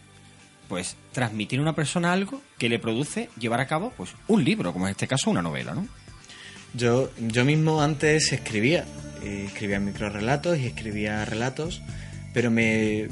[0.69, 4.73] pues transmitir a una persona algo que le produce llevar a cabo pues un libro,
[4.73, 5.87] como en este caso una novela, ¿no?
[6.75, 8.85] Yo, yo mismo antes escribía,
[9.23, 11.81] escribía microrelatos y escribía relatos,
[12.35, 13.09] pero me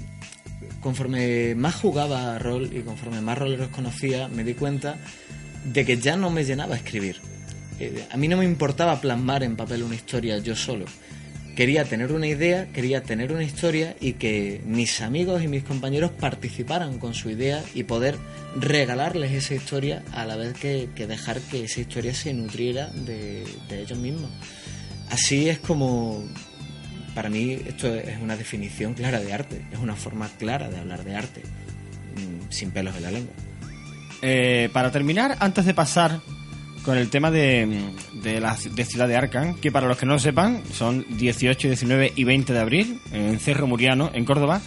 [0.80, 4.98] conforme más jugaba a rol y conforme más roleros conocía, me di cuenta
[5.64, 7.20] de que ya no me llenaba escribir.
[7.80, 10.84] Eh, a mí no me importaba plasmar en papel una historia yo solo.
[11.56, 16.10] Quería tener una idea, quería tener una historia y que mis amigos y mis compañeros
[16.10, 18.16] participaran con su idea y poder
[18.56, 23.44] regalarles esa historia a la vez que, que dejar que esa historia se nutriera de,
[23.68, 24.30] de ellos mismos.
[25.10, 26.24] Así es como,
[27.14, 31.04] para mí, esto es una definición clara de arte, es una forma clara de hablar
[31.04, 33.34] de arte, mm, sin pelos en la lengua.
[34.22, 36.20] Eh, para terminar, antes de pasar
[36.84, 37.82] con el tema de,
[38.12, 41.68] de la de Ciudad de Arcan, que para los que no lo sepan, son 18,
[41.68, 44.60] 19 y 20 de abril en Cerro Muriano, en Córdoba.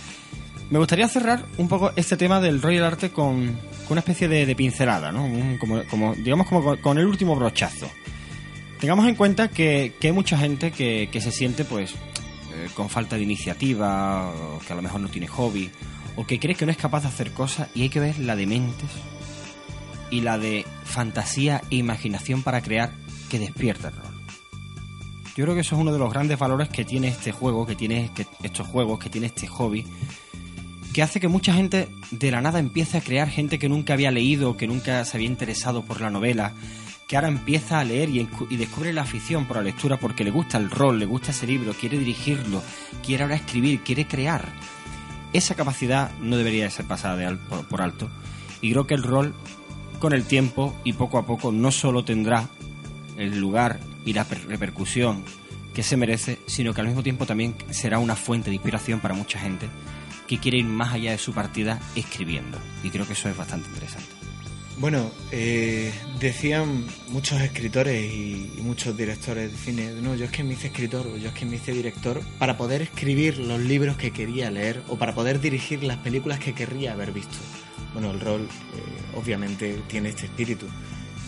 [0.70, 3.58] Me gustaría cerrar un poco este tema del Royal Arte con,
[3.90, 5.30] una especie de, pincelada, ¿no?
[5.60, 7.90] Como, como- digamos como con, el último brochazo.
[8.80, 12.90] Tengamos en cuenta que, que hay mucha gente que, que se siente pues eh, con
[12.90, 14.32] falta de iniciativa,
[14.66, 15.70] que a lo mejor no tiene hobby,
[16.16, 18.36] o que cree que no es capaz de hacer cosas y hay que ver la
[18.36, 18.90] de mentes
[20.12, 22.92] y la de fantasía e imaginación para crear
[23.30, 24.14] que despierta el rol.
[25.36, 27.76] Yo creo que eso es uno de los grandes valores que tiene este juego, que
[27.76, 28.10] tiene
[28.44, 29.86] estos juegos, que tiene este hobby,
[30.94, 34.10] que hace que mucha gente de la nada empiece a crear gente que nunca había
[34.10, 36.54] leído, que nunca se había interesado por la novela,
[37.08, 38.28] que ahora empieza a leer y,
[38.58, 41.74] descubre la afición por la lectura porque le gusta el rol, le gusta ese libro,
[41.74, 42.64] quiere dirigirlo,
[43.06, 44.44] quiere ahora escribir, quiere crear.
[45.34, 48.10] Esa capacidad no debería de ser pasada de al- por, por alto.
[48.62, 49.36] Y creo que el rol,
[50.00, 52.50] con el tiempo y poco a poco, no solo tendrá
[53.18, 55.24] el lugar y la per- repercusión
[55.74, 59.14] que se merece, sino que al mismo tiempo también será una fuente de inspiración para
[59.14, 59.68] mucha gente
[60.28, 62.58] que quiere ir más allá de su partida escribiendo.
[62.84, 64.10] Y creo que eso es bastante interesante.
[64.80, 70.44] Bueno, eh, decían muchos escritores y, y muchos directores de cine, no, yo es que
[70.44, 73.98] me hice escritor o yo es que me hice director para poder escribir los libros
[73.98, 77.38] que quería leer o para poder dirigir las películas que querría haber visto.
[77.98, 80.68] Bueno, el rol eh, obviamente tiene este espíritu.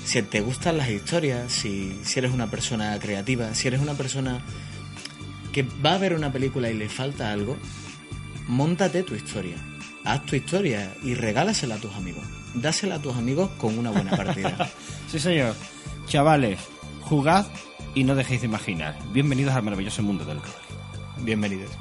[0.05, 4.39] Si te gustan las historias, si, si eres una persona creativa, si eres una persona
[5.51, 7.57] que va a ver una película y le falta algo,
[8.47, 9.57] móntate tu historia.
[10.03, 12.23] Haz tu historia y regálasela a tus amigos.
[12.53, 14.69] Dásela a tus amigos con una buena partida.
[15.09, 15.55] Sí, señor.
[16.05, 16.59] Chavales,
[17.01, 17.47] jugad
[17.95, 18.95] y no dejéis de imaginar.
[19.11, 20.53] Bienvenidos al maravilloso mundo del rol.
[21.21, 21.71] Bienvenidos.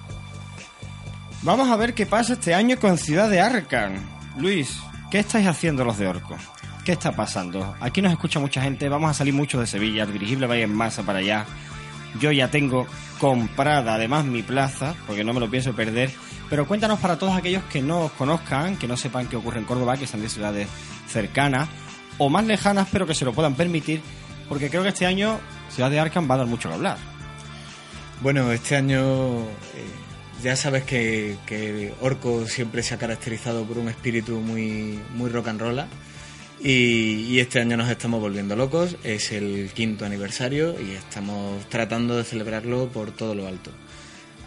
[1.42, 4.17] Vamos a ver qué pasa este año con Ciudad de Arcan.
[4.38, 6.36] Luis, ¿qué estáis haciendo los de Orco?
[6.84, 7.74] ¿Qué está pasando?
[7.80, 10.58] Aquí nos escucha mucha gente, vamos a salir mucho de Sevilla, el dirigible va a
[10.58, 11.44] ir en masa para allá.
[12.20, 12.86] Yo ya tengo
[13.18, 16.10] comprada además mi plaza, porque no me lo pienso perder.
[16.48, 19.64] Pero cuéntanos para todos aquellos que no os conozcan, que no sepan qué ocurre en
[19.64, 20.68] Córdoba, que sean de ciudades
[21.08, 21.68] cercanas
[22.16, 24.00] o más lejanas, pero que se lo puedan permitir,
[24.48, 25.40] porque creo que este año
[25.70, 26.96] Ciudad de Arcan va a dar mucho que hablar.
[28.20, 29.44] Bueno, este año eh,
[30.42, 35.60] ya sabes que, Orco siempre se ha caracterizado por un espíritu muy, muy rock and
[35.60, 35.84] roll.
[36.60, 38.96] Y, y este año nos estamos volviendo locos.
[39.04, 43.70] Es el quinto aniversario y estamos tratando de celebrarlo por todo lo alto.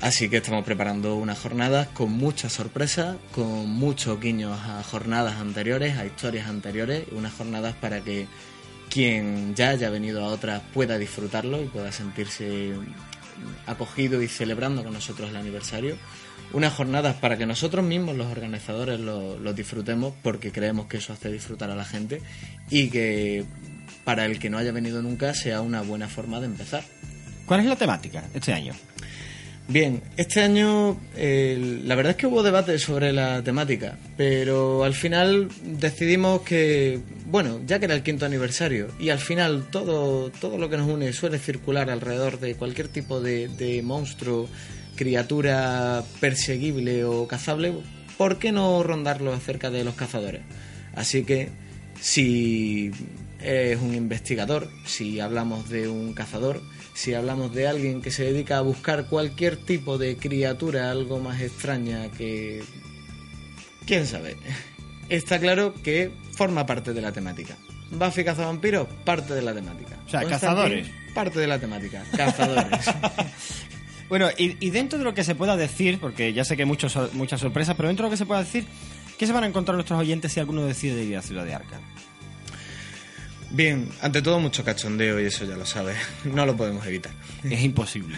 [0.01, 5.95] Así que estamos preparando unas jornadas con muchas sorpresas, con muchos guiños a jornadas anteriores,
[5.97, 8.25] a historias anteriores, unas jornadas para que
[8.89, 12.73] quien ya haya venido a otras pueda disfrutarlo y pueda sentirse
[13.65, 15.97] acogido y celebrando con nosotros el aniversario.
[16.53, 21.13] Unas jornadas para que nosotros mismos, los organizadores, lo, lo disfrutemos porque creemos que eso
[21.13, 22.21] hace disfrutar a la gente
[22.69, 23.45] y que
[24.03, 26.83] para el que no haya venido nunca sea una buena forma de empezar.
[27.45, 28.73] ¿Cuál es la temática este año?
[29.71, 35.47] Bien, este año la verdad es que hubo debate sobre la temática, pero al final
[35.63, 40.69] decidimos que, bueno, ya que era el quinto aniversario y al final todo, todo lo
[40.69, 44.49] que nos une suele circular alrededor de cualquier tipo de, de monstruo,
[44.97, 47.71] criatura perseguible o cazable,
[48.17, 50.41] ¿por qué no rondarlo acerca de los cazadores?
[50.95, 51.47] Así que
[52.01, 52.91] si
[53.41, 56.61] es un investigador, si hablamos de un cazador,
[57.01, 61.41] si hablamos de alguien que se dedica a buscar cualquier tipo de criatura algo más
[61.41, 62.61] extraña que...
[63.87, 64.37] ¿Quién sabe?
[65.09, 67.57] Está claro que forma parte de la temática.
[67.89, 69.97] Buffy cazavampiros, parte de la temática.
[70.05, 70.91] O sea, cazadores.
[71.15, 72.03] Parte de la temática.
[72.15, 72.85] Cazadores.
[74.07, 76.67] Bueno, y, y dentro de lo que se pueda decir, porque ya sé que hay
[76.67, 78.65] muchas sorpresas, pero dentro de lo que se pueda decir,
[79.17, 81.79] ¿qué se van a encontrar nuestros oyentes si alguno decide ir a Ciudad de Arca?
[83.51, 85.97] Bien, ante todo mucho cachondeo y eso ya lo sabes.
[86.25, 87.11] No lo podemos evitar.
[87.43, 88.15] Es imposible.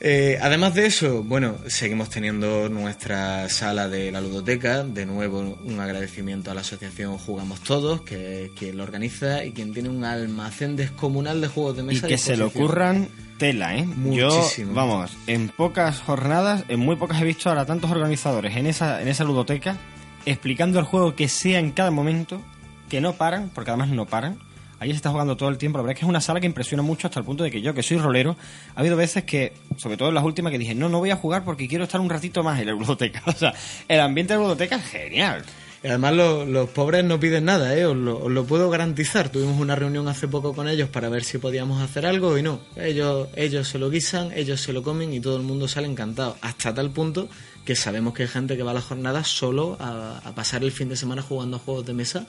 [0.00, 4.84] Eh, además de eso, bueno, seguimos teniendo nuestra sala de la ludoteca.
[4.84, 9.72] De nuevo, un agradecimiento a la asociación Jugamos Todos, que quien lo organiza y quien
[9.72, 12.06] tiene un almacén descomunal de juegos de Y mesa.
[12.06, 12.64] a que se disposición.
[12.64, 13.08] ocurran
[13.38, 13.84] tela, ¿eh?
[13.86, 14.70] Muchísimo.
[14.70, 19.00] Yo, vamos, en pocas jornadas, en muy pocas he visto ahora tantos organizadores en esa,
[19.00, 19.78] en esa ludoteca
[20.26, 22.42] explicando el juego que sea en cada momento,
[22.90, 24.38] que no paran, porque además no paran.
[24.84, 25.78] Allí se está jugando todo el tiempo.
[25.78, 27.62] La verdad es que es una sala que impresiona mucho hasta el punto de que
[27.62, 28.36] yo, que soy rolero,
[28.74, 31.16] ha habido veces que, sobre todo en las últimas, que dije, no, no voy a
[31.16, 33.22] jugar porque quiero estar un ratito más en la ludoteca.
[33.26, 33.54] O sea,
[33.88, 35.42] el ambiente de la ludoteca es genial.
[35.82, 37.84] Y además lo- los pobres no piden nada, ¿eh?
[37.86, 39.28] os, lo, puedo garantizar.
[39.30, 42.60] Tuvimos una reunión hace poco con ellos para ver si podíamos hacer algo y no.
[42.76, 46.36] Ellos, ellos se lo guisan, ellos se lo comen y todo el mundo sale encantado.
[46.40, 47.28] Hasta tal punto
[47.66, 50.72] que sabemos que hay gente que va a las jornadas solo a, a pasar el
[50.72, 52.26] fin de semana jugando a juegos de mesa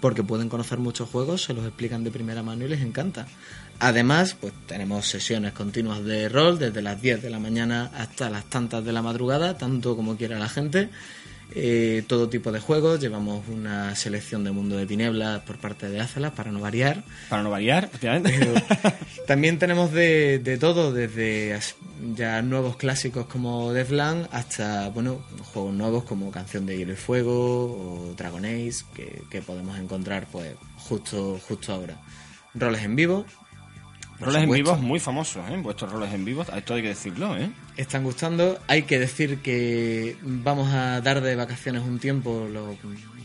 [0.00, 3.26] porque pueden conocer muchos juegos, se los explican de primera mano y les encanta.
[3.80, 8.44] Además, pues tenemos sesiones continuas de rol desde las 10 de la mañana hasta las
[8.46, 10.90] tantas de la madrugada, tanto como quiera la gente.
[11.54, 16.00] Eh, todo tipo de juegos, llevamos una selección de Mundo de Tinieblas por parte de
[16.00, 17.04] Azalas para no variar.
[17.28, 18.38] Para no variar, efectivamente.
[19.26, 21.58] También tenemos de, de todo, desde
[22.14, 25.20] ya nuevos clásicos como Deathland hasta bueno
[25.52, 30.26] juegos nuevos como Canción de Hielo y Fuego o Dragon Age que, que podemos encontrar
[30.30, 31.98] pues justo justo ahora.
[32.54, 33.24] Roles en vivo.
[34.20, 34.74] Roles en supuesto.
[34.74, 35.56] vivo muy famosos, ¿eh?
[35.62, 37.50] Vuestros roles en vivo, esto hay que decirlo, ¿eh?
[37.76, 38.58] están gustando.
[38.66, 42.76] Hay que decir que vamos a dar de vacaciones un tiempo los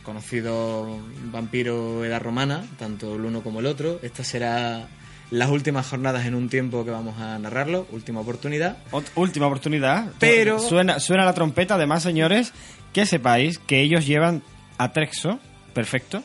[0.04, 1.00] conocidos
[1.32, 4.00] vampiros Edad Romana, tanto el uno como el otro.
[4.04, 4.88] Esta será
[5.32, 8.78] las últimas jornadas en un tiempo que vamos a narrarlo, última oportunidad.
[8.92, 10.12] Ot- última oportunidad.
[10.20, 12.54] Pero- Suena, suena la trompeta, además, señores,
[12.92, 14.44] que sepáis que ellos llevan
[14.78, 15.40] Atrexo,
[15.74, 16.24] perfecto,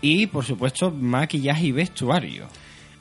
[0.00, 2.46] y, por supuesto, maquillaje y vestuario.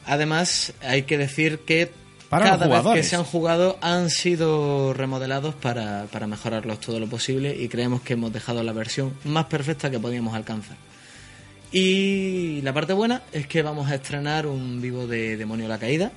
[0.06, 1.92] Además, hay que decir que
[2.30, 7.00] Para los cada vez que se han jugado han sido remodelados para, para mejorarlos todo
[7.00, 10.78] lo posible y creemos que hemos dejado la versión más perfecta que podíamos alcanzar.
[11.72, 16.12] Y la parte buena es que vamos a estrenar un vivo de Demonio la Caída,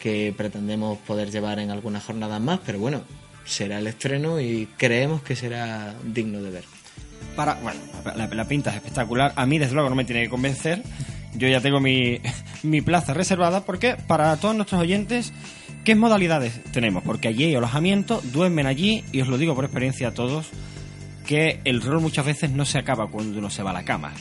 [0.00, 3.02] que pretendemos poder llevar en algunas jornadas más, pero bueno,
[3.44, 6.64] será el estreno y creemos que será digno de ver.
[7.36, 7.80] Para, bueno,
[8.16, 9.32] la, la pinta es espectacular.
[9.36, 10.82] A mí, desde luego, no me tiene que convencer.
[11.34, 12.20] Yo ya tengo mi,
[12.62, 15.32] mi plaza reservada porque para todos nuestros oyentes,
[15.84, 17.02] ¿qué modalidades tenemos?
[17.02, 20.48] Porque allí hay alojamiento, duermen allí y os lo digo por experiencia a todos,
[21.26, 24.12] que el rol muchas veces no se acaba cuando uno se va a la cama.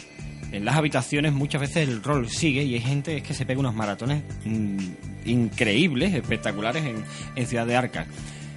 [0.51, 3.75] En las habitaciones muchas veces el rol sigue y hay gente que se pega unos
[3.75, 4.77] maratones mm,
[5.25, 7.03] increíbles, espectaculares en,
[7.35, 8.05] en Ciudad de Arca.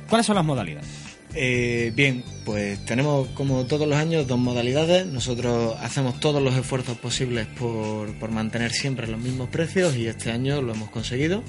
[0.08, 1.09] ¿Cuáles son las modalidades?
[1.34, 5.06] Eh, bien, pues tenemos como todos los años dos modalidades.
[5.06, 10.32] Nosotros hacemos todos los esfuerzos posibles por, por mantener siempre los mismos precios y este
[10.32, 11.42] año lo hemos conseguido.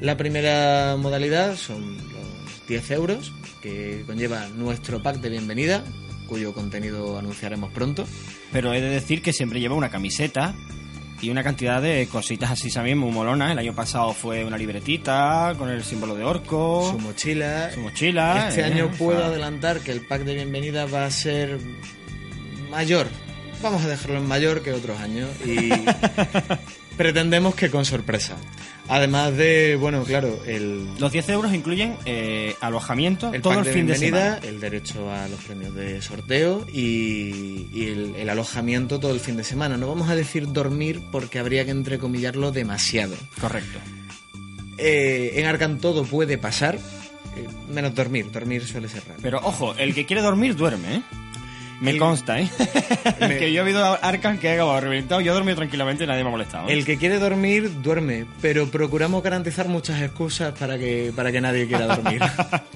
[0.00, 3.32] La primera modalidad son los 10 euros
[3.62, 5.82] que conlleva nuestro pack de bienvenida,
[6.28, 8.06] cuyo contenido anunciaremos pronto.
[8.52, 10.54] Pero he de decir que siempre lleva una camiseta
[11.20, 13.52] y una cantidad de cositas así también muy molonas.
[13.52, 16.90] El año pasado fue una libretita con el símbolo de orco.
[16.92, 17.70] Su mochila.
[17.72, 18.48] Su mochila.
[18.48, 21.58] Este eh, año o puedo sea, adelantar que el pack de bienvenida va a ser
[22.70, 23.06] mayor.
[23.62, 25.70] Vamos a dejarlo en mayor que otros años y
[26.96, 28.36] pretendemos que con sorpresa.
[28.88, 33.72] Además de, bueno, claro, el, Los 10 euros incluyen eh, alojamiento el todo el de
[33.72, 34.38] fin de semana.
[34.42, 39.36] el derecho a los premios de sorteo y, y el, el alojamiento todo el fin
[39.36, 39.76] de semana.
[39.76, 43.16] No vamos a decir dormir porque habría que entrecomillarlo demasiado.
[43.40, 43.78] Correcto.
[44.78, 46.80] Eh, en Arcan todo puede pasar, eh,
[47.68, 48.30] menos dormir.
[48.30, 49.18] Dormir suele ser raro.
[49.22, 51.02] Pero ojo, el que quiere dormir duerme, ¿eh?
[51.80, 52.48] Me El- consta, ¿eh?
[53.20, 55.20] Me- que yo he habido a Arcan que ha acabado reventado.
[55.20, 56.68] Yo he dormido tranquilamente y nadie me ha molestado.
[56.68, 56.72] ¿eh?
[56.72, 61.66] El que quiere dormir, duerme, pero procuramos garantizar muchas excusas para que, para que nadie
[61.66, 62.22] quiera dormir.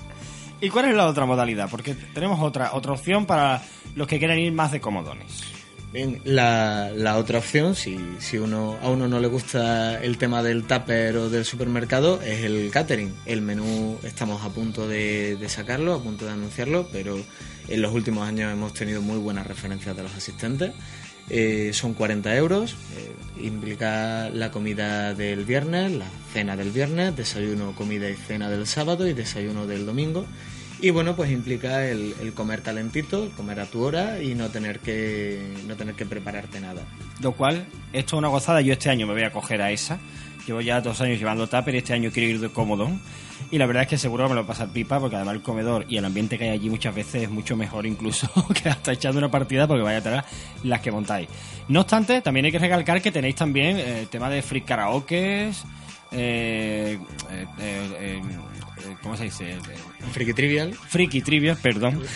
[0.60, 1.70] ¿Y cuál es la otra modalidad?
[1.70, 3.62] Porque tenemos otra, otra opción para
[3.94, 5.44] los que quieran ir más de comodones.
[5.92, 10.40] Bien, la, la otra opción, si, si uno, a uno no le gusta el tema
[10.40, 13.12] del tupper o del supermercado, es el catering.
[13.26, 17.18] El menú estamos a punto de, de sacarlo, a punto de anunciarlo, pero
[17.66, 20.70] en los últimos años hemos tenido muy buenas referencias de los asistentes.
[21.28, 27.74] Eh, son 40 euros, eh, implica la comida del viernes, la cena del viernes, desayuno,
[27.74, 30.24] comida y cena del sábado y desayuno del domingo.
[30.82, 34.80] Y bueno, pues implica el, comer calentito, el comer a tu hora y no tener
[34.80, 36.82] que no tener que prepararte nada.
[37.20, 38.62] Lo cual, esto es una gozada.
[38.62, 39.98] Yo este año me voy a coger a esa.
[40.46, 42.90] Llevo ya dos años llevando tupper y este año quiero ir de cómodo.
[43.50, 45.42] Y la verdad es que seguro me lo va a pasar pipa porque además el
[45.42, 48.30] comedor y el ambiente que hay allí muchas veces es mucho mejor incluso
[48.62, 50.24] que hasta echando una partida porque vaya a tener
[50.62, 51.28] las que montáis.
[51.68, 55.64] No obstante, también hay que recalcar que tenéis también eh, el tema de free karaokes.
[56.12, 56.98] Eh,
[57.30, 58.22] eh, eh, eh,
[59.02, 59.52] ¿Cómo se dice?
[59.52, 59.58] Eh,
[60.12, 60.74] Friki Trivial.
[60.74, 62.02] Friki Trivial, perdón.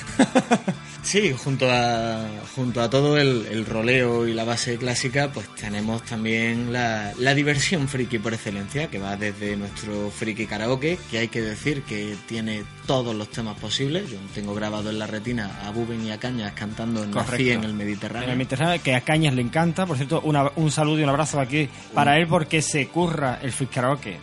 [1.05, 2.27] Sí, junto a,
[2.57, 7.35] junto a todo el, el roleo y la base clásica, pues tenemos también la, la
[7.35, 12.17] diversión friki por excelencia, que va desde nuestro friki karaoke, que hay que decir que
[12.27, 14.11] tiene todos los temas posibles.
[14.11, 17.53] Yo tengo grabado en la retina a Buben y a Cañas cantando en Correcto.
[17.53, 18.25] en el Mediterráneo.
[18.25, 19.85] En el Mediterráneo, que a Cañas le encanta.
[19.85, 23.53] Por cierto, una- un saludo y un abrazo aquí para él porque se curra el
[23.53, 24.17] free karaoke.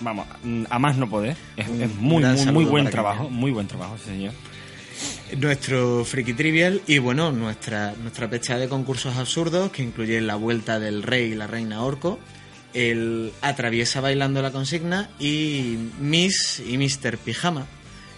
[0.00, 0.26] Vamos,
[0.70, 1.36] a más no poder.
[1.56, 2.22] Es, muy,
[2.52, 3.28] muy, buen trabajo.
[3.30, 4.32] Muy buen trabajo, sí, señor.
[5.36, 10.80] Nuestro Friki Trivial y bueno, nuestra, nuestra pecha de concursos absurdos que incluye la vuelta
[10.80, 12.18] del rey y la reina orco,
[12.72, 17.18] el atraviesa bailando la consigna y Miss y Mr.
[17.18, 17.66] Pijama,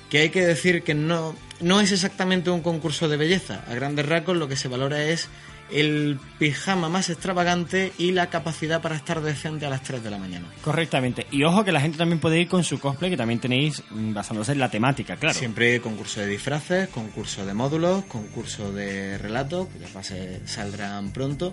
[0.09, 3.65] que hay que decir que no, no es exactamente un concurso de belleza.
[3.69, 5.29] A grandes rasgos lo que se valora es
[5.73, 10.19] el pijama más extravagante y la capacidad para estar decente a las 3 de la
[10.19, 10.49] mañana.
[10.63, 11.27] Correctamente.
[11.31, 14.13] Y ojo que la gente también puede ir con su cosplay, que también tenéis mm,
[14.15, 15.39] basándose en la temática, claro.
[15.39, 21.53] Siempre concurso de disfraces, concurso de módulos, concurso de relatos, que ya pase- saldrán pronto.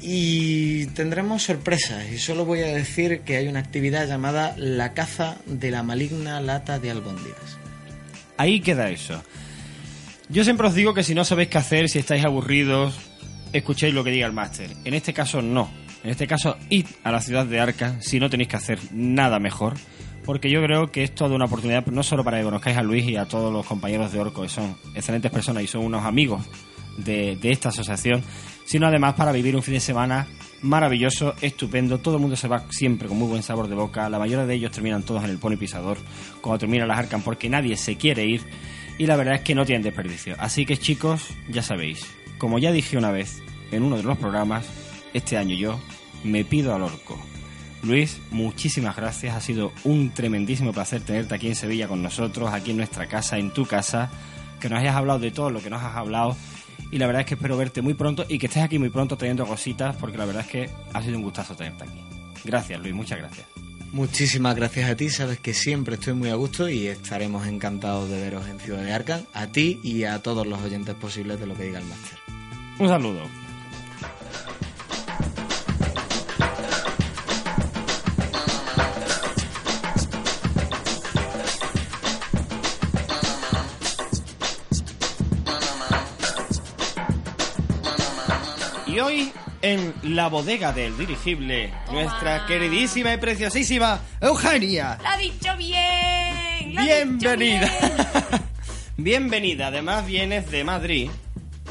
[0.00, 2.10] Y tendremos sorpresas.
[2.12, 6.40] Y solo voy a decir que hay una actividad llamada la caza de la maligna
[6.40, 7.58] lata de albóndigas.
[8.36, 9.22] Ahí queda eso.
[10.28, 12.98] Yo siempre os digo que si no sabéis qué hacer, si estáis aburridos,
[13.54, 14.70] escuchéis lo que diga el máster.
[14.84, 15.70] En este caso no.
[16.02, 19.38] En este caso, id a la ciudad de Arca si no tenéis que hacer nada
[19.38, 19.74] mejor.
[20.24, 23.06] Porque yo creo que es toda una oportunidad, no solo para que conozcáis a Luis
[23.06, 26.46] y a todos los compañeros de Orco, que son excelentes personas y son unos amigos
[26.96, 28.22] de, de esta asociación,
[28.64, 30.26] sino además para vivir un fin de semana
[30.62, 31.98] maravilloso, estupendo.
[31.98, 34.08] Todo el mundo se va siempre con muy buen sabor de boca.
[34.08, 35.98] La mayoría de ellos terminan todos en el Pony Pisador
[36.40, 38.42] cuando terminan las Arcan porque nadie se quiere ir.
[38.96, 40.36] Y la verdad es que no tienen desperdicio.
[40.38, 42.06] Así que chicos, ya sabéis,
[42.38, 44.66] como ya dije una vez en uno de los programas,
[45.12, 45.80] este año yo
[46.24, 47.18] me pido al orco.
[47.82, 49.36] Luis, muchísimas gracias.
[49.36, 53.38] Ha sido un tremendísimo placer tenerte aquí en Sevilla con nosotros, aquí en nuestra casa,
[53.38, 54.10] en tu casa,
[54.58, 56.36] que nos hayas hablado de todo lo que nos has hablado.
[56.90, 59.16] Y la verdad es que espero verte muy pronto y que estés aquí muy pronto
[59.16, 62.00] trayendo cositas, porque la verdad es que ha sido un gustazo tenerte aquí.
[62.44, 63.46] Gracias, Luis, muchas gracias.
[63.92, 68.20] Muchísimas gracias a ti, sabes que siempre estoy muy a gusto y estaremos encantados de
[68.20, 71.54] veros en Ciudad de Arcan, a ti y a todos los oyentes posibles de lo
[71.54, 72.23] que diga el máster.
[72.78, 73.22] Un saludo.
[88.86, 89.32] Y hoy
[89.62, 94.98] en la bodega del dirigible, nuestra queridísima y preciosísima Eugenia.
[95.02, 96.74] ¡Lo ha dicho bien!
[96.74, 97.70] lo ha dicho Bienvenida.
[97.80, 98.42] bien.
[98.96, 99.66] Bienvenida.
[99.68, 101.10] Además vienes de Madrid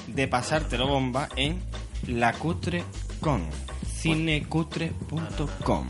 [0.07, 1.61] de pasártelo bomba en
[2.07, 2.83] la Cutre
[3.19, 3.47] Con.
[3.85, 5.87] Cinecutre.com.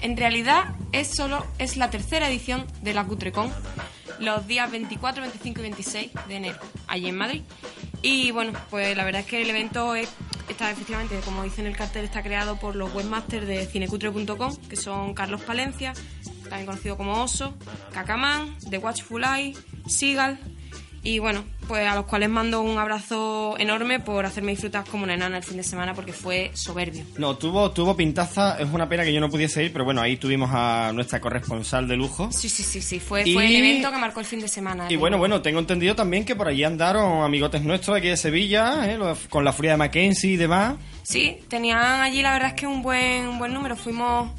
[0.00, 3.50] En realidad es solo es la tercera edición de la Cutrecon,
[4.18, 7.42] los días 24, 25 y 26 de enero, allí en Madrid.
[8.02, 10.10] Y bueno, pues la verdad es que el evento es
[10.48, 14.76] está efectivamente, como dice en el cartel, está creado por los webmasters de cinecutre.com, que
[14.76, 15.94] son Carlos Palencia,
[16.48, 17.54] también conocido como Oso,
[17.92, 19.54] Cacamán, The Watchful Eye,
[19.86, 20.38] Seagal,
[21.04, 25.14] y bueno, pues a los cuales mando un abrazo enorme por hacerme disfrutar como una
[25.14, 27.04] enana el fin de semana porque fue soberbio.
[27.18, 30.16] No, tuvo, tuvo pintaza, es una pena que yo no pudiese ir, pero bueno, ahí
[30.16, 32.30] tuvimos a nuestra corresponsal de lujo.
[32.32, 34.86] Sí, sí, sí, sí, fue, Y- fue el evento que marcó el fin de semana.
[34.90, 38.90] Y bueno, bueno, tengo entendido también que por allí andaron amigotes nuestros aquí de Sevilla,
[38.90, 38.98] ¿eh?
[39.28, 40.74] Con la furia de Mackenzie y demás.
[41.02, 43.76] Sí, tenían allí la verdad es que un buen, un buen número.
[43.76, 44.30] Fuimos,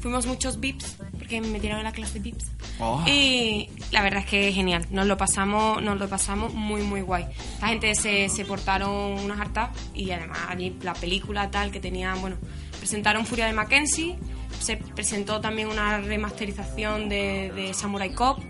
[0.00, 2.46] fuimos muchos VIPs, porque me metieron en la clase de VIPs.
[2.80, 3.02] Oh.
[3.06, 4.86] Y la verdad es que es genial.
[4.90, 7.26] Nos lo pasamos, nos lo pasamos muy, muy guay.
[7.60, 12.20] La gente se, se portaron unas hartas y además allí la película tal que tenían,
[12.20, 12.36] bueno,
[12.78, 14.16] presentaron Furia de Mackenzie,
[14.60, 18.40] se presentó también una remasterización de, de Samurai Cop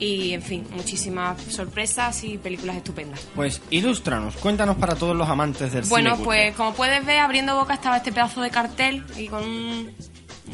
[0.00, 3.20] y, en fin, muchísimas sorpresas y películas estupendas.
[3.34, 7.54] Pues ilústranos, cuéntanos para todos los amantes del Bueno, cine pues como puedes ver, abriendo
[7.54, 9.90] boca estaba este pedazo de cartel y con un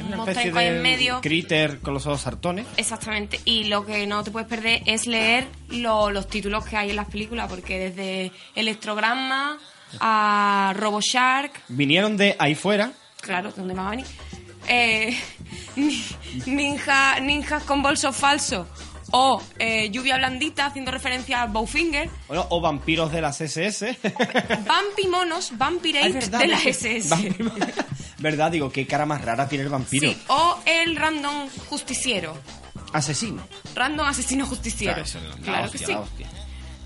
[0.05, 1.21] Una especie de en medio.
[1.21, 2.67] critter con los ojos sartones.
[2.77, 3.41] Exactamente.
[3.45, 6.97] Y lo que no te puedes perder es leer lo- los títulos que hay en
[6.97, 9.59] las películas, porque desde Electrogramma
[10.01, 12.93] a RoboShark, Vinieron de ahí fuera.
[13.21, 14.07] claro, ¿dónde va a venir?
[14.69, 15.17] Eh,
[15.77, 16.05] ni-
[16.47, 18.67] ninja, ninjas con bolso falso
[19.13, 23.97] o eh, lluvia blandita haciendo referencia a Bowfinger, Bueno, o vampiros de las SS.
[24.67, 27.35] Vampi Monos, Vampirate Es verdad, de la es que- SS.
[28.19, 28.51] ¿Verdad?
[28.51, 30.11] Digo, qué cara más rara tiene el vampiro.
[30.11, 32.37] Sí, o el random justiciero.
[32.93, 33.47] Asesino.
[33.75, 34.95] Random asesino justiciero.
[34.95, 35.93] Claro, eso es la claro hostia, que sí.
[35.93, 36.29] la hostia.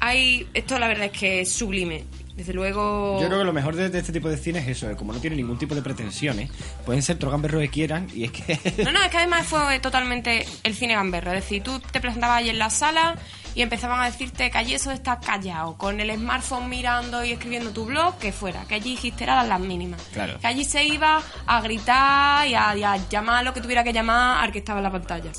[0.01, 2.05] Hay, esto la verdad es que es sublime.
[2.41, 3.21] Desde luego.
[3.21, 5.13] Yo creo que lo mejor de, de este tipo de cine es eso, de como
[5.13, 6.51] no tiene ningún tipo de pretensiones,
[6.87, 8.59] pueden ser trogamberros que quieran y es que...
[8.83, 11.33] No, no, es que además fue totalmente el cine gamberro.
[11.33, 13.19] Es decir, tú te presentabas allí en la sala
[13.55, 17.33] y empezaban a decirte que allí eso de estar callado, con el smartphone mirando y
[17.33, 20.01] escribiendo tu blog, que fuera, que allí histeradas las mínimas.
[20.15, 20.39] Claro.
[20.41, 23.93] Que allí se iba a gritar y a, y a llamar lo que tuviera que
[23.93, 25.31] llamar al que estaba en la pantalla.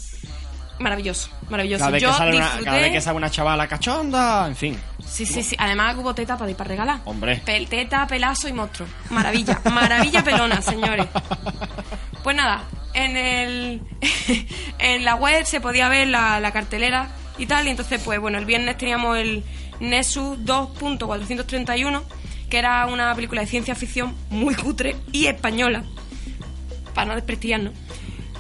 [0.81, 1.79] Maravilloso, maravilloso.
[1.79, 4.77] Cada vez, Yo que sale una, cada vez que sale una chavala cachonda, en fin.
[5.05, 5.55] Sí, sí, sí.
[5.59, 6.99] Además hubo teta para ir para regalar.
[7.05, 7.41] Hombre.
[7.45, 8.87] Pel- teta, pelazo y monstruo.
[9.09, 9.59] Maravilla.
[9.65, 11.05] Maravilla pelona, señores.
[12.23, 12.63] Pues nada,
[12.93, 13.81] en el
[14.79, 17.67] en la web se podía ver la, la cartelera y tal.
[17.67, 19.43] Y entonces, pues bueno, el viernes teníamos el
[19.79, 22.01] Nessus 2.431,
[22.49, 25.83] que era una película de ciencia ficción muy cutre y española.
[26.93, 27.73] Para no desprestigiarnos.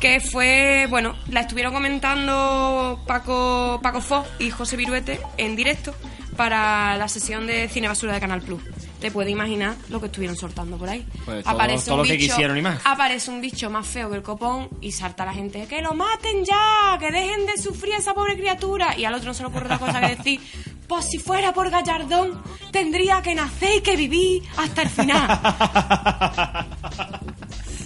[0.01, 5.93] Que fue, bueno, la estuvieron comentando Paco, Paco Fox y José Viruete en directo
[6.35, 8.61] para la sesión de Cine Basura de Canal Plus.
[8.99, 11.05] Te puedes imaginar lo que estuvieron soltando por ahí.
[11.25, 11.51] Pues todo-
[11.85, 12.81] todo lo que quisieron y más.
[12.83, 16.45] Aparece un bicho más feo que el copón y salta la gente, que lo maten
[16.45, 18.97] ya, que dejen de sufrir a esa pobre criatura.
[18.97, 20.39] Y al otro no se le ocurre otra cosa que decir,
[20.87, 22.41] pues si fuera por Gallardón,
[22.71, 25.39] tendría que nacer y que vivir hasta el final.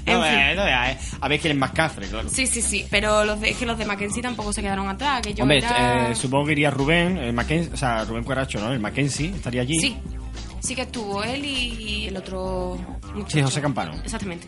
[0.05, 0.33] En No, fin.
[0.33, 2.29] eh, no, eh, a ver quién es más cafre, claro.
[2.29, 5.21] Sí, sí, sí, pero los de, es que los de Mackenzie tampoco se quedaron atrás.
[5.21, 8.59] Que yo Hombre, era- eh, supongo que iría Rubén, el Mackenzie, o sea, Rubén Cuaracho,
[8.59, 8.71] ¿no?
[8.71, 9.79] El Mackenzie estaría allí.
[9.79, 9.97] Sí,
[10.59, 12.77] sí que estuvo él y el otro
[13.15, 13.37] muchacho.
[13.37, 13.93] Sí, José Campano.
[14.03, 14.47] Exactamente.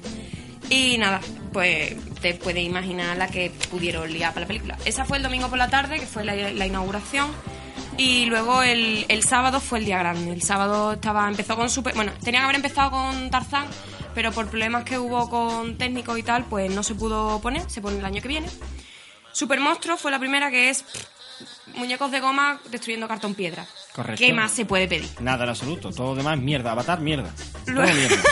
[0.69, 1.21] Y nada,
[1.53, 4.77] pues te puedes imaginar la que pudieron liar para la película.
[4.85, 7.31] Esa fue el domingo por la tarde, que fue la, la inauguración.
[7.97, 10.31] Y luego el, el sábado fue el día grande.
[10.33, 11.95] El sábado estaba empezó con super...
[11.95, 13.65] Bueno, tenía que haber empezado con Tarzán,
[14.17, 17.69] pero por problemas que hubo con técnicos y tal, pues no se pudo poner.
[17.69, 18.49] Se pone el año que viene.
[19.31, 20.83] Super Monstruo fue la primera que es
[21.75, 23.67] muñecos de goma destruyendo cartón piedra.
[23.93, 24.17] Correcto.
[24.17, 25.07] ¿Qué más se puede pedir?
[25.19, 27.31] Nada en absoluto, todo lo demás mierda, Avatar mierda.
[27.63, 28.23] Todo mierda.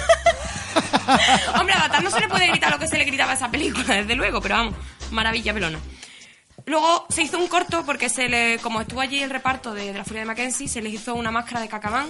[1.60, 3.52] Hombre, a Avatar no se le puede gritar lo que se le gritaba a esa
[3.52, 4.76] película, desde luego, pero vamos,
[5.12, 5.78] maravilla pelona.
[6.66, 9.99] Luego se hizo un corto porque se le, como estuvo allí el reparto de, de
[9.99, 12.10] la Furia de Mackenzie, se les hizo una máscara de cacamán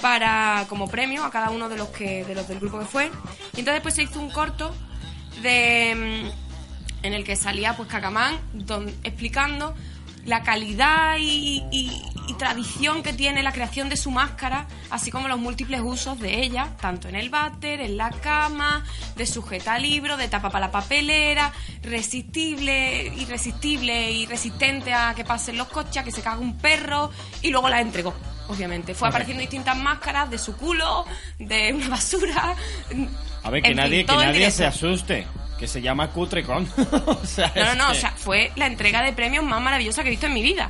[0.00, 3.10] para como premio a cada uno de los que de los del grupo que fue.
[3.56, 4.74] Y entonces pues se hizo un corto
[5.42, 9.74] de mm, en el que salía pues Cacamán don- explicando
[10.24, 11.62] la calidad y,
[12.38, 16.76] tradición que tiene la creación de su máscara, así como los múltiples usos de ella,
[16.80, 18.84] tanto en el váter, en la cama,
[19.16, 21.52] de sujeta libro, de tapa para la papelera,
[21.82, 27.10] resistible, irresistible y resistente a que pasen los coches, a que se cague un perro,
[27.42, 28.14] y luego la entregó,
[28.48, 28.94] obviamente.
[28.94, 31.04] Fue apareciendo distintas máscaras de su culo,
[31.38, 32.54] de una basura.
[33.42, 35.26] A ver, que En fin, nadie, que nadie se asuste,
[35.58, 36.68] que se llama Cutrecon.
[37.06, 39.60] o sea, No, no, no, o es que- sea, fue la entrega de premios más
[39.60, 40.68] maravillosa que he visto en mi vida.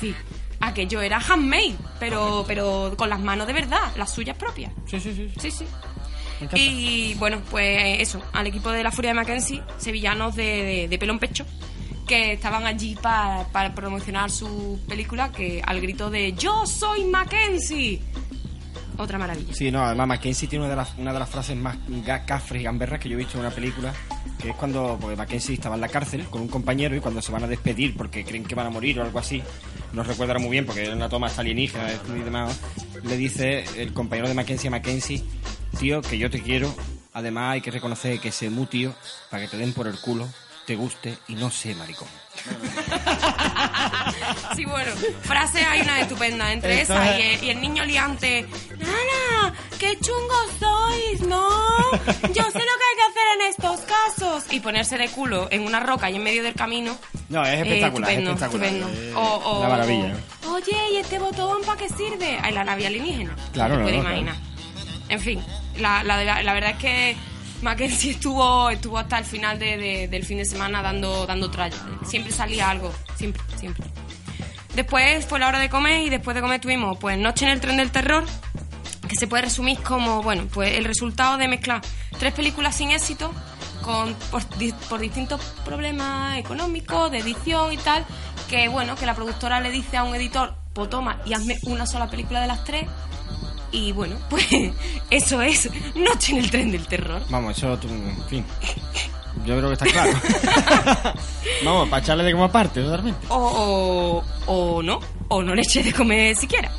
[0.00, 0.14] Sí,
[0.60, 4.72] aquello era handmade, pero, pero con las manos de verdad, las suyas propias.
[4.86, 5.32] Sí, sí, sí.
[5.40, 5.64] Sí, sí.
[6.40, 6.56] Me encanta.
[6.58, 10.98] Y bueno, pues eso, al equipo de la Furia de Mackenzie, sevillanos de, de, de
[10.98, 11.44] pelo en pecho,
[12.06, 18.00] que estaban allí pa- para promocionar su película, que al grito de ¡Yo soy Mackenzie!
[18.98, 19.54] Otra maravilla.
[19.54, 21.78] Sí, no, además Mackenzie tiene una de las, frases más
[22.26, 23.94] cafres y gamberras que yo he visto en una película,
[24.38, 27.32] que es cuando porque Mackenzie estaba en la cárcel con un compañero y cuando se
[27.32, 29.42] van a despedir porque creen que van a morir o algo así,
[29.94, 32.60] no recuerda muy bien porque era una toma alienígena y demás,
[33.02, 35.24] le dice el compañero de Mackenzie a Mackenzie,
[35.78, 36.74] tío, que yo te quiero,
[37.14, 38.92] además hay que reconocer que ese mu tío,
[39.30, 40.28] para que te den por el culo,
[40.70, 42.06] te guste y no sé, maricón.
[44.54, 44.92] Sí, bueno,
[45.22, 46.52] frases hay una estupenda.
[46.52, 48.46] Entre Entonces- esa y el, y el niño liante.
[48.78, 49.52] ¡Nana!
[49.80, 51.20] ¡Qué chungos sois!
[51.22, 51.48] ¿No?
[51.90, 54.44] Yo sé lo que hay que hacer en estos casos.
[54.52, 56.96] Y ponerse de culo en una roca y en medio del camino.
[57.28, 58.74] No, es Eh, espectacular, estupendo, es espectacular.
[58.74, 59.02] estupendo.
[59.02, 60.14] Eh, O- o- una maravilla.
[60.46, 62.38] o, Oye, ¿y este botón para qué sirve?
[62.42, 63.34] Ay, la nave alienígena.
[63.52, 64.36] Claro, no no, te puedes no, imaginar.
[65.08, 65.42] En fin,
[65.78, 67.16] la, la- la verdad es que
[67.62, 71.76] Mackenzie estuvo, estuvo hasta el final de- de- del fin de semana dando, dando tralla.
[72.06, 73.86] Siempre salía algo, siempre, siempre.
[74.74, 77.60] Después fue la hora de comer y después de comer tuvimos pues Noche en el
[77.60, 78.24] tren del terror,
[79.08, 81.80] que se puede resumir como, bueno, pues el resultado de mezclar
[82.18, 83.32] tres películas sin éxito
[83.82, 84.42] con, por,
[84.88, 88.04] por distintos problemas económicos, de edición y tal,
[88.48, 91.84] que bueno, que la productora le dice a un editor, pues toma y hazme una
[91.86, 92.86] sola película de las tres.
[93.72, 94.46] Y bueno, pues
[95.10, 97.22] eso es Noche en el tren del terror.
[97.28, 98.44] Vamos, eso, tú, en fin.
[99.46, 100.12] Yo creo que está claro.
[101.64, 103.26] Vamos, para echarle de como aparte, totalmente.
[103.28, 106.70] o, o, o no, o no le eché de comer siquiera.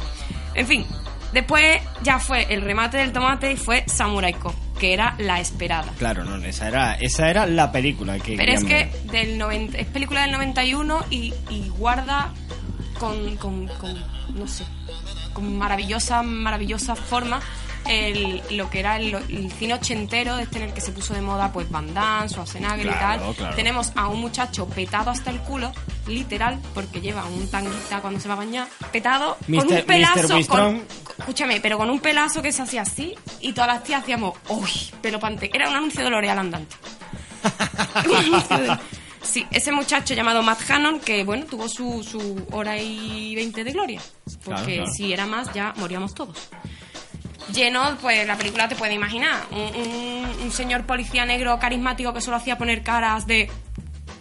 [0.54, 0.86] En fin,
[1.34, 5.92] después ya fue el remate del tomate y fue Samurai Cop, que era la esperada.
[5.98, 9.88] Claro, no, esa era, esa era la película que Pero es que del 90, es
[9.88, 12.34] película del 91 y, y guarda
[13.00, 13.96] con, con, con,
[14.36, 14.66] no sé,
[15.34, 17.40] con maravillosa, maravillosa forma
[17.88, 21.22] el, lo que era el, el cine ochentero, este en el que se puso de
[21.22, 23.36] moda pues Van Damme, Schwarzenegger y Claro, tal.
[23.36, 23.56] claro.
[23.56, 25.72] Tenemos a un muchacho petado hasta el culo,
[26.08, 30.84] literal, porque lleva un tanguita cuando se va a bañar, petado, con un pelazo, con,
[31.18, 34.70] escúchame, pero con un pelazo que se hacía así y todas las tías hacíamos, uy,
[35.02, 35.49] pelo pante.
[35.52, 36.76] Era un anuncio de L'Oreal andante.
[39.23, 43.72] Sí, ese muchacho llamado Matt Hannon, que bueno, tuvo su, su hora y veinte de
[43.72, 44.02] gloria.
[44.43, 44.91] Porque Claro, claro.
[44.91, 46.49] si era más, ya moríamos todos.
[47.53, 49.45] Lleno, pues la película te puede imaginar.
[49.52, 53.49] Un, un- un señor policía negro carismático que solo hacía poner caras de.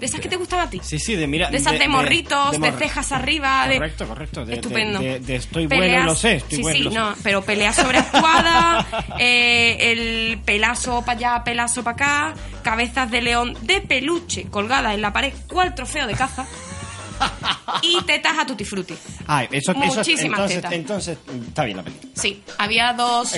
[0.01, 0.81] De esas que te gustan a ti.
[0.83, 1.51] Sí, sí, de mira.
[1.51, 3.67] De esas de, morritos, de, cejas arriba.
[3.71, 4.43] Correcto, correcto.
[4.49, 4.99] Estupendo.
[4.99, 6.99] De, estoy bueno y lo sé, estoy sí, bueno sí, lo sé.
[6.99, 8.87] no, pero pelea sobreactuada,
[9.19, 15.03] eh, el pelazo para allá, pelazo para acá, cabezas de león de peluche colgadas en
[15.03, 16.47] la pared, cual trofeo de caza,
[17.83, 18.95] y tetas a tutti frutti.
[19.27, 20.73] Ah, eso, eso Muchísimas entonces, tetas.
[20.73, 21.19] entonces
[21.49, 22.11] está bien la película.
[22.15, 23.33] Sí, había dos,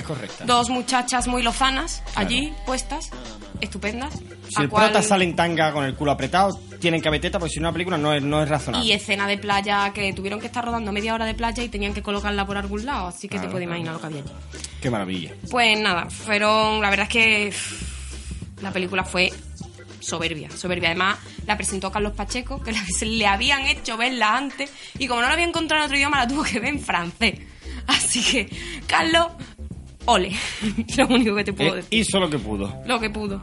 [0.44, 2.28] dos muchachas muy lozanas Claro.
[2.28, 3.10] allí puestas,
[3.60, 4.14] estupendas.
[4.48, 7.38] Si el cual- prota sale en tanga con el culo apretado, tienen que haber teta,
[7.38, 8.86] porque si no la película no es, no es razonable.
[8.86, 11.94] Y escena de playa que tuvieron que estar rodando media hora de playa y tenían
[11.94, 13.80] que colocarla por algún lado, así que Claro, te puedes claro.
[13.80, 14.68] imaginar lo que había allí.
[14.80, 15.32] Qué maravilla.
[15.50, 16.80] Pues nada, fueron.
[16.82, 17.52] La verdad es que
[18.62, 19.32] la película fue
[20.02, 20.90] soberbia, soberbia.
[20.90, 22.72] Además, la presentó Carlos Pacheco, que
[23.06, 26.28] le habían hecho verla antes, y como no la había encontrado en otro idioma, la
[26.28, 27.38] tuvo que ver en francés.
[27.86, 28.48] Así que,
[28.86, 29.28] Carlos,
[30.06, 30.32] ole.
[30.96, 32.00] Lo único que te puedo Eh, decir.
[32.00, 32.74] hizo lo que pudo.
[32.86, 33.40] Lo que pudo.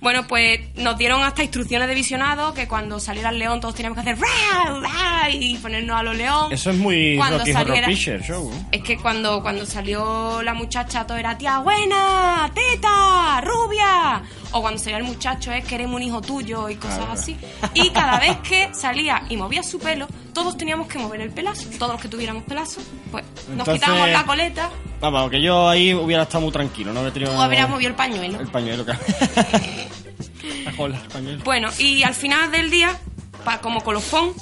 [0.00, 3.94] Bueno, pues nos dieron hasta instrucciones de visionado que cuando saliera el león todos teníamos
[4.02, 6.52] que hacer "Ra, ra", y ponernos a lo león.
[6.52, 8.52] Eso es muy Cuando Rocky Horror saliera- Picture Show.
[8.52, 8.66] ¿eh?
[8.72, 14.22] Es que cuando, cuando salió la muchacha todo era tía buena, teta, rubia.
[14.52, 17.12] O cuando salía el muchacho es queremos un hijo tuyo y cosas Claro.
[17.12, 17.36] así.
[17.74, 21.68] Y cada vez que salía y movía su pelo, todos teníamos que mover el pelazo.
[21.78, 22.80] Todos los que tuviéramos pelazo,
[23.10, 24.70] pues nos quitábamos la coleta,
[25.00, 27.96] Vamos, que yo ahí hubiera estado muy tranquilo, no habría tenido tú habrías movido el
[27.96, 28.38] pañuelo.
[28.40, 28.84] el pañuelo.
[28.84, 29.00] claro.
[30.64, 31.44] La cola, el pañuelo.
[31.44, 32.96] Bueno, y al final del día,
[33.44, 34.32] pa- como colofón,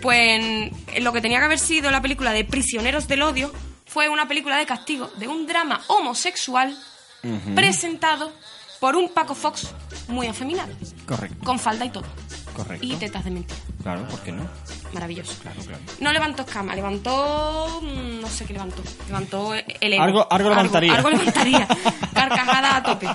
[0.00, 0.70] pues
[1.00, 3.52] lo que tenía que haber sido la película de Prisioneros del Odio
[3.86, 6.76] fue una película de castigo de un drama homosexual
[7.54, 8.32] presentado
[8.80, 9.72] por un Paco Fox
[10.08, 10.70] muy afeminado,
[11.06, 12.04] Correcto, con falda y todo,
[12.54, 12.86] correcto.
[12.86, 13.60] y tetas de mentira.
[13.82, 14.46] Claro, ¿por qué no?
[14.92, 15.34] Maravilloso.
[15.42, 15.82] Claro, claro.
[16.00, 17.80] No levantó escama, levantó.
[17.82, 18.82] mm, No sé qué levantó.
[19.06, 20.02] Levantó el ego.
[20.02, 20.94] Algo- algo levantaría.
[20.94, 21.66] Algo, levantaría.
[22.14, 23.08] Carcajada a tope.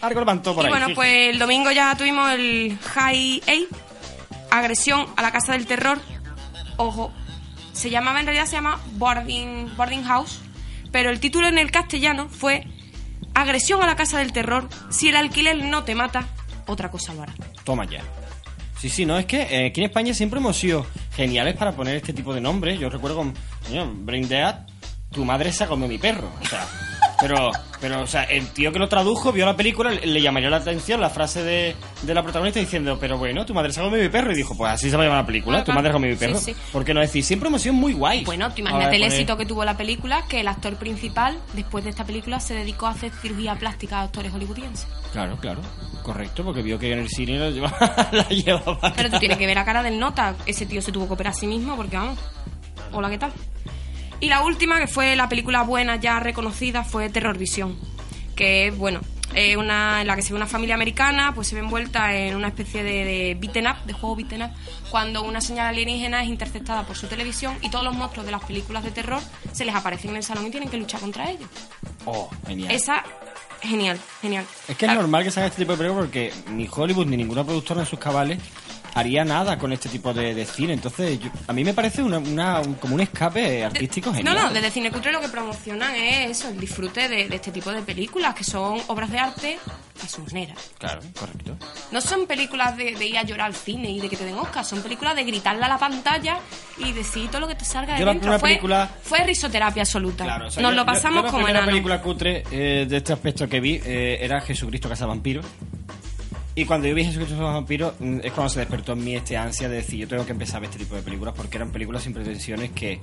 [0.00, 0.70] Algo levantó por y ahí.
[0.72, 0.94] bueno, sí.
[0.94, 3.76] pues el domingo ya tuvimos el High 8,
[4.50, 5.98] agresión a la casa del terror.
[6.76, 7.12] Ojo,
[7.72, 10.40] se llamaba, en realidad se llama Boarding, Boarding House,
[10.90, 12.66] pero el título en el castellano fue
[13.34, 14.68] Agresión a la casa del terror.
[14.90, 16.26] Si el alquiler no te mata,
[16.66, 17.34] otra cosa lo hará.
[17.64, 18.02] Toma ya.
[18.78, 20.84] Sí, sí, no, es que eh, aquí en España siempre hemos sido
[21.14, 22.80] geniales para poner este tipo de nombres.
[22.80, 23.34] Yo recuerdo con
[24.04, 24.66] Brain Dead,
[25.12, 26.28] tu madre se ha comido mi perro.
[26.42, 26.66] O sea,
[27.22, 30.56] Pero, pero, o sea, el tío que lo tradujo vio la película, le, llamaría la
[30.58, 34.02] atención la frase de, de la protagonista diciendo, pero bueno, tu madre se ha comido
[34.02, 34.32] mi perro.
[34.32, 36.14] Y dijo, pues así se va a llamar la película, tu madre se ha comido
[36.14, 36.38] mi perro.
[36.38, 36.60] Sí, sí.
[36.72, 37.24] ¿Por qué no decir?
[37.24, 38.26] Siempre hemos sido muy guays.
[38.26, 41.38] Bueno, tú imagínate ver, el poner- éxito que tuvo la película, que el actor principal,
[41.54, 44.86] después de esta película, se dedicó a hacer cirugía plástica a actores hollywoodienses.
[45.12, 45.60] Claro, claro.
[46.02, 48.08] Correcto, porque vio que en el cine la llevaba.
[48.12, 50.34] la llevaba Pero tú tienes que ver a cara del nota.
[50.46, 52.18] Ese tío se tuvo que operar a sí mismo porque, vamos,
[52.92, 53.32] hola, ¿qué tal?
[54.22, 57.76] Y la última, que fue la película buena ya reconocida, fue Terror Visión.
[58.36, 59.00] Que es, bueno,
[59.34, 62.36] es una, en la que se ve una familia americana, pues se ve envuelta en
[62.36, 64.50] una especie de, de beaten up, de juego beaten up,
[64.92, 68.44] cuando una señal alienígena es interceptada por su televisión y todos los monstruos de las
[68.44, 69.20] películas de terror
[69.50, 71.48] se les aparecen en el salón y tienen que luchar contra ellos.
[72.04, 72.70] Oh, genial.
[72.70, 73.02] Esa,
[73.60, 74.46] genial, genial.
[74.68, 77.16] Es que es normal que se haga este tipo de películas porque ni Hollywood ni
[77.16, 78.38] ninguna productora en sus cabales
[78.94, 80.72] haría nada con este tipo de, de cine.
[80.74, 84.34] Entonces, yo- a mí me parece una, una- un- como un escape artístico No, genial.
[84.36, 87.82] no, desde Cinecutre lo que promocionan es eso, el disfrute de, de este tipo de
[87.82, 89.58] películas, que son obras de arte
[90.02, 90.54] a su manera.
[90.78, 91.56] Claro, correcto.
[91.90, 94.34] No son películas de, de ir a llorar al cine y de que te den
[94.36, 96.38] Oscar, son películas de gritarle a la pantalla
[96.78, 98.38] y decir todo lo que te salga de Yo la dentro.
[98.38, 100.24] Fue, película- fue risoterapia absoluta.
[100.24, 101.72] Claro, o sea, Nos yo- lo pasamos la como primera enanos.
[101.72, 105.46] película cutre eh, de este aspecto que vi eh, era Jesucristo Vampiros
[106.54, 109.68] Y cuando yo vi Jesucristo Vampiros mm, es cuando se despertó en mí este ansia
[109.68, 112.02] de decir yo tengo que empezar a ver este tipo de películas porque eran películas
[112.02, 113.00] sin pretensiones que,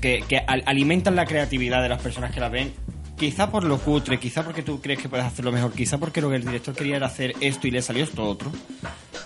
[0.00, 2.72] que, que al- alimentan la creatividad de las personas que las ven.
[3.16, 6.30] Quizá por lo cutre, quizá porque tú crees que puedes hacerlo mejor, quizá porque lo
[6.30, 8.52] que el director quería era hacer esto y le salió esto otro.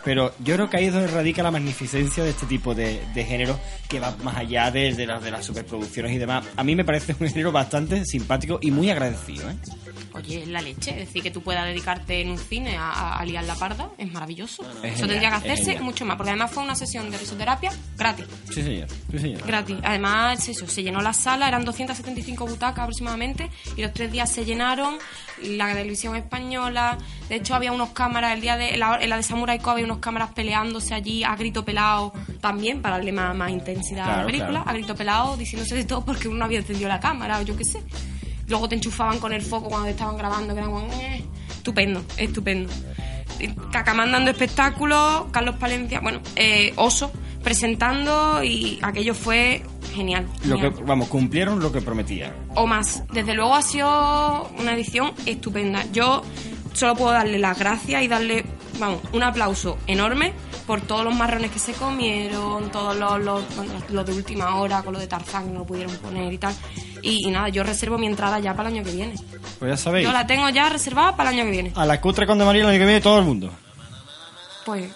[0.04, 3.24] Pero yo creo que ahí es donde radica la magnificencia de este tipo de, de
[3.24, 3.58] género
[3.88, 6.44] que va más allá de, de las, de las superproducciones y demás.
[6.56, 9.48] A mí me parece un género bastante simpático y muy agradecido.
[9.50, 9.54] ¿eh?
[10.14, 10.90] Oye, es la leche.
[10.90, 14.12] Es decir, que tú puedas dedicarte en un cine a, a- liar la parda es
[14.12, 14.62] maravilloso.
[14.62, 16.16] Es Eso genial, tendría que hacerse mucho más.
[16.16, 18.26] Porque además fue una sesión de risoterapia gratis.
[18.52, 18.88] Sí, señor.
[19.10, 19.46] Sí, señor.
[19.46, 19.76] Gratis.
[19.82, 24.44] Además, eso, se llenó la sala, eran 275 butacas aproximadamente, y los tres días se
[24.44, 24.98] llenaron.
[25.42, 26.98] La televisión española,
[27.32, 29.70] de hecho, había unos cámaras, el día de en la, en la de Samurai Co
[29.70, 34.16] había unos cámaras peleándose allí a grito pelado también, para darle más, más intensidad a
[34.18, 34.68] la película, claro.
[34.68, 37.64] a grito pelado, diciéndose de todo porque uno había encendido la cámara o yo qué
[37.64, 37.82] sé.
[38.48, 41.24] Luego te enchufaban con el foco cuando te estaban grabando, que era como, "Eh".
[41.56, 42.70] estupendo, estupendo.
[43.70, 47.10] Cacamán dando espectáculos, Carlos Palencia, bueno, eh, Oso
[47.42, 49.62] presentando y aquello fue
[49.94, 50.26] genial.
[50.44, 52.34] Lo que, vamos, cumplieron lo que prometían.
[52.54, 53.04] O más.
[53.10, 55.82] Desde luego ha sido una edición estupenda.
[55.92, 56.22] Yo
[56.72, 58.44] solo puedo darle las gracias y darle,
[58.78, 60.32] vamos, un aplauso enorme
[60.66, 63.44] por todos los marrones que se comieron, todos los,
[63.90, 66.54] los, de última hora con lo de Tarzán que no lo pudieron poner y tal.
[67.02, 69.14] Y, y nada, yo reservo mi entrada ya para el año que viene.
[69.58, 71.72] Pues ya sabéis, Yo la tengo ya reservada para el año que viene.
[71.74, 73.50] a la cutre con de María el año que viene todo el mundo.
[74.64, 74.90] Pues,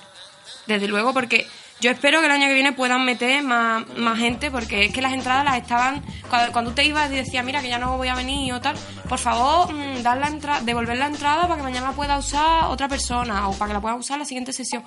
[0.66, 1.46] desde luego, porque
[1.80, 5.02] yo espero que el año que viene puedan meter más, más gente, porque es que
[5.02, 6.02] las entradas las estaban.
[6.30, 8.76] Cuando, cuando usted iba y decía, mira, que ya no voy a venir o tal,
[9.08, 12.64] por favor, mm, dar la entrada, devolver la entrada para que mañana la pueda usar
[12.64, 14.84] otra persona o para que la pueda usar la siguiente sesión.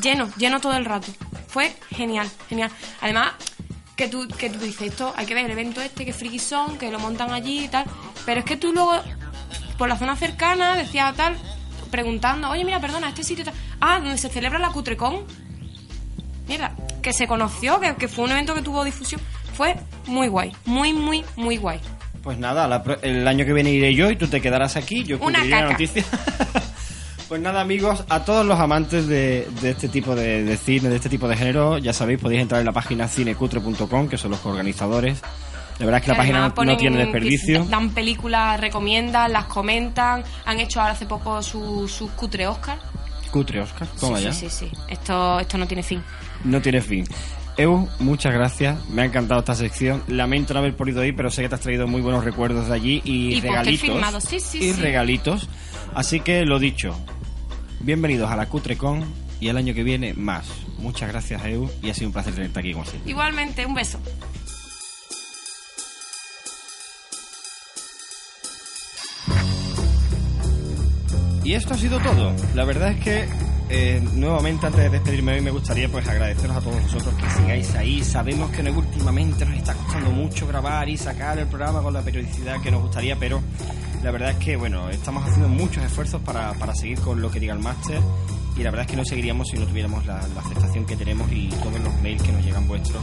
[0.00, 1.08] Lleno, lleno todo el rato.
[1.48, 2.70] Fue genial, genial.
[3.00, 3.32] Además,
[3.96, 6.78] que tú, que tú dices, esto hay que ver el evento este, que friki son,
[6.78, 7.84] que lo montan allí y tal.
[8.24, 8.92] Pero es que tú luego,
[9.76, 11.36] por la zona cercana, decía tal,
[11.90, 13.54] preguntando, oye, mira, perdona, este sitio tal.
[13.80, 15.26] Ah, donde se celebra la Cutrecon.
[16.48, 19.20] Mira, que se conoció, que, que fue un evento que tuvo difusión.
[19.54, 19.76] Fue
[20.06, 21.80] muy guay, muy, muy, muy guay.
[22.22, 25.04] Pues nada, la el año que viene iré yo y tú te quedarás aquí.
[25.04, 26.04] Yo Una cubriré la noticia.
[27.28, 30.96] pues nada, amigos, a todos los amantes de, de este tipo de, de cine, de
[30.96, 34.44] este tipo de género, ya sabéis, podéis entrar en la página cinecutre.com, que son los
[34.44, 35.22] organizadores.
[35.78, 37.64] La verdad es que la página no- ponen no tiene desperdicio.
[37.64, 40.22] Dan películas, recomiendan, las comentan.
[40.44, 42.78] Han hecho ahora hace poco sus su cutre Oscar.
[43.30, 44.32] Cutre, Oscar, toma sí, ya.
[44.32, 44.72] sí, sí, sí.
[44.88, 46.02] Esto, esto no tiene fin.
[46.44, 47.04] No tiene fin.
[47.56, 48.88] Eu, muchas gracias.
[48.88, 50.02] Me ha encantado esta sección.
[50.08, 52.74] Lamento no haber podido ir, pero sé que te has traído muy buenos recuerdos de
[52.74, 54.24] allí y, Y regalitos.
[54.24, 54.80] sí, sí, y sí.
[54.80, 55.48] regalitos.
[55.94, 56.98] Así que lo dicho.
[57.80, 59.04] Bienvenidos a la CutreCon
[59.40, 60.46] y el año que viene más.
[60.78, 63.00] Muchas gracias, Eu, y ha sido un placer tenerte aquí siempre.
[63.10, 63.98] Igualmente, un beso.
[71.44, 72.32] Y esto ha sido todo.
[72.54, 73.28] La verdad es que
[73.70, 77.74] eh, nuevamente antes de despedirme hoy me gustaría pues agradeceros a todos vosotros que sigáis
[77.76, 78.02] ahí.
[78.04, 82.02] Sabemos que no- últimamente nos está costando mucho grabar y sacar el programa con la
[82.02, 83.40] periodicidad que nos gustaría, pero
[84.02, 87.38] la verdad es que bueno, estamos haciendo muchos esfuerzos para, para seguir con lo que
[87.40, 88.00] diga el máster
[88.56, 91.30] y la verdad es que no seguiríamos si no tuviéramos la, la aceptación que tenemos
[91.32, 93.02] y todos los mails que nos llegan vuestros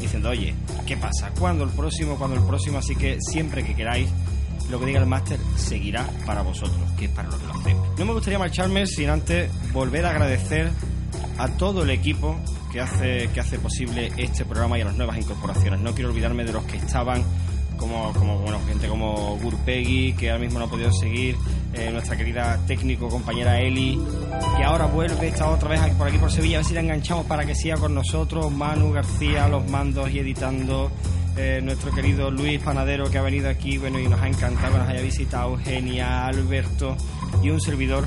[0.00, 0.54] diciendo, oye,
[0.86, 1.30] ¿qué pasa?
[1.38, 2.16] ¿Cuándo el próximo?
[2.16, 2.78] ¿Cuándo el próximo?
[2.78, 4.08] Así que siempre que queráis
[4.70, 7.98] lo que diga el máster seguirá para vosotros, que es para lo que lo hacemos.
[7.98, 10.70] No me gustaría marcharme sin antes volver a agradecer
[11.38, 12.36] a todo el equipo
[12.72, 15.80] que hace, que hace posible este programa y a las nuevas incorporaciones.
[15.80, 17.24] No quiero olvidarme de los que estaban
[17.78, 21.36] como, como bueno, gente como Gurpegui, que ahora mismo no ha podido seguir,
[21.72, 23.98] eh, nuestra querida técnico compañera Eli,
[24.56, 27.24] que ahora vuelve, está otra vez por aquí por Sevilla, a ver si la enganchamos
[27.26, 30.90] para que siga con nosotros, Manu García, los mandos y editando.
[31.38, 34.78] Eh, nuestro querido Luis Panadero que ha venido aquí bueno y nos ha encantado que
[34.78, 36.96] nos haya visitado Eugenia, Alberto
[37.42, 38.04] y un servidor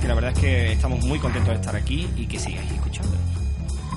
[0.00, 3.20] que la verdad es que estamos muy contentos de estar aquí y que sigáis escuchándonos.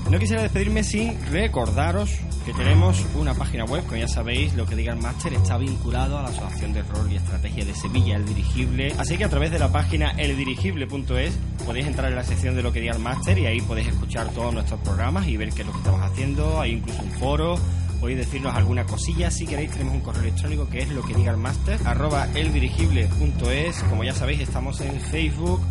[0.09, 2.09] No quisiera despedirme sin recordaros
[2.45, 6.17] que tenemos una página web, como ya sabéis, lo que diga el máster está vinculado
[6.17, 8.93] a la Asociación de Rol y Estrategia de Sevilla, El Dirigible.
[8.97, 12.71] Así que a través de la página eldirigible.es podéis entrar en la sección de lo
[12.71, 15.67] que diga el máster y ahí podéis escuchar todos nuestros programas y ver qué es
[15.67, 16.59] lo que estamos haciendo.
[16.59, 17.59] Hay incluso un foro,
[17.99, 19.31] podéis decirnos alguna cosilla.
[19.31, 23.83] Si queréis, tenemos un correo electrónico que es lo que diga el máster, arroba eldirigible.es.
[23.83, 25.61] Como ya sabéis, estamos en Facebook,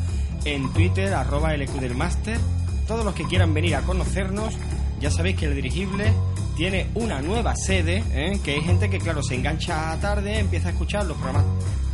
[0.44, 2.38] en Twitter, arroba LQ del máster.
[2.86, 4.54] Todos los que quieran venir a conocernos,
[5.00, 6.12] ya sabéis que el dirigible
[6.56, 8.40] tiene una nueva sede, ¿eh?
[8.42, 11.44] que hay gente que, claro, se engancha tarde, empieza a escuchar los programas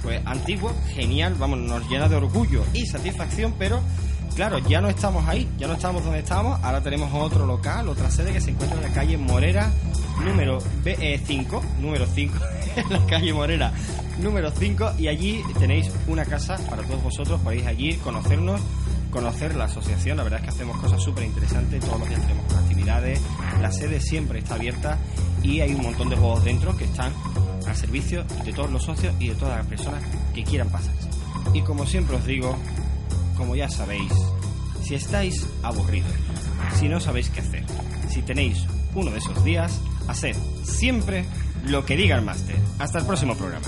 [0.02, 3.80] pues antiguos, genial, vamos, nos llena de orgullo y satisfacción, pero
[4.34, 8.10] claro, ya no estamos ahí, ya no estamos donde estábamos, ahora tenemos otro local, otra
[8.10, 9.70] sede que se encuentra en la calle Morera,
[10.24, 10.58] número
[11.26, 12.34] 5, número 5,
[12.76, 13.72] en la calle Morera,
[14.18, 18.60] número 5, y allí tenéis una casa para todos vosotros, podéis allí conocernos
[19.14, 20.16] conocer la asociación.
[20.16, 21.82] La verdad es que hacemos cosas súper interesantes.
[21.84, 23.20] Todos los días tenemos actividades.
[23.62, 24.98] La sede siempre está abierta
[25.40, 27.12] y hay un montón de juegos dentro que están
[27.66, 30.02] al servicio de todos los socios y de todas las personas
[30.34, 31.08] que quieran pasarse.
[31.52, 32.56] Y como siempre os digo,
[33.36, 34.12] como ya sabéis,
[34.82, 36.10] si estáis aburridos,
[36.78, 37.64] si no sabéis qué hacer,
[38.08, 41.24] si tenéis uno de esos días, haced siempre
[41.66, 42.56] lo que diga el máster.
[42.78, 43.66] Hasta el próximo programa.